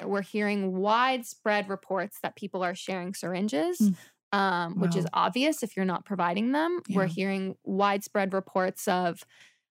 We're 0.02 0.22
hearing 0.22 0.76
widespread 0.78 1.68
reports 1.68 2.18
that 2.22 2.36
people 2.36 2.62
are 2.64 2.74
sharing 2.74 3.12
syringes, 3.14 3.78
Mm. 3.80 3.96
um, 4.32 4.80
which 4.80 4.96
is 4.96 5.06
obvious 5.12 5.62
if 5.62 5.76
you're 5.76 5.84
not 5.84 6.04
providing 6.06 6.52
them. 6.52 6.80
We're 6.88 7.06
hearing 7.06 7.56
widespread 7.64 8.32
reports 8.32 8.88
of 8.88 9.24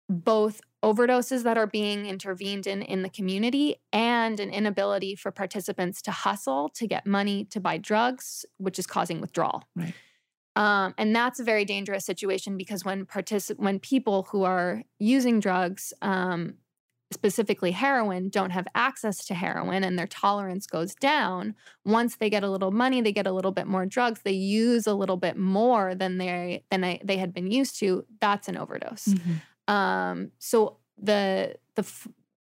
both 0.07 0.61
overdoses 0.83 1.43
that 1.43 1.57
are 1.57 1.67
being 1.67 2.05
intervened 2.05 2.65
in 2.67 2.81
in 2.81 3.03
the 3.03 3.09
community 3.09 3.75
and 3.93 4.39
an 4.39 4.49
inability 4.49 5.15
for 5.15 5.31
participants 5.31 6.01
to 6.01 6.11
hustle 6.11 6.69
to 6.69 6.87
get 6.87 7.05
money 7.05 7.45
to 7.45 7.59
buy 7.59 7.77
drugs, 7.77 8.45
which 8.57 8.79
is 8.79 8.87
causing 8.87 9.21
withdrawal. 9.21 9.63
Right. 9.75 9.93
Um, 10.55 10.93
and 10.97 11.15
that's 11.15 11.39
a 11.39 11.43
very 11.43 11.63
dangerous 11.65 12.05
situation 12.05 12.57
because 12.57 12.83
when 12.83 13.05
particip- 13.05 13.57
when 13.59 13.79
people 13.79 14.27
who 14.31 14.43
are 14.43 14.83
using 14.99 15.39
drugs, 15.39 15.93
um, 16.01 16.55
specifically 17.13 17.71
heroin, 17.71 18.29
don't 18.29 18.51
have 18.51 18.65
access 18.73 19.25
to 19.25 19.33
heroin 19.33 19.83
and 19.83 19.99
their 19.99 20.07
tolerance 20.07 20.65
goes 20.65 20.95
down, 20.95 21.55
once 21.85 22.15
they 22.15 22.29
get 22.29 22.43
a 22.43 22.49
little 22.49 22.71
money, 22.71 23.01
they 23.01 23.11
get 23.11 23.27
a 23.27 23.31
little 23.33 23.51
bit 23.51 23.67
more 23.67 23.85
drugs, 23.85 24.21
they 24.23 24.31
use 24.31 24.87
a 24.87 24.93
little 24.93 25.17
bit 25.17 25.37
more 25.37 25.93
than 25.93 26.17
they 26.17 26.63
than 26.71 26.81
they, 26.81 27.01
they 27.03 27.17
had 27.17 27.33
been 27.33 27.51
used 27.51 27.77
to. 27.79 28.05
That's 28.19 28.47
an 28.47 28.57
overdose. 28.57 29.05
Mhm. 29.09 29.41
Um, 29.67 30.31
so 30.39 30.77
the 30.97 31.55
the 31.75 31.85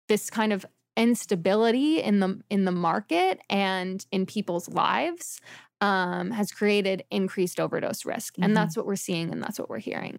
this 0.09 0.31
kind 0.31 0.53
of 0.53 0.67
instability 0.97 2.01
in 2.01 2.21
the 2.21 2.41
in 2.51 2.65
the 2.65 2.73
market 2.73 3.41
and 3.49 4.05
in 4.13 4.27
people's 4.27 4.69
lives 4.69 5.41
um, 5.81 6.31
has 6.31 6.53
created 6.53 7.05
increased 7.11 7.59
overdose 7.61 8.05
risk, 8.05 8.37
and 8.43 8.57
that's 8.57 8.77
what 8.77 8.87
we're 8.87 8.97
seeing, 8.97 9.31
and 9.31 9.43
that's 9.43 9.59
what 9.59 9.71
we're 9.71 9.79
hearing. 9.79 10.19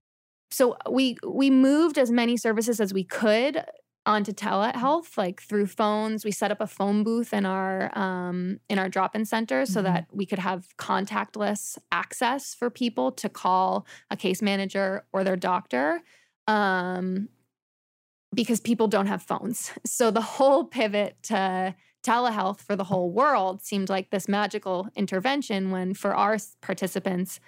So 0.49 0.77
we 0.89 1.17
we 1.27 1.49
moved 1.49 1.97
as 1.97 2.11
many 2.11 2.37
services 2.37 2.79
as 2.81 2.93
we 2.93 3.03
could 3.03 3.63
onto 4.05 4.31
telehealth, 4.31 5.15
like 5.17 5.41
through 5.41 5.67
phones. 5.67 6.25
We 6.25 6.31
set 6.31 6.51
up 6.51 6.59
a 6.59 6.67
phone 6.67 7.03
booth 7.03 7.33
in 7.33 7.45
our 7.45 7.95
um, 7.97 8.59
in 8.69 8.79
our 8.79 8.89
drop-in 8.89 9.25
center 9.25 9.65
so 9.65 9.81
Mhm. 9.81 9.83
that 9.83 10.07
we 10.11 10.25
could 10.25 10.39
have 10.39 10.67
contactless 10.77 11.77
access 11.91 12.55
for 12.55 12.69
people 12.69 13.11
to 13.13 13.29
call 13.29 13.85
a 14.09 14.17
case 14.17 14.41
manager 14.41 15.05
or 15.13 15.23
their 15.23 15.37
doctor 15.37 16.01
um, 16.47 17.29
because 18.33 18.59
people 18.59 18.87
don't 18.87 19.07
have 19.07 19.21
phones. 19.23 19.71
So 19.85 20.11
the 20.11 20.21
whole 20.21 20.65
pivot 20.65 21.17
to 21.23 21.75
telehealth 22.03 22.59
for 22.61 22.75
the 22.75 22.85
whole 22.85 23.11
world 23.11 23.61
seemed 23.61 23.89
like 23.89 24.09
this 24.09 24.27
magical 24.27 24.87
intervention 24.95 25.69
when 25.71 25.93
for 25.93 26.15
our 26.15 26.37
participants 26.61 27.39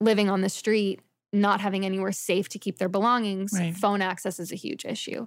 living 0.00 0.30
on 0.30 0.40
the 0.40 0.48
street, 0.48 1.00
not 1.32 1.60
having 1.60 1.84
anywhere 1.84 2.12
safe 2.12 2.48
to 2.50 2.58
keep 2.58 2.78
their 2.78 2.88
belongings, 2.88 3.52
Right. 3.52 3.76
phone 3.76 4.00
access 4.02 4.38
is 4.40 4.50
a 4.52 4.56
huge 4.56 4.84
issue. 4.84 5.26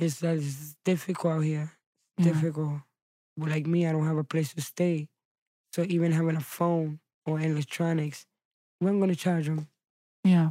It's, 0.00 0.22
uh, 0.22 0.36
it's 0.38 0.76
difficult 0.84 1.44
here. 1.44 1.72
Yeah. 2.18 2.24
Difficult. 2.32 2.80
But 3.36 3.50
like 3.50 3.66
me, 3.66 3.86
I 3.86 3.92
don't 3.92 4.06
have 4.06 4.16
a 4.18 4.24
place 4.24 4.52
to 4.54 4.60
stay. 4.62 5.08
So 5.72 5.84
even 5.88 6.10
having 6.12 6.36
a 6.36 6.40
phone 6.40 7.00
or 7.26 7.38
electronics, 7.40 8.26
where 8.78 8.90
I'm 8.92 8.98
gonna 8.98 9.14
charge 9.14 9.46
them? 9.46 9.68
Yeah. 10.24 10.50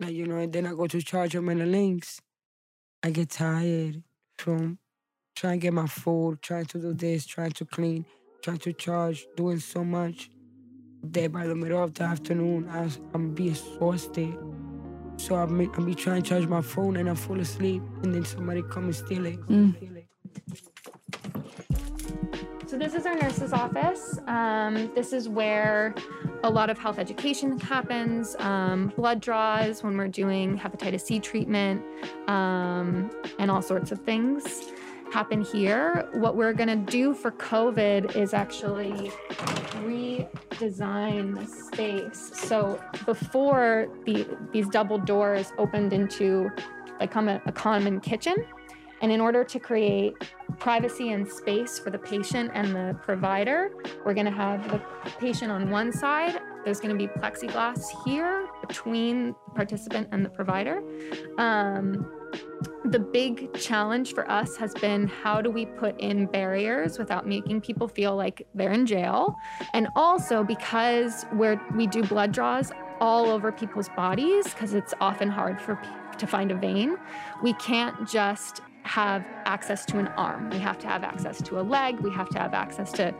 Like 0.00 0.12
you 0.12 0.26
know, 0.26 0.38
and 0.38 0.52
then 0.52 0.66
I 0.66 0.74
go 0.74 0.86
to 0.86 1.02
charge 1.02 1.32
them 1.32 1.48
in 1.48 1.58
the 1.58 1.66
links. 1.66 2.20
I 3.02 3.10
get 3.10 3.30
tired 3.30 4.02
from 4.38 4.78
trying 5.34 5.60
to 5.60 5.62
get 5.64 5.72
my 5.72 5.86
food, 5.86 6.42
trying 6.42 6.66
to 6.66 6.78
do 6.78 6.92
this, 6.94 7.26
trying 7.26 7.52
to 7.52 7.64
clean, 7.64 8.04
trying 8.42 8.58
to 8.58 8.72
charge, 8.72 9.26
doing 9.36 9.58
so 9.60 9.84
much. 9.84 10.30
That 11.02 11.32
by 11.32 11.46
the 11.46 11.54
middle 11.54 11.82
of 11.82 11.94
the 11.94 12.04
afternoon, 12.04 12.68
I, 12.68 12.88
I'm 13.14 13.34
be 13.34 13.48
exhausted. 13.48 14.36
So 15.16 15.36
I 15.36 15.46
be, 15.46 15.68
I 15.76 15.80
be 15.80 15.94
trying 15.94 16.22
to 16.22 16.28
charge 16.28 16.46
my 16.46 16.60
phone 16.60 16.96
and 16.96 17.08
I 17.08 17.14
fall 17.14 17.38
asleep, 17.40 17.82
and 18.02 18.14
then 18.14 18.24
somebody 18.24 18.62
come 18.62 18.84
and 18.84 18.94
steal 18.94 19.26
it. 19.26 19.40
Mm. 19.46 19.76
Steal 19.76 19.96
it. 19.96 20.06
This 22.78 22.94
is 22.94 23.06
our 23.06 23.16
nurse's 23.16 23.52
office. 23.52 24.20
Um, 24.28 24.92
this 24.94 25.12
is 25.12 25.28
where 25.28 25.96
a 26.44 26.48
lot 26.48 26.70
of 26.70 26.78
health 26.78 27.00
education 27.00 27.58
happens, 27.58 28.36
um, 28.38 28.92
blood 28.94 29.20
draws 29.20 29.82
when 29.82 29.96
we're 29.96 30.06
doing 30.06 30.56
hepatitis 30.56 31.00
C 31.00 31.18
treatment, 31.18 31.82
um, 32.28 33.10
and 33.40 33.50
all 33.50 33.62
sorts 33.62 33.90
of 33.90 33.98
things 34.02 34.70
happen 35.12 35.42
here. 35.42 36.08
What 36.12 36.36
we're 36.36 36.52
gonna 36.52 36.76
do 36.76 37.14
for 37.14 37.32
COVID 37.32 38.14
is 38.14 38.32
actually 38.32 39.10
redesign 39.82 41.34
the 41.34 41.46
space. 41.46 42.30
So 42.32 42.80
before 43.04 43.88
the 44.04 44.24
these 44.52 44.68
double 44.68 44.98
doors 44.98 45.52
opened 45.58 45.92
into 45.92 46.48
like 47.00 47.16
a, 47.16 47.42
a 47.44 47.50
common 47.50 47.98
kitchen, 48.00 48.36
and 49.00 49.12
in 49.12 49.20
order 49.20 49.44
to 49.44 49.58
create 49.58 50.14
privacy 50.58 51.12
and 51.12 51.26
space 51.26 51.78
for 51.78 51.90
the 51.90 51.98
patient 51.98 52.50
and 52.54 52.74
the 52.74 52.96
provider. 53.02 53.70
We're 54.04 54.14
going 54.14 54.26
to 54.26 54.32
have 54.32 54.70
the 54.70 54.82
patient 55.18 55.52
on 55.52 55.70
one 55.70 55.92
side. 55.92 56.40
There's 56.64 56.80
going 56.80 56.96
to 56.96 56.98
be 56.98 57.06
plexiglass 57.20 57.84
here 58.04 58.48
between 58.66 59.28
the 59.28 59.54
participant 59.54 60.08
and 60.12 60.24
the 60.24 60.28
provider. 60.28 60.82
Um, 61.38 62.12
the 62.84 62.98
big 62.98 63.54
challenge 63.54 64.14
for 64.14 64.28
us 64.30 64.56
has 64.56 64.74
been 64.74 65.06
how 65.06 65.40
do 65.40 65.50
we 65.50 65.66
put 65.66 65.98
in 66.00 66.26
barriers 66.26 66.98
without 66.98 67.26
making 67.26 67.60
people 67.60 67.86
feel 67.86 68.16
like 68.16 68.46
they're 68.54 68.72
in 68.72 68.86
jail? 68.86 69.36
And 69.72 69.88
also 69.94 70.42
because 70.42 71.24
we're, 71.32 71.60
we 71.74 71.86
do 71.86 72.02
blood 72.02 72.32
draws 72.32 72.72
all 73.00 73.26
over 73.26 73.52
people's 73.52 73.88
bodies, 73.90 74.52
because 74.52 74.74
it's 74.74 74.92
often 75.00 75.28
hard 75.28 75.60
for 75.60 75.80
to 76.18 76.26
find 76.26 76.50
a 76.50 76.56
vein, 76.56 76.96
we 77.44 77.52
can't 77.54 78.08
just 78.08 78.60
have 78.88 79.24
access 79.44 79.84
to 79.86 79.98
an 79.98 80.08
arm. 80.08 80.50
We 80.50 80.58
have 80.58 80.78
to 80.78 80.86
have 80.88 81.04
access 81.04 81.40
to 81.42 81.60
a 81.60 81.62
leg. 81.62 82.00
We 82.00 82.10
have 82.12 82.28
to 82.30 82.38
have 82.38 82.54
access 82.54 82.90
to 82.92 83.14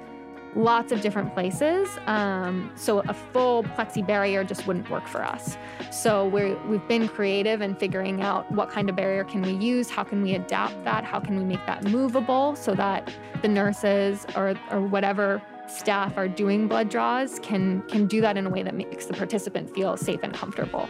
lots 0.57 0.93
of 0.93 1.03
different 1.03 1.35
places. 1.35 1.89
Um, 2.07 2.73
so 2.75 3.01
a 3.01 3.15
full 3.15 3.63
plexi 3.63 4.05
barrier 4.05 4.45
just 4.45 4.67
wouldn't 4.67 4.89
work 4.89 5.07
for 5.07 5.23
us. 5.23 5.59
So 5.93 6.27
we're, 6.27 6.57
we've 6.67 6.87
been 6.89 7.07
creative 7.07 7.61
in 7.61 7.75
figuring 7.77 8.23
out 8.23 8.51
what 8.51 8.71
kind 8.71 8.89
of 8.89 8.97
barrier 8.97 9.25
can 9.25 9.43
we 9.43 9.53
use, 9.53 9.91
how 9.91 10.05
can 10.05 10.23
we 10.23 10.35
adapt 10.35 10.83
that, 10.85 11.05
how 11.05 11.21
can 11.21 11.37
we 11.39 11.45
make 11.45 11.65
that 11.67 11.85
movable 11.85 12.57
so 12.57 12.75
that 12.75 13.13
the 13.43 13.49
nurses 13.49 14.27
or, 14.35 14.55
or 14.71 14.81
whatever 14.81 15.43
staff 15.69 16.17
are 16.17 16.29
doing 16.29 16.67
blood 16.67 16.89
draws 16.89 17.39
can 17.41 17.83
can 17.83 18.07
do 18.07 18.23
that 18.23 18.39
in 18.39 18.47
a 18.47 18.49
way 18.49 18.63
that 18.63 18.75
makes 18.75 19.05
the 19.05 19.13
participant 19.13 19.73
feel 19.75 19.99
safe 19.99 20.21
and 20.23 20.33
comfortable. 20.33 20.89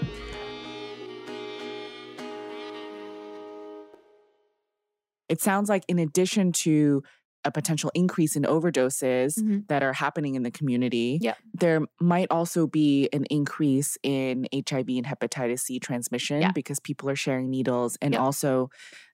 It 5.28 5.40
sounds 5.40 5.68
like, 5.68 5.84
in 5.88 5.98
addition 5.98 6.52
to 6.64 7.02
a 7.44 7.52
potential 7.52 7.90
increase 7.94 8.34
in 8.34 8.42
overdoses 8.42 9.38
Mhm. 9.38 9.66
that 9.68 9.82
are 9.82 9.92
happening 9.92 10.34
in 10.34 10.42
the 10.42 10.50
community, 10.50 11.18
Yep. 11.22 11.38
there 11.54 11.80
might 12.00 12.26
also 12.30 12.66
be 12.66 13.08
an 13.12 13.24
increase 13.30 13.96
in 14.02 14.46
HIV 14.52 14.98
and 14.98 15.06
hepatitis 15.06 15.60
C 15.60 15.78
transmission 15.78 16.42
Yeah. 16.42 16.52
because 16.52 16.80
people 16.80 17.08
are 17.08 17.16
sharing 17.16 17.48
needles, 17.48 17.96
and 18.02 18.14
Yep. 18.14 18.20
also 18.22 18.70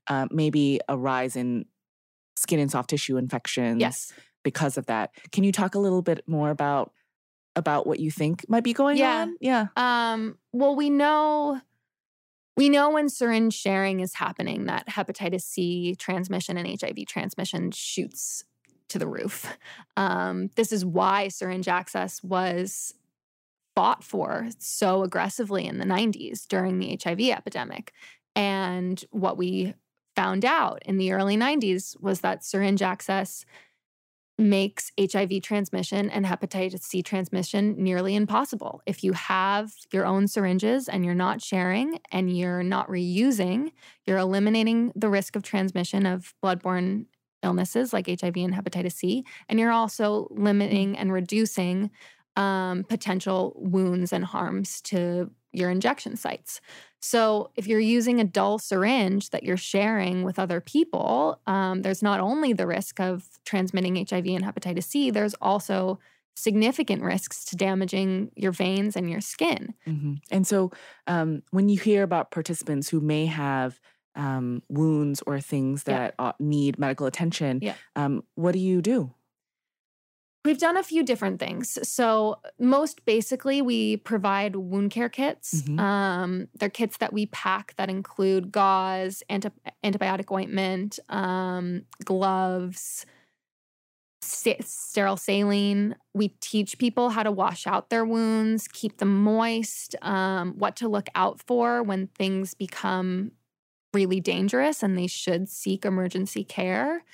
uh, 0.06 0.26
maybe 0.30 0.80
a 0.88 0.98
rise 0.98 1.34
in 1.34 1.64
skin 2.36 2.58
and 2.58 2.70
soft 2.70 2.90
tissue 2.90 3.16
infections 3.16 3.80
Yes. 3.80 4.12
because 4.42 4.76
of 4.76 4.84
that. 4.86 5.10
Can 5.32 5.44
you 5.44 5.52
talk 5.52 5.74
a 5.74 5.78
little 5.78 6.02
bit 6.02 6.26
more 6.28 6.50
about 6.50 6.92
about 7.56 7.86
what 7.86 8.00
you 8.00 8.10
think 8.10 8.44
might 8.48 8.64
be 8.64 8.72
going 8.72 8.96
Yeah. 8.98 9.22
on? 9.22 9.36
Yeah. 9.40 9.68
Um, 9.76 10.38
well, 10.52 10.74
we 10.74 10.90
know 10.90 11.60
we 12.56 12.68
know 12.68 12.90
when 12.90 13.08
syringe 13.08 13.54
sharing 13.54 14.00
is 14.00 14.14
happening 14.14 14.66
that 14.66 14.88
hepatitis 14.88 15.42
C 15.42 15.94
transmission 15.96 16.56
and 16.56 16.68
HIV 16.80 17.06
transmission 17.06 17.70
shoots 17.72 18.44
to 18.88 18.98
the 18.98 19.08
roof. 19.08 19.56
Um, 19.96 20.50
this 20.54 20.72
is 20.72 20.84
why 20.84 21.28
syringe 21.28 21.68
access 21.68 22.22
was 22.22 22.94
fought 23.74 24.04
for 24.04 24.48
so 24.58 25.02
aggressively 25.02 25.66
in 25.66 25.78
the 25.78 25.84
90s 25.84 26.46
during 26.46 26.78
the 26.78 26.98
HIV 27.02 27.20
epidemic. 27.20 27.92
And 28.36 29.04
what 29.10 29.36
we 29.36 29.74
found 30.14 30.44
out 30.44 30.80
in 30.84 30.96
the 30.96 31.12
early 31.12 31.36
90s 31.36 32.00
was 32.00 32.20
that 32.20 32.44
syringe 32.44 32.82
access 32.82 33.44
makes 34.36 34.90
HIV 34.98 35.42
transmission 35.42 36.10
and 36.10 36.26
hepatitis 36.26 36.82
C 36.82 37.02
transmission 37.02 37.76
nearly 37.78 38.16
impossible. 38.16 38.82
If 38.84 39.04
you 39.04 39.12
have 39.12 39.72
your 39.92 40.06
own 40.06 40.26
syringes 40.26 40.88
and 40.88 41.04
you're 41.04 41.14
not 41.14 41.40
sharing 41.40 42.00
and 42.10 42.36
you're 42.36 42.64
not 42.64 42.88
reusing, 42.88 43.70
you're 44.04 44.18
eliminating 44.18 44.92
the 44.96 45.08
risk 45.08 45.36
of 45.36 45.42
transmission 45.42 46.04
of 46.04 46.34
bloodborne 46.42 47.06
illnesses 47.44 47.92
like 47.92 48.06
HIV 48.06 48.36
and 48.36 48.54
hepatitis 48.54 48.94
C, 48.94 49.24
and 49.48 49.60
you're 49.60 49.70
also 49.70 50.26
limiting 50.30 50.96
and 50.96 51.12
reducing 51.12 51.90
um, 52.36 52.84
potential 52.84 53.52
wounds 53.56 54.12
and 54.12 54.24
harms 54.24 54.80
to 54.82 55.30
your 55.52 55.70
injection 55.70 56.16
sites. 56.16 56.60
So, 57.00 57.50
if 57.54 57.66
you're 57.66 57.80
using 57.80 58.20
a 58.20 58.24
dull 58.24 58.58
syringe 58.58 59.30
that 59.30 59.42
you're 59.44 59.56
sharing 59.58 60.22
with 60.24 60.38
other 60.38 60.60
people, 60.60 61.40
um, 61.46 61.82
there's 61.82 62.02
not 62.02 62.18
only 62.20 62.52
the 62.52 62.66
risk 62.66 62.98
of 62.98 63.28
transmitting 63.44 63.96
HIV 63.96 64.34
and 64.34 64.44
hepatitis 64.44 64.84
C, 64.84 65.10
there's 65.10 65.34
also 65.34 65.98
significant 66.34 67.02
risks 67.02 67.44
to 67.44 67.56
damaging 67.56 68.32
your 68.34 68.50
veins 68.52 68.96
and 68.96 69.08
your 69.08 69.20
skin. 69.20 69.74
hmm 69.86 70.14
And 70.30 70.46
so, 70.46 70.70
um, 71.06 71.42
when 71.50 71.68
you 71.68 71.78
hear 71.78 72.02
about 72.02 72.30
participants 72.30 72.88
who 72.88 73.00
may 73.00 73.26
have 73.26 73.78
um, 74.16 74.62
wounds 74.68 75.22
or 75.26 75.40
things 75.40 75.84
that 75.84 76.14
uh, 76.18 76.32
need 76.40 76.78
medical 76.78 77.06
attention, 77.06 77.58
Yeah. 77.62 77.74
um, 77.96 78.22
what 78.34 78.52
do 78.52 78.58
you 78.58 78.80
do? 78.80 79.12
We've 80.44 80.58
done 80.58 80.76
a 80.76 80.82
few 80.82 81.02
different 81.02 81.40
things. 81.40 81.78
So, 81.88 82.36
most 82.58 83.06
basically, 83.06 83.62
we 83.62 83.96
provide 83.96 84.56
wound 84.56 84.90
care 84.90 85.08
kits. 85.08 85.62
Mhm. 85.62 85.80
Um, 85.80 86.48
they're 86.58 86.68
kits 86.68 86.98
that 86.98 87.14
we 87.14 87.26
pack 87.26 87.74
that 87.76 87.88
include 87.88 88.52
gauze, 88.52 89.22
anti- 89.30 89.48
antibiotic 89.82 90.30
ointment, 90.30 90.98
um, 91.08 91.86
gloves, 92.04 93.06
sterile 94.22 95.16
saline. 95.16 95.96
We 96.14 96.28
teach 96.40 96.78
people 96.78 97.10
how 97.10 97.22
to 97.22 97.30
wash 97.30 97.66
out 97.66 97.90
their 97.90 98.04
wounds, 98.04 98.68
keep 98.68 98.98
them 98.98 99.22
moist, 99.22 99.94
um, 100.02 100.54
what 100.58 100.76
to 100.76 100.88
look 100.88 101.08
out 101.14 101.42
for 101.46 101.82
when 101.82 102.06
things 102.08 102.54
become 102.54 103.32
really 103.94 104.20
dangerous 104.20 104.82
and 104.82 104.98
they 104.98 105.06
should 105.08 105.48
seek 105.48 105.84
emergency 105.84 106.44
care. 106.44 107.04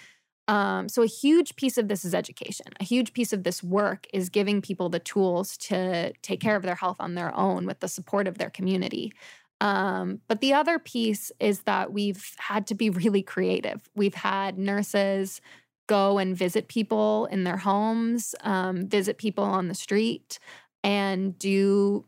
Um, 0.51 0.89
so, 0.89 1.03
a 1.03 1.07
huge 1.07 1.55
piece 1.55 1.79
of 1.79 1.87
this 1.87 2.05
is 2.05 2.13
education. 2.13 2.67
A 2.81 2.85
huge 2.85 3.13
piece 3.13 3.33
of 3.33 3.45
this 3.45 3.63
work 3.63 4.09
is 4.13 4.29
giving 4.29 4.61
people 4.61 4.89
the 4.89 4.99
tools 4.99 5.57
to 5.59 6.13
take 6.23 6.41
care 6.41 6.57
of 6.57 6.65
their 6.65 6.75
health 6.75 6.97
on 6.99 7.15
their 7.15 7.33
own 7.37 7.67
with 7.67 7.79
the 7.79 7.87
support 7.87 8.27
of 8.27 8.37
their 8.39 8.51
community. 8.51 9.13
Um, 9.61 10.21
but 10.27 10.41
the 10.41 10.53
other 10.53 10.81
piece 10.81 11.31
is 11.39 11.61
that 11.61 11.93
we've 11.93 12.35
had 12.39 12.67
to 12.67 12.75
be 12.75 12.91
really 12.91 13.23
creative. 13.23 13.89
We've 13.95 14.15
had 14.15 14.59
nurses 14.59 15.41
go 15.87 16.19
and 16.19 16.37
visit 16.37 16.67
people 16.67 17.27
in 17.27 17.45
their 17.45 17.59
homes, 17.59 18.35
um, 18.41 18.89
visit 18.89 19.19
people 19.19 19.45
on 19.45 19.69
the 19.69 19.75
street, 19.75 20.41
and 20.83 21.39
do 21.39 22.07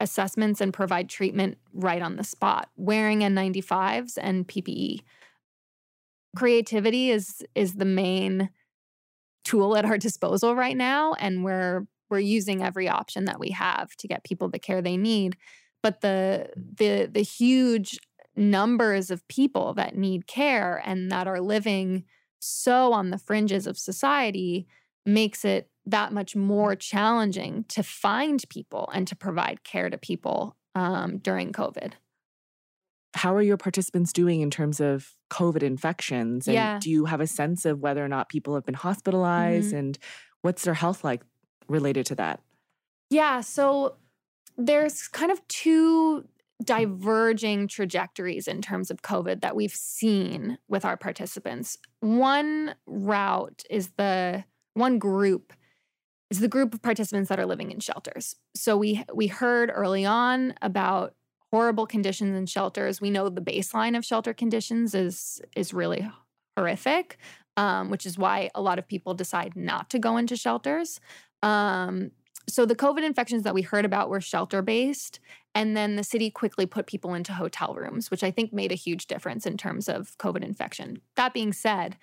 assessments 0.00 0.62
and 0.62 0.72
provide 0.72 1.10
treatment 1.10 1.58
right 1.74 2.00
on 2.00 2.16
the 2.16 2.24
spot, 2.24 2.70
wearing 2.76 3.20
N95s 3.20 4.16
and 4.18 4.48
PPE 4.48 5.00
creativity 6.36 7.10
is 7.10 7.42
is 7.54 7.74
the 7.74 7.84
main 7.84 8.50
tool 9.44 9.76
at 9.76 9.84
our 9.84 9.98
disposal 9.98 10.54
right 10.54 10.76
now 10.76 11.14
and 11.14 11.44
we're 11.44 11.86
we're 12.10 12.18
using 12.18 12.62
every 12.62 12.88
option 12.88 13.24
that 13.24 13.40
we 13.40 13.50
have 13.50 13.94
to 13.96 14.08
get 14.08 14.24
people 14.24 14.48
the 14.48 14.58
care 14.58 14.82
they 14.82 14.96
need 14.96 15.36
but 15.82 16.00
the 16.00 16.50
the 16.56 17.08
the 17.10 17.22
huge 17.22 17.98
numbers 18.36 19.10
of 19.10 19.26
people 19.28 19.72
that 19.74 19.96
need 19.96 20.26
care 20.26 20.82
and 20.84 21.10
that 21.10 21.26
are 21.26 21.40
living 21.40 22.04
so 22.38 22.92
on 22.92 23.10
the 23.10 23.18
fringes 23.18 23.66
of 23.66 23.78
society 23.78 24.66
makes 25.06 25.44
it 25.44 25.70
that 25.86 26.12
much 26.12 26.34
more 26.36 26.74
challenging 26.74 27.64
to 27.68 27.82
find 27.82 28.44
people 28.50 28.90
and 28.92 29.06
to 29.06 29.16
provide 29.16 29.62
care 29.64 29.88
to 29.88 29.96
people 29.96 30.56
um, 30.74 31.18
during 31.18 31.52
covid 31.52 31.92
How 33.16 33.34
are 33.34 33.42
your 33.42 33.56
participants 33.56 34.12
doing 34.12 34.42
in 34.42 34.50
terms 34.50 34.80
of 34.80 35.14
COVID 35.30 35.62
infections? 35.62 36.46
And 36.46 36.54
Yeah. 36.54 36.78
do 36.78 36.90
you 36.90 37.06
have 37.06 37.20
a 37.20 37.26
sense 37.26 37.64
of 37.64 37.80
whether 37.80 38.04
or 38.04 38.08
not 38.08 38.28
people 38.28 38.54
have 38.54 38.64
been 38.66 38.74
hospitalized 38.74 39.72
Mhm. 39.72 39.78
and 39.78 39.98
what's 40.42 40.64
their 40.64 40.74
health 40.74 41.02
like 41.02 41.22
related 41.68 42.06
to 42.06 42.14
that? 42.16 42.42
Yeah, 43.10 43.40
so 43.40 43.98
there's 44.56 45.08
kind 45.08 45.32
of 45.32 45.46
two 45.48 46.28
diverging 46.64 47.68
trajectories 47.68 48.48
in 48.48 48.62
terms 48.62 48.90
of 48.90 49.02
COVID 49.02 49.40
that 49.42 49.56
we've 49.56 49.74
seen 49.74 50.58
with 50.68 50.84
our 50.84 50.96
participants. 50.96 51.78
One 52.00 52.76
route 52.86 53.64
is 53.70 53.90
the 53.98 54.44
one 54.74 54.98
group 54.98 55.52
is 56.30 56.40
the 56.40 56.48
group 56.48 56.74
of 56.74 56.82
participants 56.82 57.28
that 57.30 57.40
are 57.40 57.46
living 57.46 57.72
in 57.72 57.80
shelters. 57.80 58.36
So 58.56 58.76
we 58.76 59.04
we 59.14 59.28
heard 59.28 59.70
early 59.74 60.06
on 60.06 60.54
about 60.62 61.15
horrible 61.52 61.86
conditions 61.86 62.36
in 62.36 62.46
shelters. 62.46 63.00
We 63.00 63.10
know 63.10 63.28
the 63.28 63.40
baseline 63.40 63.96
of 63.96 64.04
shelter 64.04 64.34
conditions 64.34 64.94
is 64.94 65.40
is 65.54 65.72
really 65.72 66.08
horrific, 66.56 67.18
um, 67.56 67.90
which 67.90 68.06
is 68.06 68.18
why 68.18 68.50
a 68.54 68.62
lot 68.62 68.78
of 68.78 68.88
people 68.88 69.14
decide 69.14 69.56
not 69.56 69.90
to 69.90 69.98
go 69.98 70.16
into 70.16 70.36
shelters. 70.36 71.00
Um, 71.42 72.10
so 72.48 72.64
the 72.64 72.76
COVID 72.76 73.04
infections 73.04 73.42
that 73.42 73.54
we 73.54 73.62
heard 73.62 73.84
about 73.84 74.08
were 74.08 74.20
shelter 74.20 74.62
based, 74.62 75.18
and 75.54 75.76
then 75.76 75.96
the 75.96 76.04
city 76.04 76.30
quickly 76.30 76.64
put 76.64 76.86
people 76.86 77.14
into 77.14 77.32
hotel 77.32 77.74
rooms, 77.74 78.10
which 78.10 78.22
I 78.22 78.30
think 78.30 78.52
made 78.52 78.72
a 78.72 78.76
huge 78.76 79.06
difference 79.06 79.46
in 79.46 79.56
terms 79.56 79.88
of 79.88 80.16
COVID 80.18 80.44
infection. 80.44 81.00
That 81.16 81.34
being 81.34 81.52
said, 81.52 81.96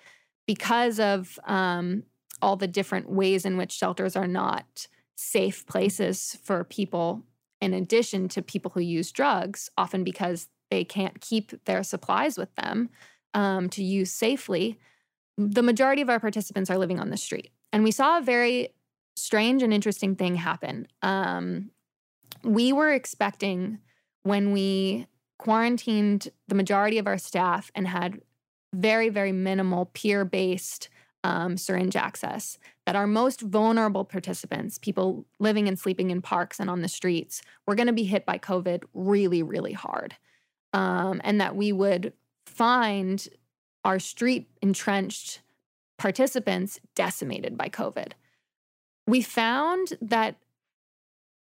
because 0.46 1.00
of 1.00 1.40
um, 1.46 2.04
all 2.42 2.58
the 2.58 2.68
different 2.68 3.10
ways 3.10 3.46
in 3.46 3.58
which 3.58 3.72
shelters 3.72 4.16
are 4.16 4.28
not 4.28 4.88
safe 5.16 5.66
places 5.66 6.38
for 6.44 6.64
people, 6.66 7.24
in 7.64 7.74
addition 7.74 8.28
to 8.28 8.42
people 8.42 8.72
who 8.72 8.82
use 8.82 9.12
drugs, 9.12 9.70
often 9.78 10.04
because 10.04 10.50
they 10.70 10.84
can't 10.84 11.22
keep 11.22 11.64
their 11.66 11.82
supplies 11.82 12.38
with 12.38 12.54
them 12.56 12.90
um, 13.34 13.70
to 13.70 13.84
use 13.84 14.12
safely, 14.12 14.78
the 15.38 15.64
majority 15.64 16.02
of 16.02 16.10
our 16.10 16.20
participants 16.20 16.70
are 16.70 16.78
living 16.78 17.00
on 17.00 17.10
the 17.10 17.18
street. 17.18 17.52
And 17.72 17.84
we 17.84 17.92
saw 17.92 18.18
a 18.18 18.22
very 18.22 18.70
strange 19.16 19.64
and 19.64 19.74
interesting 19.74 20.16
thing 20.16 20.36
happen. 20.36 20.88
Um, 21.02 21.72
we 22.44 22.74
were 22.74 22.92
expecting 22.92 23.80
when 24.24 24.52
we 24.52 25.08
quarantined 25.40 26.30
the 26.50 26.56
majority 26.56 26.98
of 26.98 27.08
our 27.08 27.18
staff 27.18 27.72
and 27.76 27.88
had 27.88 28.20
very, 28.74 29.10
very 29.10 29.32
minimal 29.32 29.86
peer 29.94 30.26
based 30.26 30.90
um, 31.24 31.58
syringe 31.58 31.96
access, 31.96 32.58
that 32.86 32.96
our 32.96 33.08
most 33.08 33.42
vulnerable 33.42 34.04
participants, 34.04 34.78
people 34.78 35.26
living 35.40 35.68
and 35.68 35.80
sleeping 35.80 36.12
in 36.12 36.22
parks 36.22 36.60
and 36.60 36.70
on 36.70 36.82
the 36.82 36.88
streets, 36.88 37.42
were 37.66 37.76
going 37.76 37.88
to 37.88 37.94
be 37.94 38.04
hit 38.04 38.26
by 38.26 38.38
COVID 38.38 38.84
really, 38.94 39.42
really 39.42 39.74
hard. 39.74 40.16
Um, 40.74 41.22
and 41.24 41.40
that 41.40 41.56
we 41.56 41.72
would 41.72 42.14
find 42.46 43.28
our 43.86 44.00
street 44.00 44.50
entrenched 44.62 45.42
participants 45.98 46.80
decimated 46.96 47.58
by 47.58 47.70
COVID. 47.70 48.14
we 49.06 49.22
found 49.22 49.94
that 50.02 50.36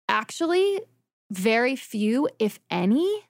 actually 0.07 0.81
very 1.29 1.75
few, 1.75 2.29
if 2.39 2.59
any, 2.69 3.23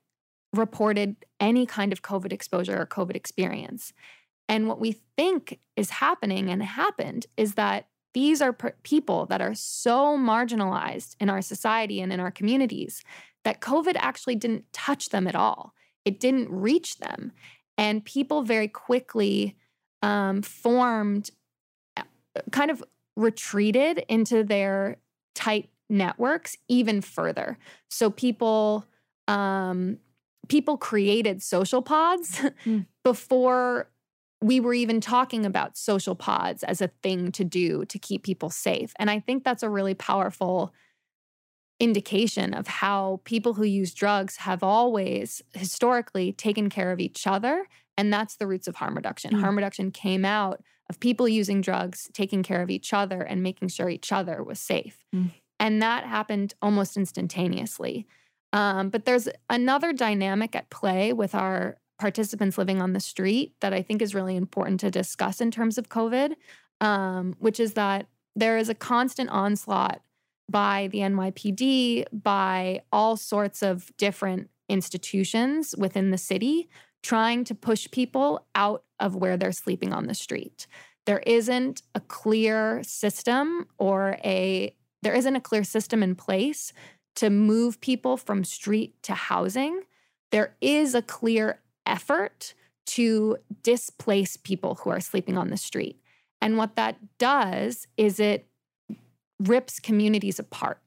reported 0.53 1.15
any 1.39 1.65
kind 1.65 1.93
of 1.93 2.01
COVID 2.01 2.33
exposure 2.33 2.79
or 2.79 2.85
COVID 2.85 3.15
experience. 3.15 3.93
And 4.51 4.67
what 4.67 4.81
we 4.81 4.91
think 5.17 5.59
is 5.77 5.89
happening 5.89 6.49
and 6.49 6.61
happened 6.61 7.25
is 7.37 7.53
that 7.53 7.87
these 8.13 8.41
are 8.41 8.51
per- 8.51 8.75
people 8.83 9.25
that 9.27 9.41
are 9.41 9.55
so 9.55 10.17
marginalized 10.17 11.15
in 11.21 11.29
our 11.29 11.41
society 11.41 12.01
and 12.01 12.11
in 12.11 12.19
our 12.19 12.31
communities 12.31 13.01
that 13.45 13.61
COVID 13.61 13.95
actually 13.95 14.35
didn't 14.35 14.65
touch 14.73 15.07
them 15.07 15.25
at 15.25 15.35
all. 15.35 15.73
It 16.03 16.19
didn't 16.19 16.51
reach 16.51 16.97
them. 16.97 17.31
And 17.77 18.03
people 18.03 18.43
very 18.43 18.67
quickly 18.67 19.55
um, 20.01 20.41
formed, 20.41 21.29
uh, 21.95 22.03
kind 22.51 22.71
of 22.71 22.83
retreated 23.15 24.03
into 24.09 24.43
their 24.43 24.97
tight 25.33 25.69
networks 25.89 26.57
even 26.67 26.99
further. 26.99 27.57
So 27.89 28.09
people, 28.09 28.85
um, 29.29 29.99
people 30.49 30.77
created 30.77 31.41
social 31.41 31.81
pods 31.81 32.41
mm. 32.65 32.85
before 33.05 33.90
we 34.41 34.59
were 34.59 34.73
even 34.73 34.99
talking 34.99 35.45
about 35.45 35.77
social 35.77 36.15
pods 36.15 36.63
as 36.63 36.81
a 36.81 36.89
thing 37.03 37.31
to 37.33 37.43
do 37.43 37.85
to 37.85 37.99
keep 37.99 38.23
people 38.23 38.49
safe. 38.49 38.93
And 38.97 39.09
I 39.09 39.19
think 39.19 39.43
that's 39.43 39.63
a 39.63 39.69
really 39.69 39.93
powerful 39.93 40.73
indication 41.79 42.53
of 42.53 42.67
how 42.67 43.21
people 43.23 43.53
who 43.53 43.63
use 43.63 43.93
drugs 43.93 44.37
have 44.37 44.63
always 44.63 45.41
historically 45.53 46.31
taken 46.31 46.69
care 46.69 46.91
of 46.91 46.99
each 46.99 47.25
other. 47.27 47.65
And 47.97 48.11
that's 48.11 48.35
the 48.35 48.47
roots 48.47 48.67
of 48.67 48.75
harm 48.75 48.95
reduction. 48.95 49.33
Mm. 49.33 49.41
Harm 49.41 49.55
reduction 49.55 49.91
came 49.91 50.25
out 50.25 50.63
of 50.89 50.99
people 50.99 51.27
using 51.27 51.61
drugs, 51.61 52.09
taking 52.13 52.43
care 52.43 52.61
of 52.61 52.69
each 52.69 52.93
other, 52.93 53.21
and 53.21 53.41
making 53.41 53.69
sure 53.69 53.89
each 53.89 54.11
other 54.11 54.43
was 54.43 54.59
safe. 54.59 55.05
Mm. 55.15 55.31
And 55.59 55.81
that 55.81 56.05
happened 56.05 56.53
almost 56.61 56.97
instantaneously. 56.97 58.07
Um, 58.53 58.89
but 58.89 59.05
there's 59.05 59.29
another 59.49 59.93
dynamic 59.93 60.55
at 60.55 60.69
play 60.69 61.13
with 61.13 61.33
our 61.33 61.77
participants 62.01 62.57
living 62.57 62.81
on 62.81 62.93
the 62.93 62.99
street 62.99 63.53
that 63.61 63.73
I 63.73 63.83
think 63.83 64.01
is 64.01 64.15
really 64.15 64.35
important 64.35 64.79
to 64.79 64.89
discuss 64.89 65.39
in 65.39 65.51
terms 65.51 65.77
of 65.77 65.87
COVID, 65.87 66.33
um, 66.81 67.35
which 67.39 67.59
is 67.59 67.73
that 67.73 68.07
there 68.35 68.57
is 68.57 68.69
a 68.69 68.75
constant 68.75 69.29
onslaught 69.29 70.01
by 70.49 70.89
the 70.91 70.97
NYPD, 70.99 72.05
by 72.11 72.81
all 72.91 73.15
sorts 73.15 73.61
of 73.61 73.95
different 73.97 74.49
institutions 74.67 75.75
within 75.77 76.09
the 76.09 76.17
city, 76.17 76.69
trying 77.03 77.43
to 77.43 77.55
push 77.55 77.89
people 77.91 78.45
out 78.55 78.83
of 78.99 79.15
where 79.15 79.37
they're 79.37 79.51
sleeping 79.51 79.93
on 79.93 80.07
the 80.07 80.15
street. 80.15 80.65
There 81.05 81.19
isn't 81.19 81.83
a 81.93 81.99
clear 81.99 82.81
system 82.83 83.67
or 83.77 84.17
a 84.23 84.75
there 85.03 85.15
isn't 85.15 85.35
a 85.35 85.41
clear 85.41 85.63
system 85.63 86.03
in 86.03 86.15
place 86.15 86.73
to 87.15 87.29
move 87.29 87.81
people 87.81 88.17
from 88.17 88.43
street 88.43 89.01
to 89.03 89.13
housing. 89.13 89.81
There 90.31 90.55
is 90.61 90.95
a 90.95 91.01
clear 91.01 91.60
effort 91.85 92.53
to 92.85 93.37
displace 93.63 94.37
people 94.37 94.75
who 94.75 94.89
are 94.89 94.99
sleeping 94.99 95.37
on 95.37 95.49
the 95.49 95.57
street. 95.57 96.01
And 96.41 96.57
what 96.57 96.75
that 96.75 96.97
does 97.17 97.87
is 97.97 98.19
it 98.19 98.47
rips 99.39 99.79
communities 99.79 100.39
apart. 100.39 100.79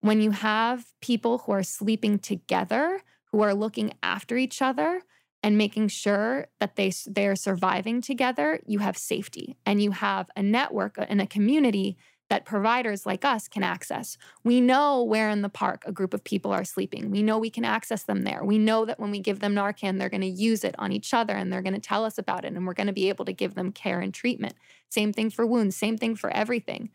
When 0.00 0.20
you 0.20 0.32
have 0.32 0.86
people 1.00 1.38
who 1.38 1.52
are 1.52 1.62
sleeping 1.62 2.18
together, 2.18 3.02
who 3.30 3.42
are 3.42 3.54
looking 3.54 3.92
after 4.02 4.36
each 4.36 4.60
other 4.60 5.02
and 5.42 5.58
making 5.58 5.88
sure 5.88 6.48
that 6.60 6.76
they 6.76 6.92
they're 7.06 7.36
surviving 7.36 8.00
together, 8.00 8.60
you 8.66 8.80
have 8.80 8.96
safety 8.96 9.56
and 9.66 9.82
you 9.82 9.92
have 9.92 10.30
a 10.36 10.42
network 10.42 10.98
uh, 10.98 11.06
and 11.08 11.20
a 11.20 11.26
community 11.26 11.96
that 12.32 12.46
providers 12.46 13.04
like 13.04 13.26
us 13.26 13.46
can 13.46 13.62
access. 13.62 14.16
We 14.42 14.62
know 14.62 15.02
where 15.02 15.28
in 15.28 15.42
the 15.42 15.50
park 15.50 15.84
a 15.86 15.92
group 15.92 16.14
of 16.14 16.24
people 16.24 16.50
are 16.50 16.64
sleeping. 16.64 17.10
We 17.10 17.22
know 17.22 17.36
we 17.36 17.50
can 17.50 17.66
access 17.66 18.04
them 18.04 18.22
there. 18.22 18.42
We 18.42 18.56
know 18.56 18.86
that 18.86 18.98
when 18.98 19.10
we 19.10 19.18
give 19.18 19.40
them 19.40 19.54
Narcan, 19.54 19.98
they're 19.98 20.08
going 20.08 20.22
to 20.22 20.26
use 20.26 20.64
it 20.64 20.74
on 20.78 20.92
each 20.92 21.12
other 21.12 21.34
and 21.34 21.52
they're 21.52 21.60
going 21.60 21.74
to 21.74 21.78
tell 21.78 22.06
us 22.06 22.16
about 22.16 22.46
it 22.46 22.54
and 22.54 22.66
we're 22.66 22.72
going 22.72 22.86
to 22.86 22.92
be 22.94 23.10
able 23.10 23.26
to 23.26 23.34
give 23.34 23.54
them 23.54 23.70
care 23.70 24.00
and 24.00 24.14
treatment. 24.14 24.54
Same 24.88 25.12
thing 25.12 25.28
for 25.28 25.44
wounds, 25.44 25.76
same 25.76 25.98
thing 25.98 26.16
for 26.16 26.30
everything. 26.30 26.88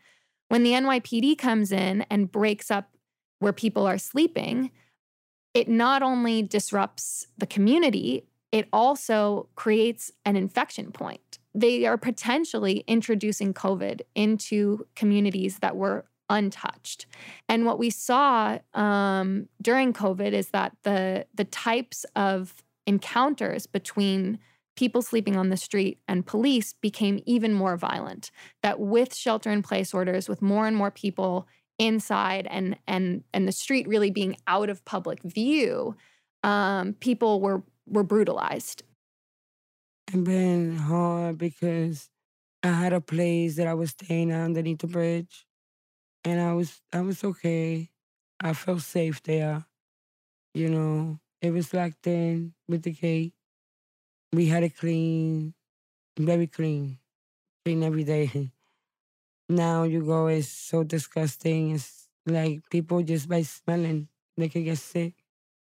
When 0.48 0.64
the 0.64 0.72
NYPD 0.72 1.38
comes 1.38 1.70
in 1.70 2.04
and 2.10 2.32
breaks 2.32 2.68
up 2.68 2.90
where 3.38 3.52
people 3.52 3.86
are 3.86 3.96
sleeping, 3.96 4.72
it 5.54 5.68
not 5.68 6.02
only 6.02 6.42
disrupts 6.42 7.28
the 7.36 7.46
community, 7.46 8.26
it 8.50 8.66
also 8.72 9.48
creates 9.54 10.10
an 10.24 10.34
infection 10.34 10.90
point 10.90 11.37
they 11.54 11.86
are 11.86 11.96
potentially 11.96 12.84
introducing 12.86 13.54
COVID 13.54 14.02
into 14.14 14.86
communities 14.94 15.58
that 15.58 15.76
were 15.76 16.04
untouched. 16.30 17.06
And 17.48 17.64
what 17.64 17.78
we 17.78 17.90
saw 17.90 18.58
um, 18.74 19.48
during 19.60 19.92
COVID 19.92 20.32
is 20.32 20.50
that 20.50 20.76
the 20.82 21.26
the 21.34 21.44
types 21.44 22.04
of 22.14 22.62
encounters 22.86 23.66
between 23.66 24.38
people 24.76 25.02
sleeping 25.02 25.36
on 25.36 25.48
the 25.48 25.56
street 25.56 25.98
and 26.06 26.24
police 26.24 26.72
became 26.74 27.20
even 27.26 27.52
more 27.52 27.76
violent. 27.76 28.30
That 28.62 28.78
with 28.78 29.14
shelter 29.14 29.50
in 29.50 29.62
place 29.62 29.92
orders, 29.92 30.28
with 30.28 30.40
more 30.40 30.66
and 30.66 30.76
more 30.76 30.90
people 30.90 31.48
inside 31.78 32.46
and 32.50 32.76
and 32.86 33.24
and 33.32 33.48
the 33.48 33.52
street 33.52 33.88
really 33.88 34.10
being 34.10 34.36
out 34.46 34.68
of 34.68 34.84
public 34.84 35.22
view, 35.22 35.96
um, 36.42 36.94
people 36.94 37.40
were 37.40 37.62
were 37.86 38.04
brutalized 38.04 38.82
it 40.12 40.24
been 40.24 40.76
hard 40.76 41.38
because 41.38 42.08
I 42.62 42.68
had 42.72 42.94
a 42.94 43.00
place 43.00 43.56
that 43.56 43.66
I 43.66 43.74
was 43.74 43.90
staying 43.92 44.32
underneath 44.32 44.80
the 44.80 44.86
bridge, 44.88 45.46
and 46.24 46.40
I 46.40 46.54
was 46.54 46.80
I 46.92 47.02
was 47.02 47.24
okay. 47.24 47.90
I 48.40 48.54
felt 48.54 48.82
safe 48.82 49.22
there. 49.24 49.66
You 50.54 50.70
know, 50.70 51.20
it 51.42 51.52
was 51.52 51.74
locked 51.74 52.06
in 52.06 52.54
with 52.68 52.82
the 52.84 52.92
gate. 52.92 53.34
We 54.32 54.46
had 54.46 54.62
it 54.64 54.76
clean, 54.76 55.54
very 56.18 56.48
clean, 56.48 56.98
clean 57.64 57.84
every 57.84 58.04
day. 58.04 58.52
now 59.50 59.84
you 59.84 60.04
go, 60.04 60.28
it's 60.28 60.48
so 60.48 60.84
disgusting. 60.84 61.72
It's 61.76 62.08
like 62.26 62.68
people 62.70 63.02
just 63.02 63.28
by 63.28 63.42
smelling, 63.44 64.08
they 64.38 64.50
can 64.50 64.64
get 64.64 64.78
sick. 64.78 65.14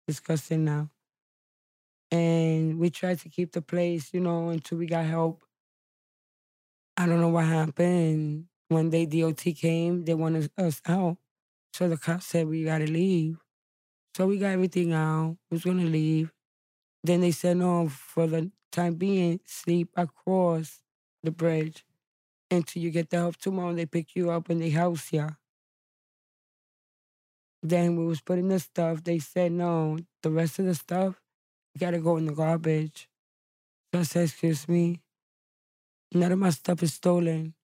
Disgusting 0.09 0.65
now 0.67 0.92
and 2.13 2.79
we 2.79 2.91
tried 2.91 3.19
to 3.21 3.31
keep 3.31 3.53
the 3.53 3.63
place, 3.63 4.13
you 4.13 4.21
know, 4.21 4.51
until 4.51 4.79
we 4.79 4.87
got 4.87 5.07
help. 5.07 5.43
I 6.97 7.07
don't 7.07 7.21
know 7.21 7.31
what 7.31 7.47
happened. 7.47 8.47
One 8.69 8.91
day 8.91 9.07
DOT 9.07 9.43
came, 9.57 10.05
they 10.05 10.15
wanted 10.15 10.51
us 10.59 10.83
out. 10.87 11.17
So 11.73 11.89
the 11.89 11.97
cop 11.97 12.23
said 12.23 12.47
we 12.49 12.65
gotta 12.65 12.87
leave. 12.87 13.39
So 14.17 14.27
we 14.27 14.39
got 14.39 14.49
everything 14.53 14.93
out. 14.93 15.39
We 15.51 15.57
was 15.57 15.65
gonna 15.65 15.85
leave. 15.85 16.33
Then 17.03 17.23
they 17.23 17.33
said 17.33 17.57
no, 17.57 17.89
for 17.89 18.27
the 18.27 18.53
time 18.71 18.95
being, 18.95 19.41
sleep 19.47 19.91
across 19.97 20.83
the 21.23 21.31
bridge 21.31 21.85
until 22.51 22.83
you 22.83 22.91
get 22.91 23.11
the 23.11 23.19
help 23.19 23.39
tomorrow. 23.39 23.75
They 23.75 23.87
pick 23.87 24.15
you 24.15 24.31
up 24.31 24.51
and 24.51 24.61
they 24.61 24.71
house 24.71 25.13
you. 25.13 25.29
Then 27.63 27.97
we 27.97 28.05
was 28.05 28.21
putting 28.21 28.49
the 28.49 28.59
stuff. 28.61 29.05
They 29.05 29.19
said 29.19 29.53
no, 29.53 29.99
the 30.23 30.31
rest 30.31 30.59
of 30.59 30.67
the 30.67 30.75
stuff 30.75 31.22
you 31.75 31.81
gotta 31.81 31.99
go 31.99 32.17
in 32.17 32.27
the 32.27 32.33
garbage. 32.33 33.09
Just 33.95 34.13
said, 34.13 34.25
excuse 34.25 34.69
me. 34.69 35.01
None 36.13 36.33
of 36.33 36.39
my 36.39 36.51
stuff 36.51 36.83
is 36.83 36.95
stolen. 36.95 37.55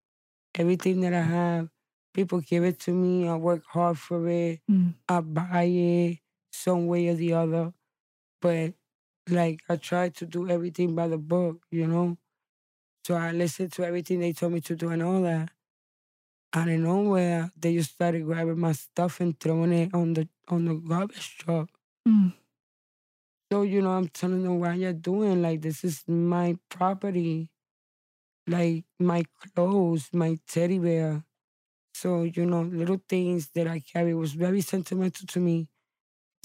Everything 0.55 1.01
that 1.03 1.13
I 1.13 1.23
have, 1.23 1.69
people 2.15 2.41
give 2.41 2.65
it 2.65 2.81
to 2.81 2.93
me. 2.93 3.29
I 3.29 3.37
work 3.37 3.63
hard 3.67 3.99
for 3.99 4.29
it. 4.29 4.61
Mm. 4.71 4.95
I 5.09 5.21
buy 5.21 5.63
it 5.65 6.19
some 6.53 6.87
way 6.87 7.09
or 7.09 7.15
the 7.15 7.35
other. 7.35 7.73
But 8.41 8.75
like 9.29 9.61
I 9.69 9.77
try 9.77 10.09
to 10.11 10.27
do 10.27 10.49
everything 10.49 10.95
by 10.95 11.09
the 11.09 11.19
book, 11.19 11.63
you 11.71 11.87
know? 11.87 12.17
So 13.07 13.15
I 13.15 13.33
listened 13.33 13.73
to 13.75 13.85
everything 13.85 14.21
they 14.21 14.33
told 14.33 14.53
me 14.53 14.61
to 14.63 14.77
do 14.77 14.91
and 14.91 15.03
all 15.03 15.23
that. 15.23 15.51
Out 16.55 16.69
of 16.69 16.81
nowhere, 16.81 17.51
they 17.59 17.75
just 17.75 17.93
started 17.93 18.25
grabbing 18.25 18.59
my 18.59 18.73
stuff 18.73 19.21
and 19.21 19.39
throwing 19.39 19.73
it 19.73 19.95
on 19.95 20.15
the 20.15 20.29
on 20.49 20.65
the 20.65 20.75
garbage 20.75 21.37
truck. 21.39 21.69
Mm. 22.07 22.33
So, 23.51 23.63
you 23.63 23.81
know, 23.81 23.93
I'm 23.93 24.09
telling 24.09 24.43
them 24.43 24.61
what 24.61 24.77
you're 24.77 24.93
doing. 24.93 25.41
Like, 25.41 25.63
this 25.63 25.83
is 25.83 26.05
my 26.07 26.59
property. 26.69 27.49
Like, 28.47 28.85
my 28.99 29.25
clothes, 29.55 30.09
my 30.13 30.39
teddy 30.47 30.79
bear. 30.79 31.25
So, 31.95 32.25
you 32.25 32.45
know, 32.47 32.63
little 32.63 33.01
things 33.09 33.49
that 33.55 33.67
I 33.67 33.81
carry 33.81 34.15
was 34.15 34.33
very 34.33 34.61
sentimental 34.61 35.27
to 35.27 35.41
me. 35.41 35.69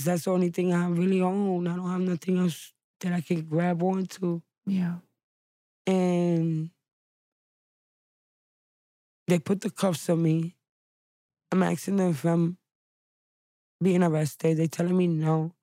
That's 0.04 0.26
the 0.26 0.32
only 0.32 0.50
thing 0.50 0.74
I 0.74 0.88
really 0.88 1.22
own. 1.22 1.68
I 1.68 1.76
don't 1.76 1.92
have 1.92 2.02
nothing 2.02 2.40
else 2.40 2.74
that 3.02 3.14
I 3.14 3.22
can 3.22 3.42
grab 3.44 3.84
onto. 3.84 4.42
Yeah. 4.66 4.96
And 5.86 6.72
they 9.28 9.40
put 9.40 9.62
the 9.62 9.70
cuffs 9.70 10.10
on 10.10 10.24
me. 10.24 10.56
I'm 11.52 11.64
asking 11.64 11.98
them 11.98 12.12
if 12.12 12.26
I'm 12.26 12.58
being 13.82 14.04
arrested. 14.04 14.58
They 14.58 14.68
telling 14.68 14.98
me 14.98 15.08
no. 15.08 15.54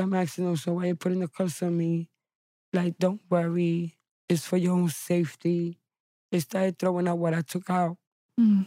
I'm 0.00 0.14
asking 0.14 0.46
them, 0.46 0.56
so 0.56 0.72
why 0.74 0.86
you 0.86 0.96
putting 0.96 1.20
the 1.20 1.28
cuffs 1.28 1.62
on 1.62 1.76
me? 1.76 2.08
Like, 2.72 2.98
don't 2.98 3.20
worry. 3.30 3.96
It's 4.28 4.46
for 4.46 4.56
your 4.56 4.74
own 4.74 4.88
safety. 4.88 5.78
They 6.30 6.38
started 6.40 6.78
throwing 6.78 7.08
out 7.08 7.18
what 7.18 7.34
I 7.34 7.42
took 7.42 7.68
out. 7.70 7.96
Mm. 8.38 8.66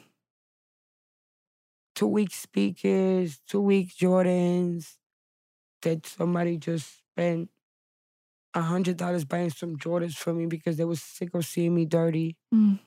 two 1.95 2.07
week 2.07 2.31
speakers, 2.34 3.39
two 3.47 3.61
week 3.61 3.89
Jordans 3.95 4.97
that 5.81 6.05
somebody 6.05 6.57
just 6.57 6.99
spent 7.11 7.49
a 8.53 8.61
hundred 8.61 8.97
dollars 8.97 9.25
buying 9.25 9.49
some 9.49 9.77
Jordans 9.77 10.15
for 10.15 10.34
me 10.34 10.45
because 10.45 10.77
they 10.77 10.86
was 10.86 11.01
sick 11.01 11.34
of 11.34 11.45
seeing 11.45 11.73
me 11.75 11.86
dirty. 11.86 12.38
Mm. 12.53 12.79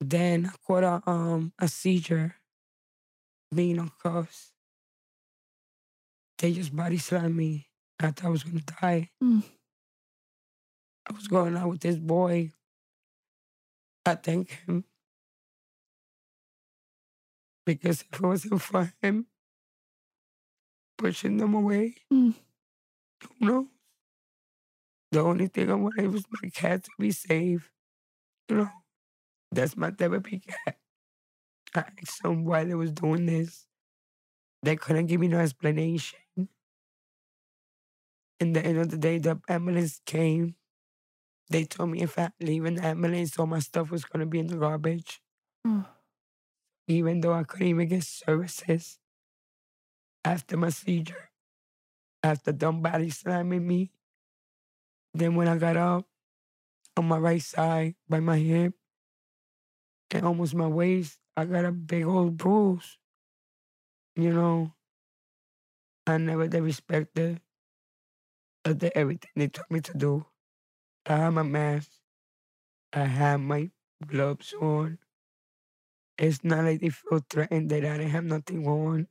Then 0.00 0.46
I 0.52 0.56
caught 0.66 0.84
a 0.84 1.02
um 1.08 1.52
a 1.58 1.68
seizure 1.68 2.34
being 3.54 3.78
on 3.78 3.90
cuffs. 4.02 4.52
They 6.38 6.52
just 6.52 6.74
body 6.74 6.98
slammed 6.98 7.36
me. 7.36 7.68
I 8.00 8.10
thought 8.10 8.24
I 8.24 8.28
was 8.28 8.42
gonna 8.44 8.60
die. 8.60 9.10
Mm. 9.22 9.42
I 11.08 11.12
was 11.12 11.28
going 11.28 11.56
out 11.56 11.68
with 11.68 11.80
this 11.80 11.96
boy. 11.96 12.52
I 14.06 14.14
thank 14.16 14.50
him. 14.66 14.84
Because 17.66 18.02
if 18.02 18.12
it 18.12 18.20
wasn't 18.20 18.60
for 18.60 18.92
him 19.00 19.26
pushing 20.98 21.38
them 21.38 21.54
away, 21.54 21.96
Mm. 22.12 22.34
who 23.22 23.46
knows? 23.46 23.66
The 25.12 25.20
only 25.20 25.46
thing 25.46 25.70
I 25.70 25.74
wanted 25.74 26.12
was 26.12 26.24
my 26.42 26.48
cat 26.50 26.84
to 26.84 26.90
be 26.98 27.10
safe. 27.12 27.70
You 28.48 28.56
know, 28.56 28.70
that's 29.52 29.76
my 29.76 29.90
therapy 29.90 30.40
cat. 30.40 30.78
I 31.74 31.84
asked 32.02 32.22
them 32.22 32.44
why 32.44 32.64
they 32.64 32.74
was 32.74 32.92
doing 32.92 33.26
this. 33.26 33.66
They 34.62 34.76
couldn't 34.76 35.06
give 35.06 35.20
me 35.20 35.28
no 35.28 35.38
explanation. 35.40 36.18
In 38.40 38.52
the 38.52 38.64
end 38.64 38.78
of 38.78 38.90
the 38.90 38.98
day, 38.98 39.18
the 39.18 39.40
ambulance 39.48 40.00
came. 40.04 40.56
They 41.50 41.64
told 41.64 41.90
me 41.90 42.02
if 42.02 42.18
I 42.18 42.30
leave 42.40 42.64
in 42.64 42.74
the 42.74 42.84
ambulance, 42.84 43.38
all 43.38 43.46
my 43.46 43.60
stuff 43.60 43.90
was 43.90 44.04
gonna 44.04 44.26
be 44.26 44.38
in 44.38 44.48
the 44.48 44.56
garbage. 44.56 45.20
Mm. 45.66 45.86
Even 46.88 47.20
though 47.20 47.32
I 47.32 47.44
couldn't 47.44 47.68
even 47.68 47.88
get 47.88 48.04
services 48.04 48.98
after 50.24 50.56
my 50.56 50.70
seizure, 50.70 51.30
after 52.22 52.52
them 52.52 52.80
body 52.80 53.10
slamming 53.10 53.66
me. 53.66 53.92
Then 55.12 55.36
when 55.36 55.46
I 55.46 55.58
got 55.58 55.76
up 55.76 56.06
on 56.96 57.06
my 57.06 57.18
right 57.18 57.42
side 57.42 57.94
by 58.08 58.20
my 58.20 58.38
hip 58.38 58.74
and 60.10 60.24
almost 60.24 60.54
my 60.54 60.66
waist, 60.66 61.18
I 61.36 61.44
got 61.44 61.64
a 61.64 61.72
big 61.72 62.04
old 62.04 62.36
bruise. 62.36 62.98
You 64.16 64.32
know, 64.32 64.72
I 66.06 66.18
never 66.18 66.48
did 66.48 66.62
respect 66.62 67.18
it. 67.18 67.43
I 68.66 68.74
did 68.74 68.92
everything 68.94 69.30
they 69.36 69.48
told 69.48 69.70
me 69.70 69.80
to 69.80 69.96
do. 69.96 70.26
I 71.06 71.16
had 71.16 71.30
my 71.30 71.42
mask. 71.44 71.92
I 72.94 73.04
had 73.04 73.38
my 73.42 73.70
gloves 74.06 74.54
on. 74.54 74.98
It's 76.18 76.42
not 76.42 76.64
like 76.64 76.80
they 76.80 76.88
feel 76.88 77.20
threatened 77.30 77.70
that 77.70 77.84
I 77.84 77.98
didn't 77.98 78.10
have 78.10 78.24
nothing 78.24 78.66
on. 78.66 79.06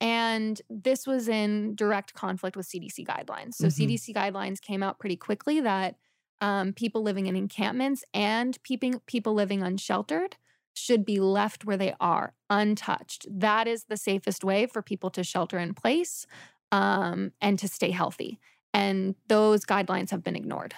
And 0.00 0.60
this 0.70 1.06
was 1.06 1.28
in 1.28 1.74
direct 1.74 2.14
conflict 2.14 2.56
with 2.56 2.66
CDC 2.66 3.04
guidelines. 3.04 3.54
So, 3.54 3.68
Mhm. 3.68 3.68
CDC 3.68 4.14
guidelines 4.14 4.60
came 4.60 4.82
out 4.82 4.98
pretty 5.00 5.16
quickly 5.16 5.60
that 5.60 5.96
um, 6.40 6.72
people 6.72 7.02
living 7.02 7.26
in 7.26 7.34
encampments 7.34 8.04
and 8.14 8.62
peeping, 8.62 9.00
people 9.06 9.34
living 9.34 9.62
unsheltered 9.62 10.36
should 10.74 11.04
be 11.04 11.18
left 11.18 11.64
where 11.64 11.76
they 11.76 11.94
are, 11.98 12.34
untouched. 12.48 13.26
That 13.28 13.66
is 13.66 13.84
the 13.84 13.96
safest 13.96 14.44
way 14.44 14.66
for 14.66 14.80
people 14.80 15.10
to 15.10 15.24
shelter 15.24 15.58
in 15.58 15.74
place 15.74 16.26
um, 16.72 17.32
and 17.40 17.58
to 17.58 17.68
stay 17.68 17.90
healthy. 17.90 18.38
And 18.74 19.14
those 19.28 19.64
guidelines 19.64 20.10
have 20.10 20.22
been 20.22 20.36
ignored. 20.36 20.74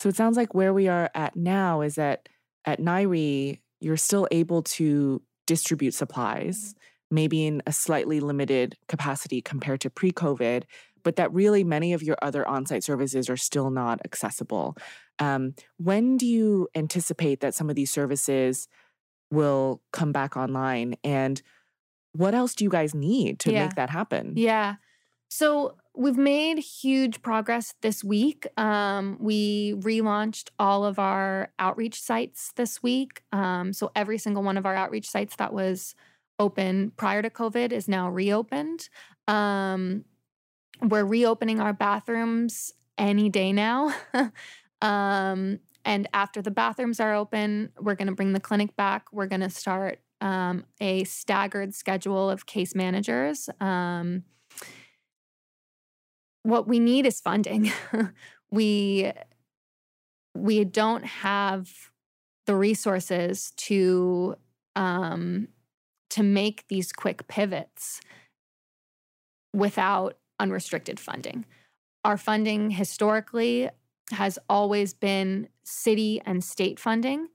So 0.00 0.08
it 0.08 0.16
sounds 0.16 0.36
like 0.36 0.54
where 0.54 0.74
we 0.74 0.88
are 0.88 1.10
at 1.14 1.36
now 1.36 1.80
is 1.80 1.94
that 1.94 2.28
at 2.64 2.80
NYHRE, 2.80 3.60
you're 3.80 3.96
still 3.96 4.26
able 4.30 4.62
to 4.62 5.22
distribute 5.46 5.94
supplies, 5.94 6.74
maybe 7.10 7.46
in 7.46 7.62
a 7.66 7.72
slightly 7.72 8.20
limited 8.20 8.76
capacity 8.88 9.40
compared 9.40 9.80
to 9.82 9.90
pre 9.90 10.10
COVID, 10.10 10.64
but 11.02 11.16
that 11.16 11.32
really 11.32 11.62
many 11.64 11.92
of 11.92 12.02
your 12.02 12.16
other 12.22 12.46
on 12.46 12.66
site 12.66 12.82
services 12.82 13.28
are 13.28 13.36
still 13.36 13.70
not 13.70 14.00
accessible. 14.04 14.76
Um, 15.18 15.54
when 15.76 16.16
do 16.16 16.26
you 16.26 16.68
anticipate 16.74 17.40
that 17.40 17.54
some 17.54 17.68
of 17.70 17.76
these 17.76 17.90
services 17.92 18.68
will 19.30 19.82
come 19.92 20.12
back 20.12 20.36
online? 20.36 20.96
And 21.04 21.40
what 22.12 22.34
else 22.34 22.54
do 22.54 22.64
you 22.64 22.70
guys 22.70 22.94
need 22.94 23.38
to 23.40 23.52
Yeah. 23.52 23.64
make 23.64 23.74
that 23.74 23.90
happen? 23.90 24.32
Yeah. 24.36 24.76
So 25.34 25.74
we've 25.96 26.16
made 26.16 26.58
huge 26.58 27.20
progress 27.20 27.74
this 27.80 28.04
week. 28.04 28.46
Um, 28.56 29.16
we 29.18 29.74
relaunched 29.78 30.50
all 30.60 30.84
of 30.84 31.00
our 31.00 31.50
outreach 31.58 32.00
sites 32.00 32.52
this 32.54 32.84
week. 32.84 33.20
Um, 33.32 33.72
so 33.72 33.90
every 33.96 34.16
single 34.16 34.44
one 34.44 34.56
of 34.56 34.64
our 34.64 34.76
outreach 34.76 35.10
sites 35.10 35.34
that 35.36 35.52
was 35.52 35.96
open 36.38 36.92
prior 36.96 37.20
to 37.20 37.30
COVID 37.30 37.72
is 37.72 37.88
now 37.88 38.08
reopened. 38.10 38.88
Um, 39.26 40.04
we're 40.80 41.04
reopening 41.04 41.58
our 41.58 41.72
bathrooms 41.72 42.72
any 42.96 43.28
day 43.28 43.52
now. 43.52 43.92
um, 44.82 45.58
and 45.84 46.08
after 46.14 46.42
the 46.42 46.52
bathrooms 46.52 47.00
are 47.00 47.12
open, 47.12 47.72
we're 47.80 47.96
going 47.96 48.06
to 48.06 48.14
bring 48.14 48.34
the 48.34 48.40
clinic 48.40 48.76
back. 48.76 49.12
We're 49.12 49.26
going 49.26 49.40
to 49.40 49.50
start 49.50 49.98
um, 50.20 50.64
a 50.80 51.02
staggered 51.02 51.74
schedule 51.74 52.30
of 52.30 52.46
case 52.46 52.76
managers. 52.76 53.50
Um, 53.60 54.22
what 56.44 56.68
we 56.68 56.78
need 56.78 57.06
is 57.06 57.20
funding. 57.20 57.72
we 58.50 59.12
we 60.36 60.64
don't 60.64 61.04
have 61.04 61.90
the 62.46 62.54
resources 62.54 63.52
to 63.56 64.36
um, 64.76 65.48
to 66.10 66.22
make 66.22 66.68
these 66.68 66.92
quick 66.92 67.26
pivots 67.26 68.00
without 69.52 70.18
unrestricted 70.38 71.00
funding. 71.00 71.44
Our 72.04 72.16
funding 72.16 72.70
historically 72.70 73.70
has 74.12 74.38
always 74.48 74.92
been 74.92 75.48
city 75.64 76.20
and 76.26 76.44
state 76.44 76.78
funding. 76.78 77.28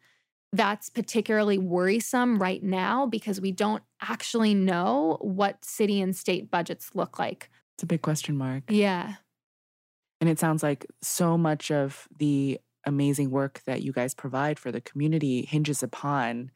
That's 0.51 0.89
particularly 0.89 1.57
worrisome 1.57 2.39
right 2.39 2.61
now 2.61 3.05
because 3.05 3.41
we 3.41 3.51
don't 3.51 3.83
actually 4.01 4.53
know 4.53 5.17
what 5.21 5.65
city 5.65 6.01
and 6.01 6.15
state 6.15 6.51
budgets 6.51 6.91
look 6.93 7.17
like. 7.17 7.49
It's 7.79 7.83
a 7.85 7.87
big 7.87 8.01
question 8.01 8.35
mark. 8.35 8.63
Yeah. 8.67 9.13
And 10.19 10.29
it 10.29 10.37
sounds 10.37 10.61
like 10.63 10.85
so 11.01 11.37
much 11.37 11.71
of 11.71 12.09
the 12.17 12.59
amazing 12.85 13.31
work 13.31 13.61
that 13.67 13.83
you 13.83 13.93
guys 13.93 14.13
provide 14.13 14.59
for 14.59 14.69
the 14.69 14.81
community 14.81 15.45
hinges 15.45 15.81
upon 15.81 16.51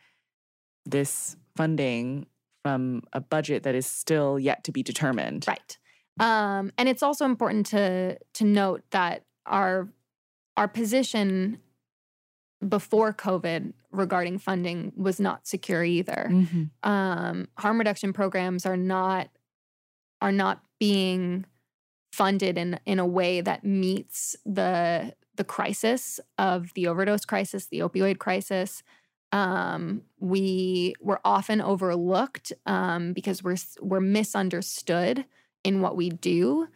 this 0.86 1.38
funding 1.56 2.26
from 2.62 3.04
a 3.14 3.22
budget 3.22 3.64
that 3.64 3.74
is 3.74 3.86
still 3.86 4.38
yet 4.38 4.66
to 4.66 4.74
be 4.74 4.84
determined. 4.84 5.46
Right. 5.48 5.78
Um, 6.20 6.74
and 6.78 6.90
it's 6.90 7.02
also 7.02 7.24
important 7.24 7.68
to 7.68 8.18
to 8.34 8.44
note 8.44 8.84
that 8.92 9.24
our 9.46 9.88
our 10.58 10.68
position 10.68 11.60
before 12.68 13.14
COVID 13.14 13.72
regarding 13.92 14.40
funding 14.40 14.92
was 14.98 15.22
not 15.22 15.48
secure 15.48 15.86
either. 15.86 16.28
Mhm. 16.30 16.70
Um, 16.84 17.48
harm 17.58 17.80
reduction 17.80 18.12
programs 18.12 18.66
are 18.66 18.76
not 18.76 19.30
are 20.22 20.34
not 20.34 20.62
being 20.84 21.46
funded 22.12 22.58
in 22.58 22.78
in 22.86 23.00
a 23.00 23.06
way 23.06 23.40
that 23.40 23.64
meets 23.64 24.36
the 24.46 25.14
the 25.36 25.44
crisis 25.46 26.20
of 26.38 26.74
the 26.76 26.88
overdose 26.88 27.24
crisis, 27.26 27.68
the 27.68 27.80
opioid 27.80 28.18
crisis. 28.20 28.84
Um, 29.32 30.04
we 30.20 30.94
were 31.00 31.22
often 31.26 31.62
overlooked 31.62 32.52
um, 32.66 33.14
because 33.14 33.42
we're 33.42 33.56
we're 33.82 34.02
misunderstood 34.02 35.26
in 35.64 35.80
what 35.80 35.96
we 35.96 36.10
do, 36.10 36.68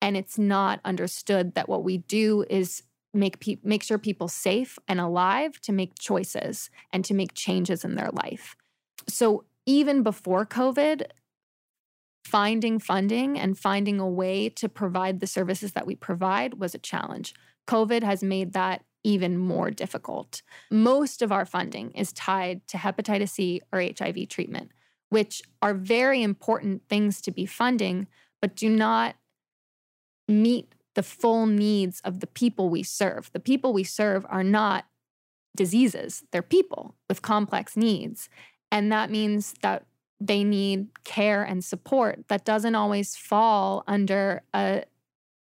and 0.00 0.16
it's 0.16 0.38
not 0.38 0.80
understood 0.86 1.54
that 1.54 1.68
what 1.68 1.84
we 1.84 1.98
do 1.98 2.46
is 2.48 2.82
make 3.12 3.40
pe- 3.40 3.60
make 3.62 3.82
sure 3.82 3.98
people 3.98 4.28
safe 4.28 4.78
and 4.88 5.00
alive 5.00 5.60
to 5.60 5.72
make 5.72 5.98
choices 5.98 6.70
and 6.92 7.04
to 7.04 7.12
make 7.12 7.34
changes 7.34 7.84
in 7.84 7.94
their 7.94 8.10
life. 8.24 8.56
So 9.06 9.44
even 9.66 10.02
before 10.02 10.46
COVID, 10.46 11.04
finding 12.24 12.78
funding 12.78 13.38
and 13.38 13.58
finding 13.58 13.98
a 13.98 14.08
way 14.08 14.48
to 14.48 14.68
provide 14.68 15.20
the 15.20 15.26
services 15.26 15.72
that 15.72 15.86
we 15.86 15.94
provide 15.94 16.54
was 16.54 16.74
a 16.74 16.78
challenge. 16.78 17.34
COVID 17.66 18.02
has 18.02 18.22
made 18.22 18.52
that 18.52 18.84
even 19.02 19.38
more 19.38 19.70
difficult. 19.70 20.42
Most 20.70 21.22
of 21.22 21.32
our 21.32 21.46
funding 21.46 21.90
is 21.92 22.12
tied 22.12 22.66
to 22.68 22.76
hepatitis 22.76 23.30
C 23.30 23.60
or 23.72 23.80
HIV 23.80 24.28
treatment, 24.28 24.70
which 25.08 25.42
are 25.62 25.74
very 25.74 26.22
important 26.22 26.82
things 26.88 27.20
to 27.22 27.30
be 27.30 27.46
funding, 27.46 28.06
but 28.42 28.56
do 28.56 28.68
not 28.68 29.16
meet 30.28 30.74
the 30.94 31.02
full 31.02 31.46
needs 31.46 32.00
of 32.04 32.20
the 32.20 32.26
people 32.26 32.68
we 32.68 32.82
serve. 32.82 33.30
The 33.32 33.40
people 33.40 33.72
we 33.72 33.84
serve 33.84 34.26
are 34.28 34.44
not 34.44 34.84
diseases, 35.56 36.22
they're 36.30 36.42
people 36.42 36.94
with 37.08 37.22
complex 37.22 37.76
needs. 37.76 38.28
And 38.70 38.92
that 38.92 39.10
means 39.10 39.54
that 39.62 39.84
they 40.20 40.44
need 40.44 40.88
care 41.04 41.42
and 41.42 41.64
support 41.64 42.24
that 42.28 42.44
doesn't 42.44 42.74
always 42.74 43.16
fall 43.16 43.84
under 43.86 44.42
a 44.54 44.84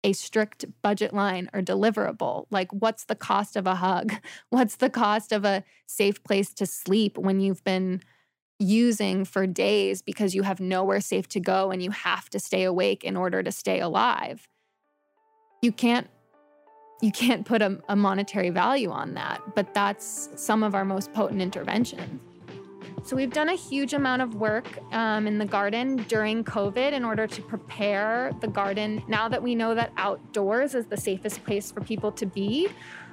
a 0.04 0.12
strict 0.12 0.64
budget 0.82 1.12
line 1.12 1.50
or 1.52 1.60
deliverable. 1.60 2.46
Like, 2.50 2.70
what's 2.70 3.06
the 3.06 3.16
cost 3.16 3.56
of 3.56 3.66
a 3.66 3.74
hug? 3.74 4.12
What's 4.50 4.76
the 4.76 4.90
cost 4.90 5.32
of 5.32 5.44
a 5.44 5.64
safe 5.86 6.22
place 6.22 6.54
to 6.54 6.66
sleep 6.66 7.18
when 7.18 7.40
you've 7.40 7.64
been 7.64 8.02
using 8.58 9.24
for 9.24 9.46
days 9.46 10.02
because 10.02 10.34
you 10.34 10.42
have 10.42 10.60
nowhere 10.60 11.00
safe 11.00 11.28
to 11.28 11.40
go 11.40 11.70
and 11.70 11.82
you 11.82 11.90
have 11.90 12.30
to 12.30 12.38
stay 12.38 12.64
awake 12.64 13.04
in 13.04 13.16
order 13.16 13.42
to 13.42 13.52
stay 13.52 13.80
alive. 13.80 14.48
You 15.62 15.72
can't 15.72 16.08
you 17.02 17.12
can't 17.12 17.44
put 17.44 17.60
a, 17.60 17.78
a 17.90 17.96
monetary 17.96 18.48
value 18.48 18.90
on 18.90 19.14
that, 19.14 19.42
but 19.54 19.74
that's 19.74 20.30
some 20.36 20.62
of 20.62 20.74
our 20.74 20.84
most 20.84 21.12
potent 21.12 21.42
interventions. 21.42 22.20
So 23.06 23.14
we've 23.14 23.32
done 23.32 23.50
a 23.50 23.54
huge 23.54 23.94
amount 23.94 24.22
of 24.22 24.34
work 24.34 24.66
um, 24.92 25.28
in 25.28 25.38
the 25.38 25.44
garden 25.44 25.94
during 26.08 26.42
COVID 26.42 26.90
in 26.90 27.04
order 27.04 27.28
to 27.28 27.40
prepare 27.40 28.32
the 28.40 28.48
garden. 28.48 29.00
Now 29.06 29.28
that 29.28 29.40
we 29.40 29.54
know 29.54 29.76
that 29.76 29.92
outdoors 29.96 30.74
is 30.74 30.86
the 30.86 30.96
safest 30.96 31.44
place 31.44 31.70
for 31.70 31.80
people 31.82 32.10
to 32.10 32.26
be, 32.26 32.68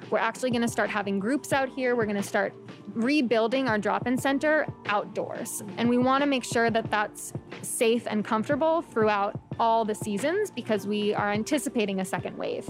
we're 0.09 0.17
actually 0.17 0.49
going 0.49 0.63
to 0.63 0.67
start 0.67 0.89
having 0.89 1.19
groups 1.19 1.53
out 1.53 1.69
here. 1.69 1.95
We're 1.95 2.07
going 2.07 2.15
to 2.15 2.23
start 2.23 2.55
rebuilding 2.95 3.67
our 3.67 3.77
drop-in 3.77 4.17
center 4.17 4.65
outdoors, 4.87 5.61
and 5.77 5.87
we 5.87 5.99
want 5.99 6.23
to 6.23 6.27
make 6.27 6.43
sure 6.43 6.71
that 6.71 6.89
that's 6.89 7.31
safe 7.61 8.07
and 8.07 8.25
comfortable 8.25 8.81
throughout 8.81 9.39
all 9.59 9.85
the 9.85 9.95
seasons 9.95 10.49
because 10.49 10.87
we 10.87 11.13
are 11.13 11.31
anticipating 11.31 11.99
a 11.99 12.05
second 12.05 12.35
wave. 12.35 12.67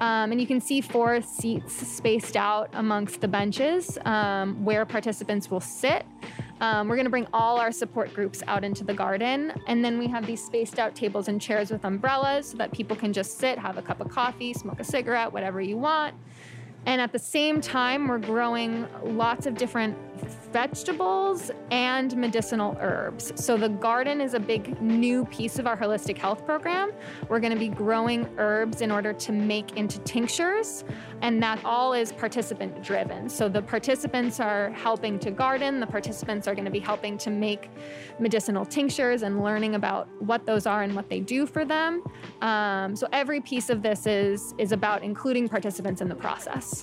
Um, 0.00 0.32
and 0.32 0.40
you 0.40 0.46
can 0.46 0.60
see 0.60 0.80
four 0.80 1.22
seats 1.22 1.74
spaced 1.74 2.36
out 2.36 2.70
amongst 2.72 3.20
the 3.20 3.28
benches 3.28 3.96
um, 4.04 4.64
where 4.64 4.84
participants 4.84 5.50
will 5.50 5.60
sit. 5.60 6.04
Um, 6.60 6.88
we're 6.88 6.96
going 6.96 7.06
to 7.06 7.10
bring 7.10 7.26
all 7.32 7.58
our 7.58 7.72
support 7.72 8.14
groups 8.14 8.42
out 8.46 8.64
into 8.64 8.84
the 8.84 8.94
garden. 8.94 9.52
And 9.66 9.84
then 9.84 9.98
we 9.98 10.06
have 10.08 10.26
these 10.26 10.42
spaced 10.44 10.78
out 10.78 10.94
tables 10.94 11.28
and 11.28 11.40
chairs 11.40 11.70
with 11.70 11.84
umbrellas 11.84 12.48
so 12.48 12.56
that 12.58 12.72
people 12.72 12.96
can 12.96 13.12
just 13.12 13.38
sit, 13.38 13.58
have 13.58 13.76
a 13.76 13.82
cup 13.82 14.00
of 14.00 14.08
coffee, 14.08 14.52
smoke 14.52 14.80
a 14.80 14.84
cigarette, 14.84 15.32
whatever 15.32 15.60
you 15.60 15.76
want. 15.76 16.14
And 16.86 17.00
at 17.00 17.12
the 17.12 17.18
same 17.18 17.60
time, 17.60 18.08
we're 18.08 18.18
growing 18.18 18.86
lots 19.02 19.46
of 19.46 19.56
different 19.56 19.96
vegetables 20.52 21.50
and 21.70 22.16
medicinal 22.16 22.76
herbs. 22.80 23.32
So 23.34 23.56
the 23.56 23.68
garden 23.68 24.20
is 24.20 24.34
a 24.34 24.40
big 24.40 24.80
new 24.80 25.24
piece 25.26 25.58
of 25.58 25.66
our 25.66 25.76
holistic 25.76 26.16
health 26.16 26.46
program. 26.46 26.92
We're 27.28 27.40
going 27.40 27.52
to 27.52 27.58
be 27.58 27.68
growing 27.68 28.28
herbs 28.38 28.80
in 28.80 28.90
order 28.92 29.12
to 29.12 29.32
make 29.32 29.76
into 29.76 29.98
tinctures, 30.00 30.84
and 31.22 31.42
that 31.42 31.64
all 31.64 31.92
is 31.92 32.12
participant 32.12 32.82
driven. 32.82 33.28
So 33.28 33.48
the 33.48 33.62
participants 33.62 34.38
are 34.38 34.70
helping 34.70 35.18
to 35.20 35.30
garden, 35.30 35.80
the 35.80 35.86
participants 35.86 36.46
are 36.46 36.54
going 36.54 36.66
to 36.66 36.70
be 36.70 36.78
helping 36.78 37.18
to 37.18 37.30
make 37.30 37.68
medicinal 38.18 38.64
tinctures 38.64 39.22
and 39.22 39.42
learning 39.42 39.74
about 39.74 40.08
what 40.20 40.46
those 40.46 40.66
are 40.66 40.82
and 40.82 40.94
what 40.94 41.08
they 41.08 41.20
do 41.20 41.46
for 41.46 41.64
them. 41.64 42.02
Um, 42.40 42.94
so 42.94 43.08
every 43.12 43.40
piece 43.40 43.70
of 43.70 43.82
this 43.82 44.06
is 44.06 44.54
is 44.58 44.72
about 44.72 45.02
including 45.02 45.48
participants 45.48 46.00
in 46.00 46.08
the 46.08 46.14
process 46.14 46.73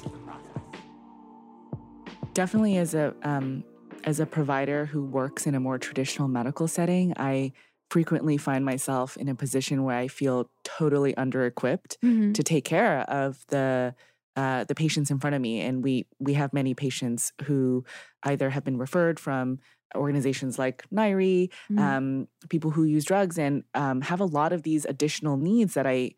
definitely 2.33 2.77
as 2.77 2.93
a 2.93 3.13
um, 3.23 3.63
as 4.03 4.19
a 4.19 4.25
provider 4.25 4.85
who 4.85 5.03
works 5.03 5.45
in 5.45 5.55
a 5.55 5.59
more 5.59 5.77
traditional 5.77 6.27
medical 6.27 6.67
setting, 6.67 7.13
I 7.17 7.51
frequently 7.89 8.37
find 8.37 8.63
myself 8.63 9.17
in 9.17 9.27
a 9.27 9.35
position 9.35 9.83
where 9.83 9.97
I 9.97 10.07
feel 10.07 10.49
totally 10.63 11.15
under 11.17 11.45
equipped 11.45 11.97
mm-hmm. 12.03 12.31
to 12.31 12.43
take 12.43 12.65
care 12.65 13.01
of 13.01 13.45
the 13.49 13.93
uh, 14.35 14.63
the 14.63 14.75
patients 14.75 15.11
in 15.11 15.19
front 15.19 15.35
of 15.35 15.41
me. 15.41 15.61
And 15.61 15.83
we 15.83 16.07
we 16.19 16.33
have 16.35 16.53
many 16.53 16.73
patients 16.73 17.33
who 17.43 17.83
either 18.23 18.49
have 18.49 18.63
been 18.63 18.77
referred 18.77 19.19
from 19.19 19.59
organizations 19.93 20.57
like 20.57 20.85
NYHRE, 20.89 21.49
Mm-hmm. 21.69 21.79
um, 21.79 22.27
people 22.49 22.71
who 22.71 22.85
use 22.85 23.03
drugs, 23.03 23.37
and 23.37 23.63
um, 23.73 24.01
have 24.01 24.21
a 24.21 24.25
lot 24.25 24.53
of 24.53 24.63
these 24.63 24.85
additional 24.85 25.37
needs 25.37 25.73
that 25.73 25.85
I 25.85 26.11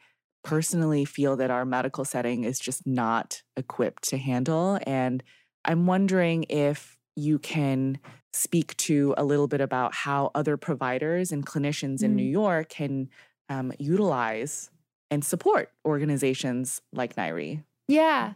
personally 0.43 1.05
feel 1.05 1.35
that 1.37 1.49
our 1.51 1.65
medical 1.65 2.03
setting 2.05 2.43
is 2.43 2.59
just 2.59 2.85
not 2.85 3.41
equipped 3.55 4.03
to 4.09 4.17
handle. 4.17 4.77
And 4.85 5.23
I'm 5.65 5.85
wondering 5.87 6.43
if 6.49 6.97
you 7.15 7.39
can 7.39 7.99
speak 8.33 8.75
to 8.77 9.13
a 9.17 9.23
little 9.23 9.47
bit 9.47 9.61
about 9.61 9.93
how 9.93 10.31
other 10.35 10.57
providers 10.57 11.31
and 11.31 11.45
clinicians 11.45 12.01
in 12.03 12.15
New 12.15 12.27
Mm. 12.27 12.31
York 12.31 12.69
can 12.69 13.09
um, 13.49 13.71
utilize 13.79 14.69
and 15.11 15.23
support 15.23 15.71
organizations 15.85 16.81
like 16.91 17.15
NYHRE. 17.15 17.63
Yeah. 17.87 18.33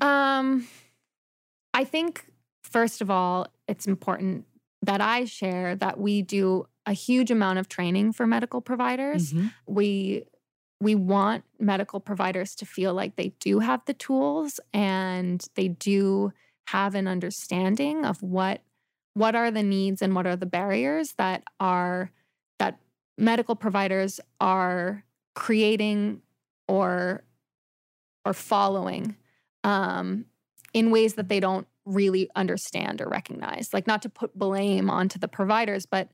Um 0.00 0.66
I 1.72 1.84
think 1.84 2.26
first 2.62 3.00
of 3.00 3.10
all, 3.10 3.46
it's 3.68 3.86
important 3.86 4.44
that 4.82 5.00
I 5.00 5.24
share 5.24 5.74
that 5.76 5.98
we 5.98 6.22
do 6.22 6.66
a 6.84 6.92
huge 6.92 7.30
amount 7.30 7.58
of 7.58 7.68
training 7.68 8.12
for 8.12 8.26
medical 8.26 8.60
providers. 8.60 9.32
Mhm. 9.32 9.52
We 9.66 10.24
we 10.80 10.94
want 10.94 11.44
medical 11.58 12.00
providers 12.00 12.54
to 12.56 12.66
feel 12.66 12.92
like 12.92 13.16
they 13.16 13.32
do 13.40 13.60
have 13.60 13.84
the 13.86 13.94
tools 13.94 14.60
and 14.72 15.44
they 15.54 15.68
do 15.68 16.32
have 16.68 16.94
an 16.94 17.06
understanding 17.06 18.04
of 18.04 18.22
what 18.22 18.62
what 19.14 19.34
are 19.34 19.50
the 19.50 19.62
needs 19.62 20.02
and 20.02 20.14
what 20.14 20.26
are 20.26 20.36
the 20.36 20.44
barriers 20.44 21.14
that 21.16 21.42
are 21.58 22.10
that 22.58 22.78
medical 23.16 23.56
providers 23.56 24.20
are 24.40 25.04
creating 25.34 26.20
or 26.68 27.24
or 28.26 28.34
following 28.34 29.16
um, 29.64 30.26
in 30.74 30.90
ways 30.90 31.14
that 31.14 31.28
they 31.28 31.40
don't 31.40 31.66
really 31.86 32.28
understand 32.34 33.00
or 33.00 33.08
recognize. 33.08 33.72
Like 33.72 33.86
not 33.86 34.02
to 34.02 34.08
put 34.08 34.36
blame 34.36 34.90
onto 34.90 35.18
the 35.18 35.28
providers, 35.28 35.86
but 35.86 36.10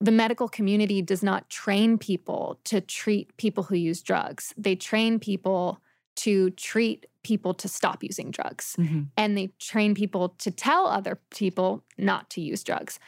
the 0.00 0.10
medical 0.10 0.48
community 0.48 1.02
does 1.02 1.22
not 1.22 1.50
train 1.50 1.98
people 1.98 2.58
to 2.64 2.80
treat 2.80 3.36
people 3.36 3.64
who 3.64 3.76
use 3.76 4.00
drugs. 4.02 4.54
They 4.56 4.74
train 4.74 5.18
people 5.18 5.80
to 6.16 6.50
treat 6.50 7.06
people 7.22 7.52
to 7.54 7.68
stop 7.68 8.02
using 8.02 8.30
drugs 8.30 8.76
Mhm. 8.78 9.08
and 9.16 9.36
they 9.36 9.48
train 9.58 9.94
people 9.94 10.30
to 10.38 10.50
tell 10.50 10.86
other 10.86 11.20
people 11.30 11.84
not 11.98 12.30
to 12.30 12.40
use 12.40 12.64
drugs. 12.64 12.98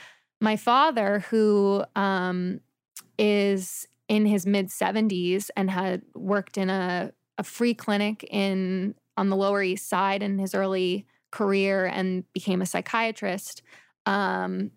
My 0.41 0.57
father, 0.57 1.21
who 1.31 1.85
um, 1.97 2.61
is 3.19 3.89
in 4.09 4.27
his 4.27 4.45
mid 4.47 4.67
70s 4.71 5.51
and 5.57 5.71
had 5.71 6.03
worked 6.15 6.59
in 6.59 6.69
a, 6.69 7.13
a 7.39 7.43
free 7.45 7.73
clinic 7.75 8.23
in 8.31 8.95
on 9.17 9.31
the 9.31 9.37
Lower 9.37 9.63
East 9.63 9.89
Side 9.89 10.23
in 10.23 10.39
his 10.39 10.55
early 10.55 11.07
career 11.31 11.87
and 11.87 12.31
became 12.33 12.61
a 12.61 12.67
psychiatrist, 12.67 13.63
um, 14.07 14.71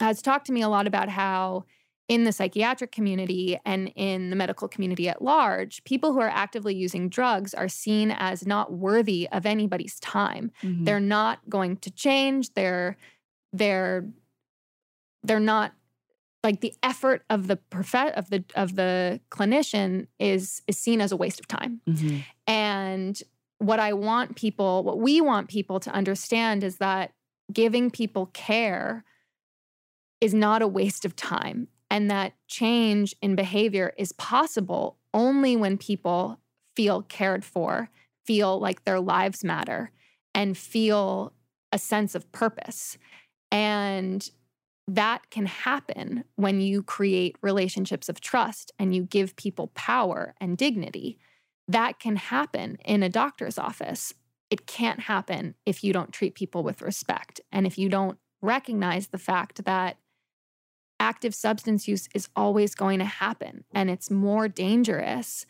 has 0.00 0.20
talked 0.22 0.46
to 0.46 0.52
me 0.52 0.62
a 0.62 0.68
lot 0.68 0.86
about 0.86 1.08
how 1.08 1.64
in 2.08 2.22
the 2.24 2.30
psychiatric 2.32 2.92
community 2.92 3.58
and 3.64 3.90
in 3.96 4.30
the 4.30 4.36
medical 4.36 4.68
community 4.68 5.08
at 5.08 5.22
large, 5.22 5.82
people 5.84 6.12
who 6.12 6.20
are 6.20 6.28
actively 6.28 6.74
using 6.74 7.08
drugs 7.08 7.52
are 7.52 7.68
seen 7.68 8.12
as 8.12 8.46
not 8.46 8.72
worthy 8.72 9.28
of 9.32 9.44
anybody's 9.44 9.98
time. 9.98 10.52
Mhm. 10.62 10.84
They're 10.84 11.00
not 11.00 11.40
going 11.48 11.78
to 11.78 11.90
change. 11.90 12.54
They're 12.54 12.96
they're 13.52 14.08
they're 15.24 15.40
not 15.40 15.72
like 16.44 16.60
the 16.60 16.74
effort 16.82 17.24
of 17.28 17.48
the 17.48 17.56
prof- 17.56 17.94
of 18.14 18.30
the 18.30 18.44
of 18.54 18.76
the 18.76 19.20
clinician 19.30 20.06
is 20.20 20.62
is 20.68 20.78
seen 20.78 21.00
as 21.00 21.10
a 21.10 21.16
waste 21.16 21.40
of 21.40 21.48
time. 21.48 21.80
Mhm. 21.88 22.22
And 22.46 23.20
what 23.58 23.80
I 23.80 23.94
want 23.94 24.36
people, 24.36 24.84
what 24.84 25.00
we 25.00 25.20
want 25.20 25.48
people 25.48 25.80
to 25.80 25.90
understand 25.90 26.62
is 26.62 26.76
that 26.76 27.12
giving 27.52 27.90
people 27.90 28.26
care 28.26 29.02
is 30.20 30.34
not 30.34 30.62
a 30.62 30.68
waste 30.68 31.04
of 31.04 31.16
time 31.16 31.68
and 31.90 32.10
that 32.10 32.34
change 32.48 33.14
in 33.22 33.36
behavior 33.36 33.92
is 33.96 34.12
possible 34.12 34.98
only 35.14 35.56
when 35.56 35.78
people 35.78 36.40
feel 36.74 37.02
cared 37.02 37.44
for, 37.44 37.88
feel 38.24 38.58
like 38.58 38.84
their 38.84 39.00
lives 39.00 39.44
matter, 39.44 39.90
and 40.34 40.58
feel 40.58 41.32
a 41.72 41.78
sense 41.78 42.14
of 42.14 42.30
purpose. 42.32 42.98
And 43.50 44.28
that 44.88 45.30
can 45.30 45.46
happen 45.46 46.24
when 46.36 46.60
you 46.60 46.82
create 46.82 47.36
relationships 47.42 48.08
of 48.08 48.20
trust 48.20 48.72
and 48.78 48.94
you 48.94 49.02
give 49.02 49.36
people 49.36 49.68
power 49.68 50.34
and 50.40 50.56
dignity. 50.56 51.18
That 51.66 51.98
can 51.98 52.16
happen 52.16 52.78
in 52.84 53.02
a 53.02 53.08
doctor's 53.08 53.58
office. 53.58 54.14
It 54.50 54.66
can't 54.66 55.00
happen 55.00 55.54
if 55.64 55.82
you 55.82 55.92
don't 55.92 56.12
treat 56.12 56.34
people 56.34 56.62
with 56.62 56.82
respect 56.82 57.40
and 57.50 57.66
if 57.66 57.78
you 57.78 57.88
don't 57.88 58.18
recognize 58.42 59.08
the 59.08 59.18
fact 59.18 59.64
that 59.64 59.96
active 61.00 61.34
substance 61.34 61.86
use 61.86 62.08
is 62.14 62.28
always 62.34 62.74
going 62.74 62.98
to 62.98 63.04
happen 63.04 63.64
and 63.74 63.90
it's 63.90 64.10
more 64.10 64.48
dangerous 64.48 65.46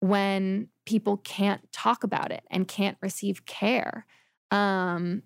when 0.00 0.68
people 0.86 1.18
can't 1.18 1.70
talk 1.72 2.04
about 2.04 2.32
it 2.32 2.42
and 2.50 2.66
can't 2.66 2.96
receive 3.00 3.46
care. 3.46 4.06
Um, 4.50 5.22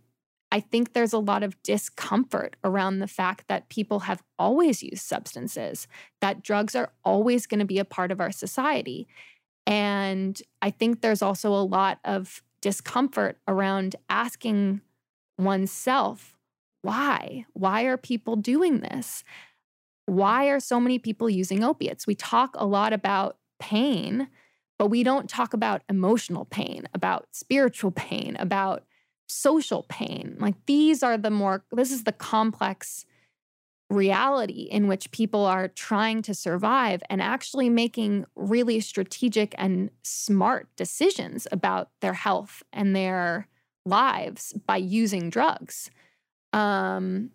I 0.53 0.61
think 0.61 0.93
there's 0.93 1.13
a 1.13 1.19
lot 1.19 1.43
of 1.43 1.61
discomfort 1.63 2.57
around 2.63 2.99
the 2.99 3.09
fact 3.09 3.49
that 3.49 3.69
people 3.69 4.01
have 4.01 4.23
always 4.39 4.83
used 4.83 5.03
substances, 5.03 5.89
that 6.21 6.43
drugs 6.43 6.77
are 6.77 6.93
always 7.05 7.47
going 7.47 7.61
to 7.61 7.67
be 7.67 7.79
a 7.79 7.85
part 7.85 8.13
of 8.13 8.21
our 8.21 8.31
society. 8.31 9.09
And 9.67 10.41
I 10.63 10.71
think 10.71 11.01
there's 11.01 11.23
also 11.23 11.53
a 11.53 11.65
lot 11.65 11.99
of 12.05 12.43
discomfort 12.61 13.39
around 13.49 13.97
asking 14.09 14.81
oneself, 15.39 16.37
why? 16.83 17.47
Why 17.55 17.83
are 17.83 17.97
people 17.97 18.37
doing 18.37 18.81
this? 18.81 19.25
Why 20.07 20.47
are 20.47 20.61
so 20.61 20.79
many 20.79 20.99
people 20.99 21.31
using 21.31 21.65
opiates? 21.65 22.07
We 22.07 22.15
talk 22.15 22.55
a 22.57 22.67
lot 22.67 22.93
about 22.93 23.39
pain, 23.59 24.29
but 24.79 24.89
we 24.89 25.03
don't 25.03 25.29
talk 25.29 25.55
about 25.55 25.83
emotional 25.89 26.45
pain, 26.45 26.87
about 26.93 27.29
spiritual 27.33 27.91
pain, 27.91 28.37
about 28.39 28.85
social 29.27 29.85
pain. 29.89 30.37
Like 30.39 30.55
these 30.67 31.03
are 31.03 31.17
the 31.17 31.31
more, 31.31 31.65
this 31.73 31.91
is 31.91 32.05
the 32.05 32.13
complex 32.13 33.07
reality 33.91 34.69
in 34.71 34.89
which 34.89 35.11
people 35.11 35.45
are 35.45 35.69
trying 35.69 36.23
to 36.23 36.35
survive 36.35 37.03
and 37.09 37.23
actually 37.23 37.71
making 37.71 38.25
really 38.35 38.81
strategic 38.81 39.55
and 39.59 39.91
smart 40.03 40.69
decisions 40.77 41.47
about 41.53 41.91
their 42.01 42.15
health 42.15 42.63
and 42.73 42.95
their 42.95 43.49
lives 43.87 44.53
by 44.67 44.77
using 44.77 45.31
drugs. 45.31 45.91
Um, 46.53 47.31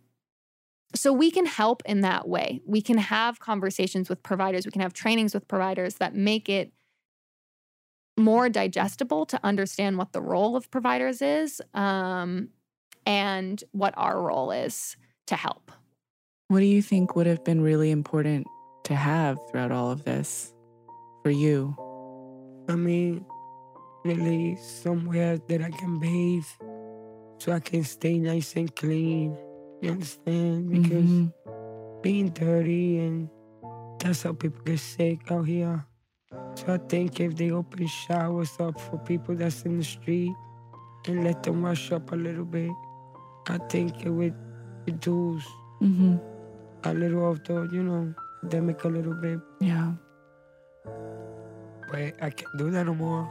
so 0.96 1.14
we 1.14 1.30
can 1.32 1.46
help 1.46 1.84
in 1.86 2.02
that 2.02 2.28
way. 2.28 2.62
We 2.66 2.82
can 2.82 2.98
have 2.98 3.40
conversations 3.40 4.10
with 4.10 4.24
providers, 4.24 4.66
we 4.66 4.72
can 4.72 4.82
have 4.82 4.94
trainings 4.94 5.34
with 5.34 5.48
providers 5.48 5.96
that 5.96 6.16
make 6.16 6.50
it 6.50 6.72
more 8.18 8.50
digestible 8.50 9.26
to 9.28 9.40
understand 9.44 9.98
what 9.98 10.12
the 10.12 10.22
role 10.22 10.56
of 10.56 10.70
providers 10.70 11.22
is 11.22 11.62
um, 11.74 12.50
and 13.06 13.64
what 13.72 13.94
our 13.98 14.22
role 14.22 14.52
is 14.52 14.98
to 15.28 15.36
help. 15.36 15.72
What 16.50 16.60
do 16.60 16.66
you 16.66 16.82
think 16.82 17.16
would 17.16 17.28
have 17.28 17.44
been 17.44 17.62
really 17.62 17.92
important 17.92 18.48
to 18.86 18.96
have 18.96 19.40
throughout 19.50 19.72
all 19.72 19.92
of 19.92 20.04
this 20.04 20.54
for 21.24 21.30
you? 21.30 21.76
I 22.68 22.76
mean, 22.76 23.26
really 24.04 24.56
somewhere 24.58 25.38
that 25.38 25.62
I 25.62 25.70
can 25.70 26.00
bathe 26.00 26.46
so 27.38 27.52
I 27.52 27.60
can 27.60 27.84
stay 27.84 28.18
nice 28.20 28.56
and 28.56 28.76
clean. 28.76 29.38
You 29.82 29.92
understand? 29.92 30.70
Because 30.70 31.10
Mhm. 31.10 31.34
being 32.02 32.30
dirty 32.30 33.00
and 33.00 33.30
that's 34.00 34.24
how 34.24 34.34
people 34.34 34.62
get 34.66 34.80
sick 34.80 35.32
out 35.32 35.46
here. 35.48 35.86
So 36.56 36.74
I 36.74 36.78
think 36.78 37.20
if 37.20 37.36
they 37.36 37.52
open 37.52 37.88
showers 37.88 38.56
up 38.60 38.80
for 38.80 38.98
people 39.00 39.36
that's 39.36 39.64
in 39.64 39.78
the 39.78 39.84
street 39.84 40.32
and 41.08 41.24
let 41.24 41.44
them 41.44 41.62
wash 41.64 41.92
up 41.92 42.12
a 42.12 42.16
little 42.16 42.46
bit, 42.46 42.72
I 43.48 43.58
think 43.70 44.06
it 44.06 44.10
would 44.10 44.36
reduce 44.86 45.48
Mhm. 45.82 46.20
a 46.84 46.94
little 46.94 47.30
of 47.32 47.44
the, 47.46 47.68
you 47.72 47.84
know, 47.84 48.14
pandemic 48.42 48.84
a 48.84 48.90
little 48.90 49.16
bit. 49.16 49.40
Yeah. 49.60 49.94
But 51.92 52.14
I 52.22 52.30
can't 52.30 52.58
do 52.58 52.70
that 52.72 52.86
no 52.86 52.94
more. 52.96 53.28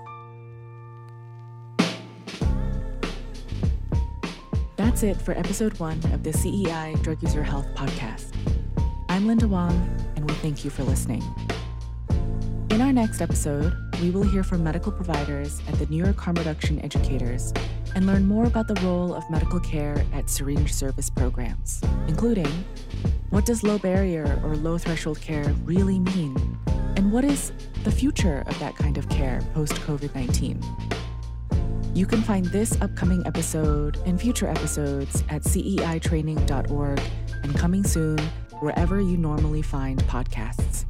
That's 4.98 5.16
it 5.16 5.24
for 5.24 5.30
episode 5.38 5.78
one 5.78 6.00
of 6.12 6.24
the 6.24 6.32
CEI 6.32 6.96
Drug 7.02 7.22
User 7.22 7.44
Health 7.44 7.68
Podcast. 7.76 8.34
I'm 9.08 9.28
Linda 9.28 9.46
Wong, 9.46 9.70
and 10.16 10.28
we 10.28 10.34
thank 10.38 10.64
you 10.64 10.70
for 10.70 10.82
listening. 10.82 11.22
In 12.70 12.80
our 12.80 12.92
next 12.92 13.20
episode, 13.20 13.72
we 14.02 14.10
will 14.10 14.24
hear 14.24 14.42
from 14.42 14.64
medical 14.64 14.90
providers 14.90 15.62
at 15.68 15.78
the 15.78 15.86
New 15.86 16.02
York 16.02 16.18
Harm 16.18 16.34
Reduction 16.34 16.80
Educators 16.84 17.54
and 17.94 18.08
learn 18.08 18.26
more 18.26 18.46
about 18.46 18.66
the 18.66 18.74
role 18.84 19.14
of 19.14 19.22
medical 19.30 19.60
care 19.60 20.04
at 20.12 20.28
syringe 20.28 20.74
service 20.74 21.08
programs, 21.08 21.80
including 22.08 22.50
what 23.30 23.46
does 23.46 23.62
low 23.62 23.78
barrier 23.78 24.40
or 24.42 24.56
low 24.56 24.78
threshold 24.78 25.20
care 25.20 25.48
really 25.62 26.00
mean? 26.00 26.58
And 26.96 27.12
what 27.12 27.24
is 27.24 27.52
the 27.84 27.92
future 27.92 28.42
of 28.48 28.58
that 28.58 28.74
kind 28.74 28.98
of 28.98 29.08
care 29.08 29.42
post 29.54 29.74
COVID 29.74 30.12
19? 30.16 30.97
You 31.94 32.06
can 32.06 32.22
find 32.22 32.46
this 32.46 32.80
upcoming 32.80 33.26
episode 33.26 33.98
and 34.06 34.20
future 34.20 34.46
episodes 34.46 35.24
at 35.28 35.42
ceitraining.org 35.42 37.00
and 37.42 37.54
coming 37.56 37.84
soon 37.84 38.18
wherever 38.60 39.00
you 39.00 39.16
normally 39.16 39.62
find 39.62 39.98
podcasts. 40.04 40.84